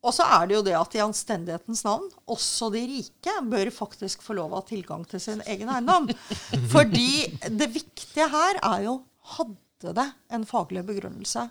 og 0.07 0.15
så 0.15 0.27
er 0.39 0.47
det 0.47 0.55
jo 0.57 0.63
det 0.67 0.77
at 0.79 0.95
i 0.95 1.03
anstendighetens 1.03 1.83
navn, 1.87 2.07
også 2.31 2.71
de 2.75 2.85
rike 2.87 3.35
bør 3.51 3.71
faktisk 3.75 4.23
få 4.23 4.37
lov 4.39 4.55
å 4.55 4.61
ha 4.61 4.67
tilgang 4.69 5.03
til 5.11 5.23
sin 5.23 5.43
egen 5.51 5.73
eiendom. 5.73 6.07
Fordi 6.75 7.27
det 7.51 7.73
viktige 7.75 8.31
her 8.33 8.63
er 8.63 8.87
jo 8.89 9.01
Hadde 9.27 9.91
det 9.99 10.05
en 10.31 10.45
faglig 10.47 10.85
begrunnelse. 10.87 11.49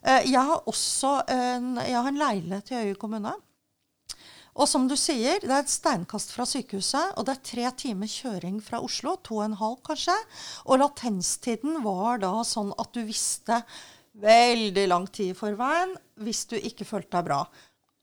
Eh, 0.00 0.30
Jeg 0.32 0.40
har 0.48 0.62
også 0.64 1.10
en, 1.28 1.74
jeg 1.76 1.92
har 1.92 2.08
en 2.08 2.20
leilighet 2.22 2.72
i 2.72 2.78
Øye 2.86 2.94
kommune. 2.96 3.34
Og 4.58 4.66
som 4.66 4.88
du 4.88 4.96
sier, 4.98 5.36
det 5.44 5.52
er 5.52 5.60
et 5.60 5.70
steinkast 5.70 6.32
fra 6.34 6.46
sykehuset, 6.48 7.12
og 7.20 7.28
det 7.28 7.36
er 7.36 7.44
tre 7.50 7.68
timer 7.84 8.08
kjøring 8.10 8.56
fra 8.64 8.80
Oslo. 8.82 9.18
To 9.28 9.38
og 9.38 9.44
en 9.44 9.58
halv, 9.60 9.76
kanskje. 9.86 10.16
Og 10.66 10.80
latenstiden 10.80 11.78
var 11.84 12.24
da 12.24 12.32
sånn 12.48 12.72
at 12.80 12.96
du 12.96 13.04
visste 13.06 13.60
veldig 14.18 14.88
lang 14.90 15.06
tid 15.14 15.30
i 15.30 15.38
forveien 15.38 15.92
hvis 16.24 16.40
du 16.50 16.56
ikke 16.58 16.86
følte 16.88 17.12
deg 17.14 17.28
bra. 17.28 17.42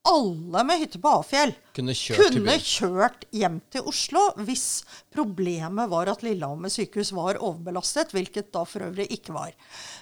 Alle 0.05 0.61
med 0.67 0.83
hytte 0.83 0.99
på 1.01 1.11
Hafjell 1.15 1.53
Kunne 1.73 1.95
kunne 1.97 2.55
kjørt 2.61 3.25
hjem 3.33 3.57
til 3.73 3.87
Oslo 3.89 4.27
hvis 4.45 4.83
problemet 5.13 5.89
var 5.89 6.11
at 6.11 6.21
Lillehammer 6.25 6.69
sykehus 6.69 7.09
var 7.15 7.39
overbelastet, 7.41 8.13
hvilket 8.13 8.51
da 8.53 8.61
for 8.69 8.85
øvrig 8.85 9.07
ikke 9.17 9.33
var. 9.33 9.55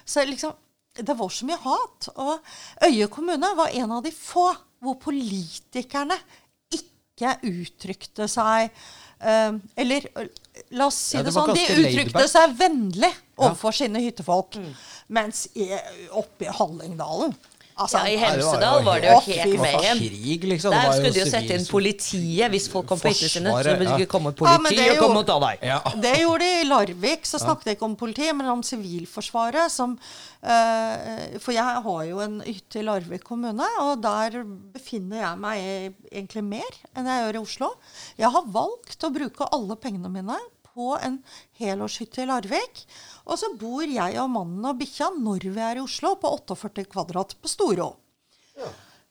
Så 0.04 0.26
liksom, 0.28 0.52
det 1.00 1.16
var 1.18 1.32
så 1.32 1.48
mye 1.48 1.60
hat. 1.64 2.10
Og 2.14 2.84
Øye 2.84 3.08
kommune 3.08 3.54
var 3.56 3.72
en 3.72 3.96
av 3.96 4.04
de 4.04 4.12
få 4.14 4.50
hvor 4.84 4.98
politikerne 5.00 6.18
ikke 6.74 7.32
uttrykte 7.48 8.26
seg 8.28 8.68
eh, 9.22 9.54
Eller 9.80 10.08
la 10.74 10.88
oss 10.90 10.98
si 10.98 11.16
Ja, 11.16 11.22
det, 11.22 11.30
det 11.30 11.34
sånn, 11.38 11.54
de 11.54 11.64
uttrykte 11.80 12.18
back. 12.18 12.30
seg 12.30 12.54
vennlig 12.60 13.10
overfor 13.38 13.74
sine 13.74 14.02
hyttefolk. 14.04 14.58
Mens 15.14 15.46
i, 15.56 15.70
oppe 16.12 16.46
i 16.46 16.54
Hallingdalen 16.60 17.32
altså, 17.76 17.98
Ja, 17.98 18.12
I 18.12 18.16
Hemsedal 18.20 18.84
var 18.84 19.00
det 19.00 19.10
jo 19.10 19.20
helt- 19.20 19.60
mayhem. 19.60 19.98
Liksom. 20.52 20.70
Der 20.72 20.92
skulle 20.92 21.12
de 21.12 21.20
jo 21.20 21.26
sette 21.30 21.54
inn 21.58 21.66
politiet 21.66 22.50
hvis 22.50 22.68
folk 22.70 22.86
kom 22.86 23.00
på 23.00 23.12
hyttene 23.12 23.32
sine. 23.32 23.50
Så 23.50 23.62
det 23.62 23.88
ja. 23.88 23.96
ikke 23.96 24.10
komme 24.10 24.32
Ja, 24.34 24.56
politi 24.58 24.76
det 24.76 24.86
er 24.86 24.94
og 24.94 25.02
komme 25.02 25.22
og 25.22 25.26
ta 25.26 25.38
deg. 25.46 25.58
Ja. 25.62 25.80
Det 26.06 26.14
gjorde 26.20 26.40
de 26.44 26.60
i 26.60 26.64
Larvik. 26.68 27.26
Så 27.26 27.40
snakket 27.42 27.72
jeg 27.72 27.78
ikke 27.78 27.88
om 27.88 27.96
politiet, 27.96 28.36
men 28.36 28.46
om 28.46 28.62
Sivilforsvaret. 28.62 29.70
Som, 29.74 29.98
uh, 30.42 31.38
for 31.38 31.52
jeg 31.52 31.84
har 31.88 32.02
jo 32.08 32.20
en 32.24 32.40
hytte 32.46 32.80
i 32.80 32.86
Larvik 32.86 33.24
kommune, 33.24 33.68
og 33.80 34.02
der 34.02 34.42
befinner 34.74 35.24
jeg 35.24 35.38
meg 35.38 35.94
egentlig 36.12 36.44
mer 36.44 36.82
enn 36.94 37.06
jeg 37.10 37.24
gjør 37.24 37.40
i 37.40 37.44
Oslo. 37.44 37.72
Jeg 38.18 38.30
har 38.30 38.50
valgt 38.54 39.06
å 39.06 39.12
bruke 39.14 39.50
alle 39.52 39.76
pengene 39.80 40.12
mine 40.12 40.38
på 40.74 40.94
en 40.98 41.20
helårshytte 41.60 42.24
i 42.24 42.28
Larvik. 42.28 42.84
Og 43.24 43.38
så 43.40 43.52
bor 43.58 43.84
jeg 43.86 44.18
og 44.20 44.32
mannen 44.34 44.66
og 44.68 44.80
bikkja 44.80 45.12
når 45.16 45.48
vi 45.48 45.62
er 45.62 45.80
i 45.80 45.84
Oslo, 45.84 46.16
på 46.20 46.34
48 46.42 46.88
kvadrat 46.90 47.36
på 47.40 47.50
Storo. 47.50 47.94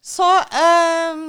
Så 0.03 0.25
eh, 0.27 1.19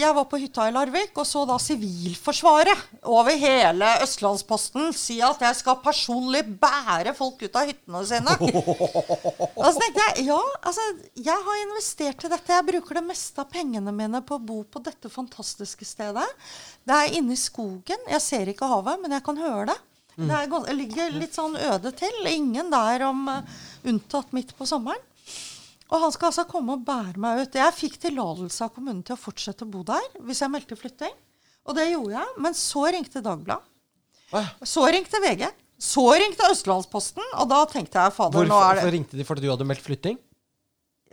jeg 0.00 0.16
var 0.16 0.24
på 0.24 0.38
hytta 0.40 0.64
i 0.64 0.72
Larvik 0.72 1.18
og 1.20 1.26
så 1.28 1.42
da 1.44 1.58
Sivilforsvaret 1.60 3.04
over 3.04 3.36
hele 3.36 3.90
Østlandsposten 4.00 4.88
si 4.96 5.18
at 5.20 5.44
jeg 5.44 5.58
skal 5.58 5.82
personlig 5.84 6.40
bære 6.62 7.12
folk 7.18 7.44
ut 7.44 7.58
av 7.60 7.68
hyttene 7.68 8.00
sine. 8.08 8.38
og 8.40 9.68
så 9.68 9.74
tenkte 9.76 10.06
jeg 10.06 10.26
ja, 10.30 10.40
altså, 10.64 10.88
jeg 11.12 11.44
har 11.50 11.60
investert 11.66 12.24
i 12.24 12.32
dette. 12.32 12.56
Jeg 12.56 12.68
bruker 12.72 13.02
det 13.02 13.04
meste 13.10 13.44
av 13.44 13.52
pengene 13.52 13.92
mine 14.00 14.24
på 14.24 14.40
å 14.40 14.44
bo 14.48 14.62
på 14.64 14.80
dette 14.80 15.12
fantastiske 15.12 15.84
stedet. 15.84 16.24
Det 16.88 16.96
er 17.02 17.20
inne 17.20 17.36
i 17.36 17.42
skogen. 17.42 18.00
Jeg 18.16 18.24
ser 18.24 18.48
ikke 18.48 18.72
havet, 18.72 19.04
men 19.04 19.12
jeg 19.12 19.28
kan 19.28 19.44
høre 19.44 19.74
det. 19.74 19.80
Det 20.16 20.32
er, 20.36 20.72
ligger 20.76 21.14
litt 21.20 21.36
sånn 21.36 21.54
øde 21.56 21.92
til. 22.00 22.16
Ingen 22.32 22.72
der 22.72 23.04
om 23.08 23.26
eh, 23.32 23.56
unntatt 23.92 24.32
midt 24.36 24.56
på 24.56 24.68
sommeren. 24.68 25.00
Og 25.92 26.00
han 26.00 26.12
skal 26.14 26.30
altså 26.30 26.46
komme 26.48 26.78
og 26.78 26.86
bære 26.86 27.20
meg 27.20 27.42
ut. 27.44 27.58
Jeg 27.60 27.76
fikk 27.76 27.98
tillatelse 28.00 28.64
av 28.64 28.72
kommunen 28.72 29.02
til 29.04 29.16
å 29.16 29.20
fortsette 29.20 29.66
å 29.66 29.70
bo 29.70 29.82
der 29.86 30.06
hvis 30.24 30.40
jeg 30.40 30.52
meldte 30.52 30.78
flytting. 30.78 31.12
Og 31.68 31.76
det 31.76 31.90
gjorde 31.90 32.16
jeg. 32.16 32.32
Men 32.42 32.56
så 32.58 32.86
ringte 32.94 33.22
Dagbladet. 33.22 33.68
Så 34.64 34.86
ringte 34.88 35.20
VG. 35.20 35.44
Så 35.82 36.06
ringte 36.16 36.48
Østlandsposten. 36.48 37.24
Og 37.42 37.48
da 37.50 37.60
tenkte 37.68 38.00
jeg 38.00 38.14
fader, 38.16 38.46
nå 38.46 38.56
Hvorfor, 38.56 38.78
det 38.78 38.84
hvorfor 38.86 38.94
ringte 38.96 39.18
de 39.20 39.26
fordi 39.28 39.44
du 39.44 39.50
hadde 39.52 39.66
meldt 39.68 39.84
flytting? 39.84 40.16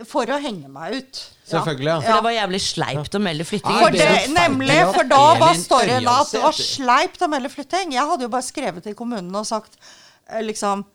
For 0.08 0.32
å 0.32 0.38
henge 0.40 0.70
meg 0.72 0.96
ut. 0.96 1.18
Selvfølgelig, 1.50 1.90
ja. 1.90 1.98
For 2.06 2.16
det 2.22 2.24
var 2.30 2.36
jævlig 2.38 2.60
sleipt 2.64 3.18
å 3.18 3.20
melde 3.20 3.48
flytting. 3.50 3.80
For 3.82 3.98
det 3.98 4.06
er 4.08 4.30
nemlig, 4.32 4.78
for 4.96 5.10
da 5.12 5.24
var 5.42 5.58
storyen 5.60 6.08
at 6.08 6.32
det 6.32 6.44
var 6.46 6.56
sleipt 6.56 7.26
å 7.26 7.30
melde 7.34 7.52
flytting. 7.52 7.92
Jeg 7.98 8.08
hadde 8.14 8.24
jo 8.30 8.32
bare 8.32 8.48
skrevet 8.48 8.88
til 8.88 8.96
kommunen 8.96 9.36
og 9.36 9.44
sagt 9.50 9.76
eh, 9.76 10.40
liksom 10.46 10.86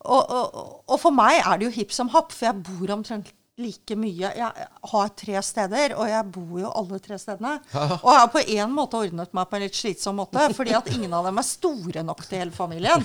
og, 0.00 0.20
og, 0.30 0.82
og 0.88 1.00
for 1.00 1.14
meg 1.14 1.40
er 1.40 1.58
det 1.60 1.68
jo 1.68 1.74
hipp 1.78 1.94
som 1.94 2.10
happ, 2.14 2.32
for 2.34 2.48
jeg 2.48 2.62
bor 2.66 2.94
omtrent 2.96 3.32
like 3.62 3.94
mye. 3.94 4.30
Jeg 4.34 4.66
har 4.90 5.10
tre 5.14 5.40
steder, 5.46 5.92
og 5.94 6.08
jeg 6.10 6.26
bor 6.34 6.56
jo 6.58 6.70
alle 6.74 6.98
tre 7.02 7.14
stedene. 7.22 7.52
Og 7.76 8.08
jeg 8.10 8.18
har 8.18 8.30
på 8.32 8.42
en 8.56 8.72
måte 8.74 8.98
ordnet 8.98 9.30
meg 9.36 9.46
på 9.50 9.58
en 9.58 9.62
litt 9.62 9.76
slitsom 9.78 10.16
måte, 10.18 10.48
fordi 10.56 10.74
at 10.74 10.88
ingen 10.90 11.14
av 11.14 11.28
dem 11.28 11.38
er 11.38 11.46
store 11.46 12.02
nok 12.02 12.24
til 12.26 12.40
hele 12.42 12.54
familien. 12.56 13.04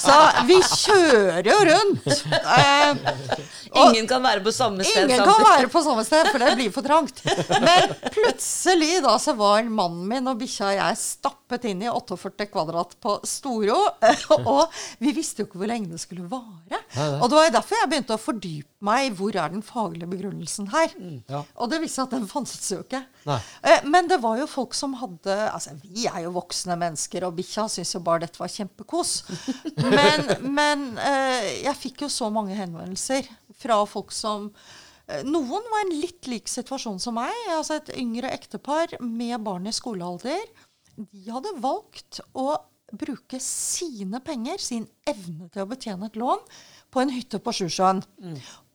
Så 0.00 0.16
vi 0.48 0.56
kjører 0.64 1.50
jo 1.50 1.58
rundt. 1.68 2.08
Eh, 2.32 3.02
og- 3.72 3.92
Ingen 3.92 4.08
kan 4.08 4.22
være 4.24 4.40
på 4.44 4.52
samme 4.52 4.84
sted 4.84 5.04
Ingen 5.10 5.22
kan 5.28 5.44
være 5.44 5.68
på 5.72 5.82
samme 5.84 6.04
sted, 6.08 6.26
for 6.32 6.38
det 6.40 6.54
blir 6.58 6.72
for 6.72 6.82
trangt. 6.88 7.20
Men 7.60 7.92
plutselig 8.16 9.02
da 9.04 9.18
så 9.20 9.36
var 9.36 9.62
mannen 9.68 10.08
min 10.08 10.28
og 10.32 10.40
bikkja 10.40 10.70
og 10.72 10.76
jeg 10.78 11.00
stappet 11.04 11.68
inn 11.68 11.84
i 11.84 11.88
48 11.92 12.48
kvadrat 12.52 12.96
på 13.02 13.18
Storo. 13.28 13.78
Og 14.32 14.64
vi 15.04 15.12
visste 15.16 15.42
jo 15.44 15.50
ikke 15.50 15.60
hvor 15.62 15.68
lenge 15.72 15.92
det 15.92 16.00
skulle 16.00 16.24
vare. 16.32 16.80
Og 17.20 17.28
det 17.28 17.36
var 17.38 17.48
jo 17.50 17.56
derfor 17.60 17.82
jeg 17.82 17.92
begynte 17.92 18.16
å 18.16 18.20
fordype 18.30 18.68
meg 18.84 19.14
hvor 19.18 19.34
er 19.38 19.52
den 19.52 19.62
faglige 19.64 20.08
begrunnelsen 20.10 20.68
her. 20.72 20.92
Ja. 21.30 21.42
Og 21.56 21.70
det 21.72 21.78
viste 21.82 22.00
seg 22.00 22.08
at 22.08 22.16
den 22.16 22.28
fantes 22.30 22.68
jo 22.72 22.80
ikke. 22.82 23.02
Eh, 23.62 23.84
Men 23.88 24.08
det 24.10 24.18
var 24.22 24.38
jo 24.40 24.48
folk 24.50 24.74
som 24.74 24.96
hadde 25.00 25.36
Altså, 25.52 25.74
vi 25.82 26.06
er 26.10 26.24
jo 26.26 26.34
voksne 26.36 26.76
mennesker, 26.80 27.26
og 27.28 27.36
bikkja 27.38 27.68
syntes 27.70 27.94
jo 27.94 28.02
bare 28.04 28.24
dette 28.26 28.40
var 28.42 28.50
kjempekos. 28.52 29.12
Men, 29.96 30.26
men 30.54 30.82
eh, 30.98 31.62
jeg 31.64 31.78
fikk 31.78 32.04
jo 32.06 32.08
så 32.12 32.28
mange 32.32 32.56
henvendelser 32.58 33.26
fra 33.62 33.76
folk 33.88 34.12
som 34.14 34.48
eh, 35.06 35.22
Noen 35.26 35.66
var 35.70 35.82
i 35.82 35.86
en 35.86 35.94
litt 36.00 36.28
lik 36.30 36.50
situasjon 36.50 37.00
som 37.02 37.16
meg. 37.20 37.32
Altså 37.54 37.78
et 37.78 37.92
yngre 38.00 38.30
ektepar 38.34 38.96
med 39.00 39.38
barn 39.46 39.66
i 39.70 39.74
skolealder. 39.74 40.42
De 40.96 41.24
hadde 41.30 41.54
valgt 41.62 42.20
å 42.36 42.54
bruke 42.92 43.38
sine 43.40 44.20
penger, 44.20 44.58
sin 44.60 44.84
evne 45.08 45.46
til 45.52 45.64
å 45.64 45.68
betjene 45.70 46.10
et 46.10 46.18
lån, 46.20 46.42
på 46.92 47.00
en 47.00 47.12
hytte 47.14 47.38
på 47.40 47.54
Sjusjøen. 47.56 48.02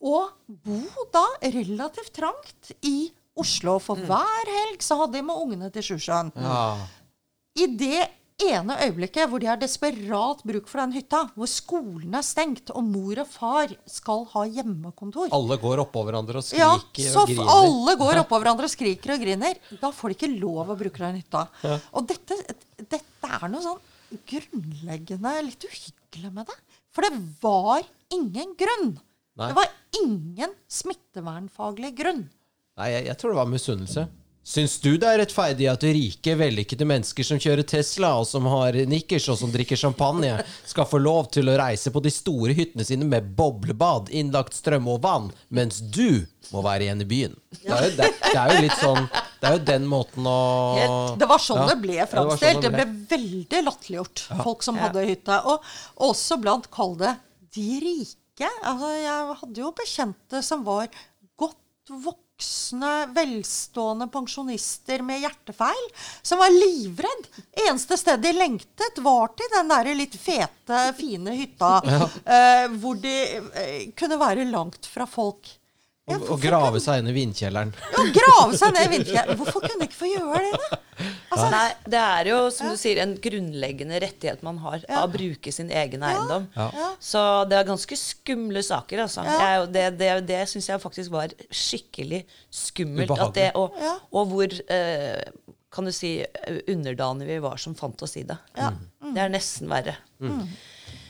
Og 0.01 0.29
bo 0.47 1.07
da 1.13 1.25
relativt 1.41 2.13
trangt 2.17 2.71
i 2.85 3.09
Oslo. 3.37 3.77
For 3.81 3.97
hver 4.07 4.49
helg 4.49 4.83
så 4.85 4.97
hadde 5.01 5.17
de 5.19 5.25
med 5.25 5.41
ungene 5.41 5.71
til 5.73 5.85
Sjusjøen. 5.91 6.31
Ja. 6.37 6.77
I 7.57 7.65
det 7.79 8.05
ene 8.37 8.75
øyeblikket 8.85 9.29
hvor 9.31 9.41
de 9.41 9.47
har 9.49 9.57
desperat 9.57 10.43
bruk 10.45 10.67
for 10.69 10.77
den 10.83 10.93
hytta, 10.93 11.23
hvor 11.33 11.49
skolen 11.49 12.13
er 12.13 12.25
stengt 12.25 12.69
og 12.69 12.85
mor 12.85 13.17
og 13.23 13.29
far 13.31 13.71
skal 13.89 14.27
ha 14.35 14.43
hjemmekontor 14.45 15.33
Alle 15.33 15.57
går 15.57 15.81
oppå 15.81 16.03
hverandre 16.05 16.43
og 16.43 16.51
ja, 16.53 16.67
skriker 16.77 17.09
så 17.15 17.23
og 17.23 17.31
griner. 17.31 17.49
alle 17.55 17.95
går 17.97 18.21
oppå 18.21 18.37
hverandre 18.43 18.69
og 18.69 18.73
skriker 18.75 19.15
og 19.15 19.25
griner. 19.25 19.57
Da 19.81 19.89
får 19.89 20.13
de 20.13 20.19
ikke 20.19 20.31
lov 20.37 20.69
å 20.69 20.77
bruke 20.77 21.01
den 21.01 21.17
hytta. 21.17 21.47
Og 21.97 22.05
dette, 22.13 22.37
dette 22.77 23.01
er 23.41 23.49
noe 23.49 23.65
sånn 23.65 24.21
grunnleggende 24.29 25.33
litt 25.49 25.65
uhyggelig 25.67 26.31
med 26.37 26.47
det. 26.47 26.57
For 26.93 27.05
det 27.09 27.17
var 27.41 27.81
ingen 28.13 28.53
grunn. 28.57 28.93
Nei. 29.37 29.49
Det 29.51 29.59
var 29.59 29.73
ingen 30.03 30.53
smittevernfaglig 30.69 31.93
grunn. 31.97 32.23
Nei, 32.77 32.91
jeg, 32.93 33.05
jeg 33.09 33.17
tror 33.21 33.33
det 33.33 33.41
var 33.41 33.51
misunnelse. 33.51 34.07
Syns 34.47 34.77
du 34.79 34.93
det 34.95 35.03
er 35.09 35.17
rettferdig 35.19 35.65
at 35.67 35.81
rike, 35.83 36.33
vellykkede 36.39 36.85
mennesker 36.87 37.25
som 37.27 37.39
kjører 37.41 37.65
Tesla, 37.67 38.13
og 38.21 38.27
som 38.29 38.45
har 38.47 38.77
nikkers 38.87 39.25
og 39.33 39.35
som 39.41 39.51
drikker 39.51 39.75
champagne, 39.75 40.37
skal 40.63 40.87
få 40.87 41.01
lov 41.03 41.27
til 41.35 41.51
å 41.51 41.57
reise 41.59 41.91
på 41.91 41.99
de 42.05 42.13
store 42.15 42.55
hyttene 42.55 42.85
sine 42.87 43.03
med 43.11 43.27
boblebad, 43.35 44.07
innlagt 44.15 44.55
strøm 44.55 44.87
og 44.93 45.01
vann, 45.03 45.27
mens 45.51 45.81
du 45.83 46.23
må 46.53 46.63
være 46.63 46.87
igjen 46.87 47.03
i 47.03 47.07
byen? 47.09 47.35
Det 47.59 47.73
er 47.75 47.89
jo, 47.89 47.91
det, 47.97 48.07
det 48.23 48.39
er 48.39 48.53
jo 48.53 48.61
litt 48.63 48.77
sånn 48.79 49.09
Det 49.11 49.49
er 49.49 49.57
jo 49.57 49.63
den 49.67 49.89
måten 49.91 50.29
å 50.31 50.37
Det 51.19 51.27
var 51.27 51.41
sånn 51.43 51.59
Ja. 51.65 51.65
det 51.73 51.77
ble 51.83 51.97
Ja, 51.97 52.05
det 52.05 52.13
sånn 52.13 52.29
framstilt. 52.29 52.61
det 52.61 52.69
det 52.69 52.71
ble 52.77 52.85
veldig 53.17 53.61
latterliggjort, 53.67 54.23
folk 54.47 54.63
som 54.63 54.79
hadde 54.79 55.03
hytte. 55.09 55.41
Og 55.51 55.67
også 56.07 56.39
blant, 56.39 56.71
kall 56.71 56.95
det, 57.03 57.17
de 57.57 57.67
rike. 57.83 58.15
Altså, 58.45 58.93
jeg 59.01 59.37
hadde 59.41 59.61
jo 59.63 59.73
bekjente 59.75 60.41
som 60.45 60.63
var 60.67 60.89
godt 61.39 61.91
voksne, 62.03 62.93
velstående 63.15 64.07
pensjonister 64.13 65.01
med 65.05 65.23
hjertefeil, 65.23 65.85
som 66.21 66.41
var 66.41 66.53
livredd. 66.53 67.29
Eneste 67.67 67.97
sted 67.97 68.21
de 68.21 68.33
lengtet, 68.35 69.01
var 69.01 69.33
til 69.37 69.49
den 69.55 69.71
der 69.71 69.91
litt 69.97 70.17
fete, 70.19 70.83
fine 70.97 71.33
hytta, 71.37 71.77
eh, 72.37 72.67
hvor 72.77 72.99
de 73.01 73.15
eh, 73.37 73.79
kunne 73.97 74.19
være 74.21 74.49
langt 74.51 74.89
fra 74.89 75.07
folk. 75.09 75.49
Ja, 76.07 76.15
Og, 76.15 76.29
og 76.31 76.39
grave 76.39 76.79
seg 76.79 77.01
inn 77.01 77.09
i 77.11 77.13
vindkjelleren. 77.17 77.73
ja, 77.91 78.03
grave 78.15 78.55
seg 78.55 78.71
ned 78.77 78.85
i 78.85 78.91
vindkjelleren. 78.93 79.39
Hvorfor 79.41 79.65
kunne 79.65 79.81
de 79.81 79.87
ikke 79.89 79.97
få 79.99 80.07
gjøre 80.07 80.39
det, 80.45 80.59
da? 80.61 80.77
Altså, 81.27 81.47
Nei, 81.51 81.65
det 81.93 81.99
er 82.01 82.29
jo, 82.31 82.37
som 82.55 82.69
du 82.71 82.77
sier, 82.79 83.01
en 83.03 83.11
grunnleggende 83.21 83.99
rettighet 84.01 84.45
man 84.47 84.61
har 84.63 84.85
av 84.87 85.03
å 85.03 85.11
bruke 85.13 85.51
sin 85.53 85.67
egen 85.69 86.05
eiendom. 86.07 86.47
Ja. 86.55 86.87
Så 87.03 87.19
det 87.51 87.59
er 87.59 87.67
ganske 87.67 87.97
skumle 87.99 88.63
saker, 88.65 89.03
altså. 89.03 89.25
Ja. 89.27 89.35
Jeg, 89.43 89.67
det 89.75 89.83
det, 89.99 90.09
det 90.31 90.39
syns 90.49 90.69
jeg 90.71 90.81
faktisk 90.81 91.11
var 91.13 91.35
skikkelig 91.51 92.23
skummelt. 92.63 93.11
At 93.27 93.35
det, 93.35 93.49
og, 93.59 93.75
og 94.15 94.31
hvor 94.31 94.55
eh, 94.73 95.27
kan 95.75 95.85
du 95.85 95.91
si 95.93 96.15
underdanige 96.71 97.35
vi 97.35 97.41
var 97.43 97.59
som 97.61 97.75
fant 97.77 98.01
oss 98.07 98.15
i 98.17 98.23
det. 98.31 98.39
Ja. 98.57 98.71
Det 99.03 99.25
er 99.27 99.35
nesten 99.35 99.67
verre. 99.69 99.97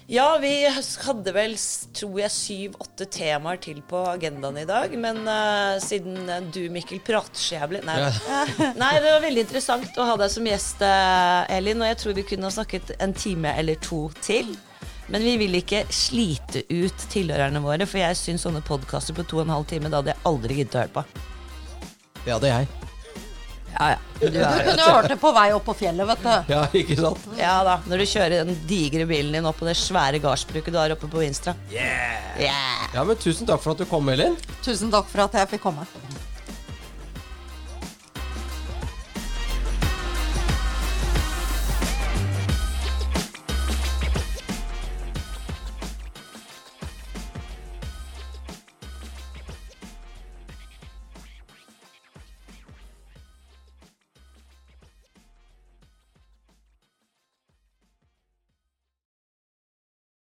Ja, 0.08 0.38
vi 0.40 0.64
hadde 1.04 1.32
vel, 1.36 1.58
tror 1.92 2.20
jeg, 2.22 2.32
syv-åtte 2.32 3.10
temaer 3.12 3.60
til 3.60 3.82
på 3.84 4.06
agendaen 4.08 4.62
i 4.62 4.64
dag. 4.68 4.94
Men 4.96 5.20
uh, 5.28 5.76
siden 5.84 6.30
eh, 6.32 6.46
du, 6.48 6.62
Mikkel, 6.72 7.02
prater 7.04 7.36
så 7.36 7.58
jævlig 7.58 7.82
Nei. 7.84 7.98
Nei, 8.82 8.94
det 9.04 9.12
var 9.12 9.26
veldig 9.26 9.44
interessant 9.44 10.00
å 10.00 10.08
ha 10.08 10.16
deg 10.24 10.32
som 10.32 10.48
gjest, 10.48 10.80
eh, 10.88 11.58
Elin. 11.58 11.84
Og 11.84 11.92
jeg 11.92 12.00
tror 12.00 12.18
vi 12.22 12.28
kunne 12.32 12.48
ha 12.48 12.56
snakket 12.56 12.96
en 13.04 13.18
time 13.20 13.52
eller 13.60 13.84
to 13.84 14.06
til. 14.24 14.56
Men 15.12 15.28
vi 15.28 15.36
vil 15.44 15.60
ikke 15.60 15.84
slite 15.92 16.64
ut 16.72 17.08
tilhørerne 17.12 17.60
våre, 17.64 17.84
for 17.88 18.00
jeg 18.00 18.20
syns 18.20 18.48
sånne 18.48 18.64
podkaster 18.64 19.16
på 19.16 19.28
to 19.28 19.42
og 19.42 19.48
en 19.50 19.58
halv 19.58 19.68
time, 19.68 19.92
da 19.92 20.00
hadde 20.00 20.16
jeg 20.16 20.28
aldri 20.32 20.62
giddet 20.62 20.76
å 20.76 20.86
høre 20.86 21.00
på. 21.02 21.08
Det 22.24 22.32
hadde 22.32 22.56
jeg. 22.56 22.87
Ja, 23.78 23.90
ja. 23.94 23.98
Du 24.20 24.28
Du 24.34 24.40
kunne 24.42 24.86
hørt 24.90 25.10
det 25.12 25.18
på 25.22 25.30
vei 25.36 25.48
opp 25.54 25.66
på 25.68 25.76
fjellet, 25.78 26.08
vet 26.10 26.24
du. 26.24 26.54
Ja, 26.54 26.64
ikke 26.74 26.96
sant? 26.98 27.28
ja 27.38 27.56
da, 27.68 27.76
når 27.86 28.02
du 28.02 28.06
kjører 28.10 28.36
den 28.48 28.56
digre 28.70 29.06
bilen 29.10 29.36
din 29.38 29.46
opp 29.46 29.60
på 29.62 29.68
det 29.70 29.76
svære 29.78 30.18
gardsbruket 30.24 30.74
du 30.74 30.80
har 30.82 30.96
oppe 30.96 31.10
på 31.12 31.22
Vinstra. 31.22 31.54
Yeah! 31.72 32.88
Ja, 32.94 33.04
men 33.06 33.16
Tusen 33.22 33.46
takk 33.50 33.62
for 33.62 33.76
at 33.76 33.84
du 33.84 33.86
kom, 33.90 34.10
Elin. 34.10 34.36
Tusen 34.66 34.90
takk 34.94 35.10
for 35.12 35.28
at 35.28 35.38
jeg 35.38 35.52
fikk 35.54 35.68
komme. 35.70 35.86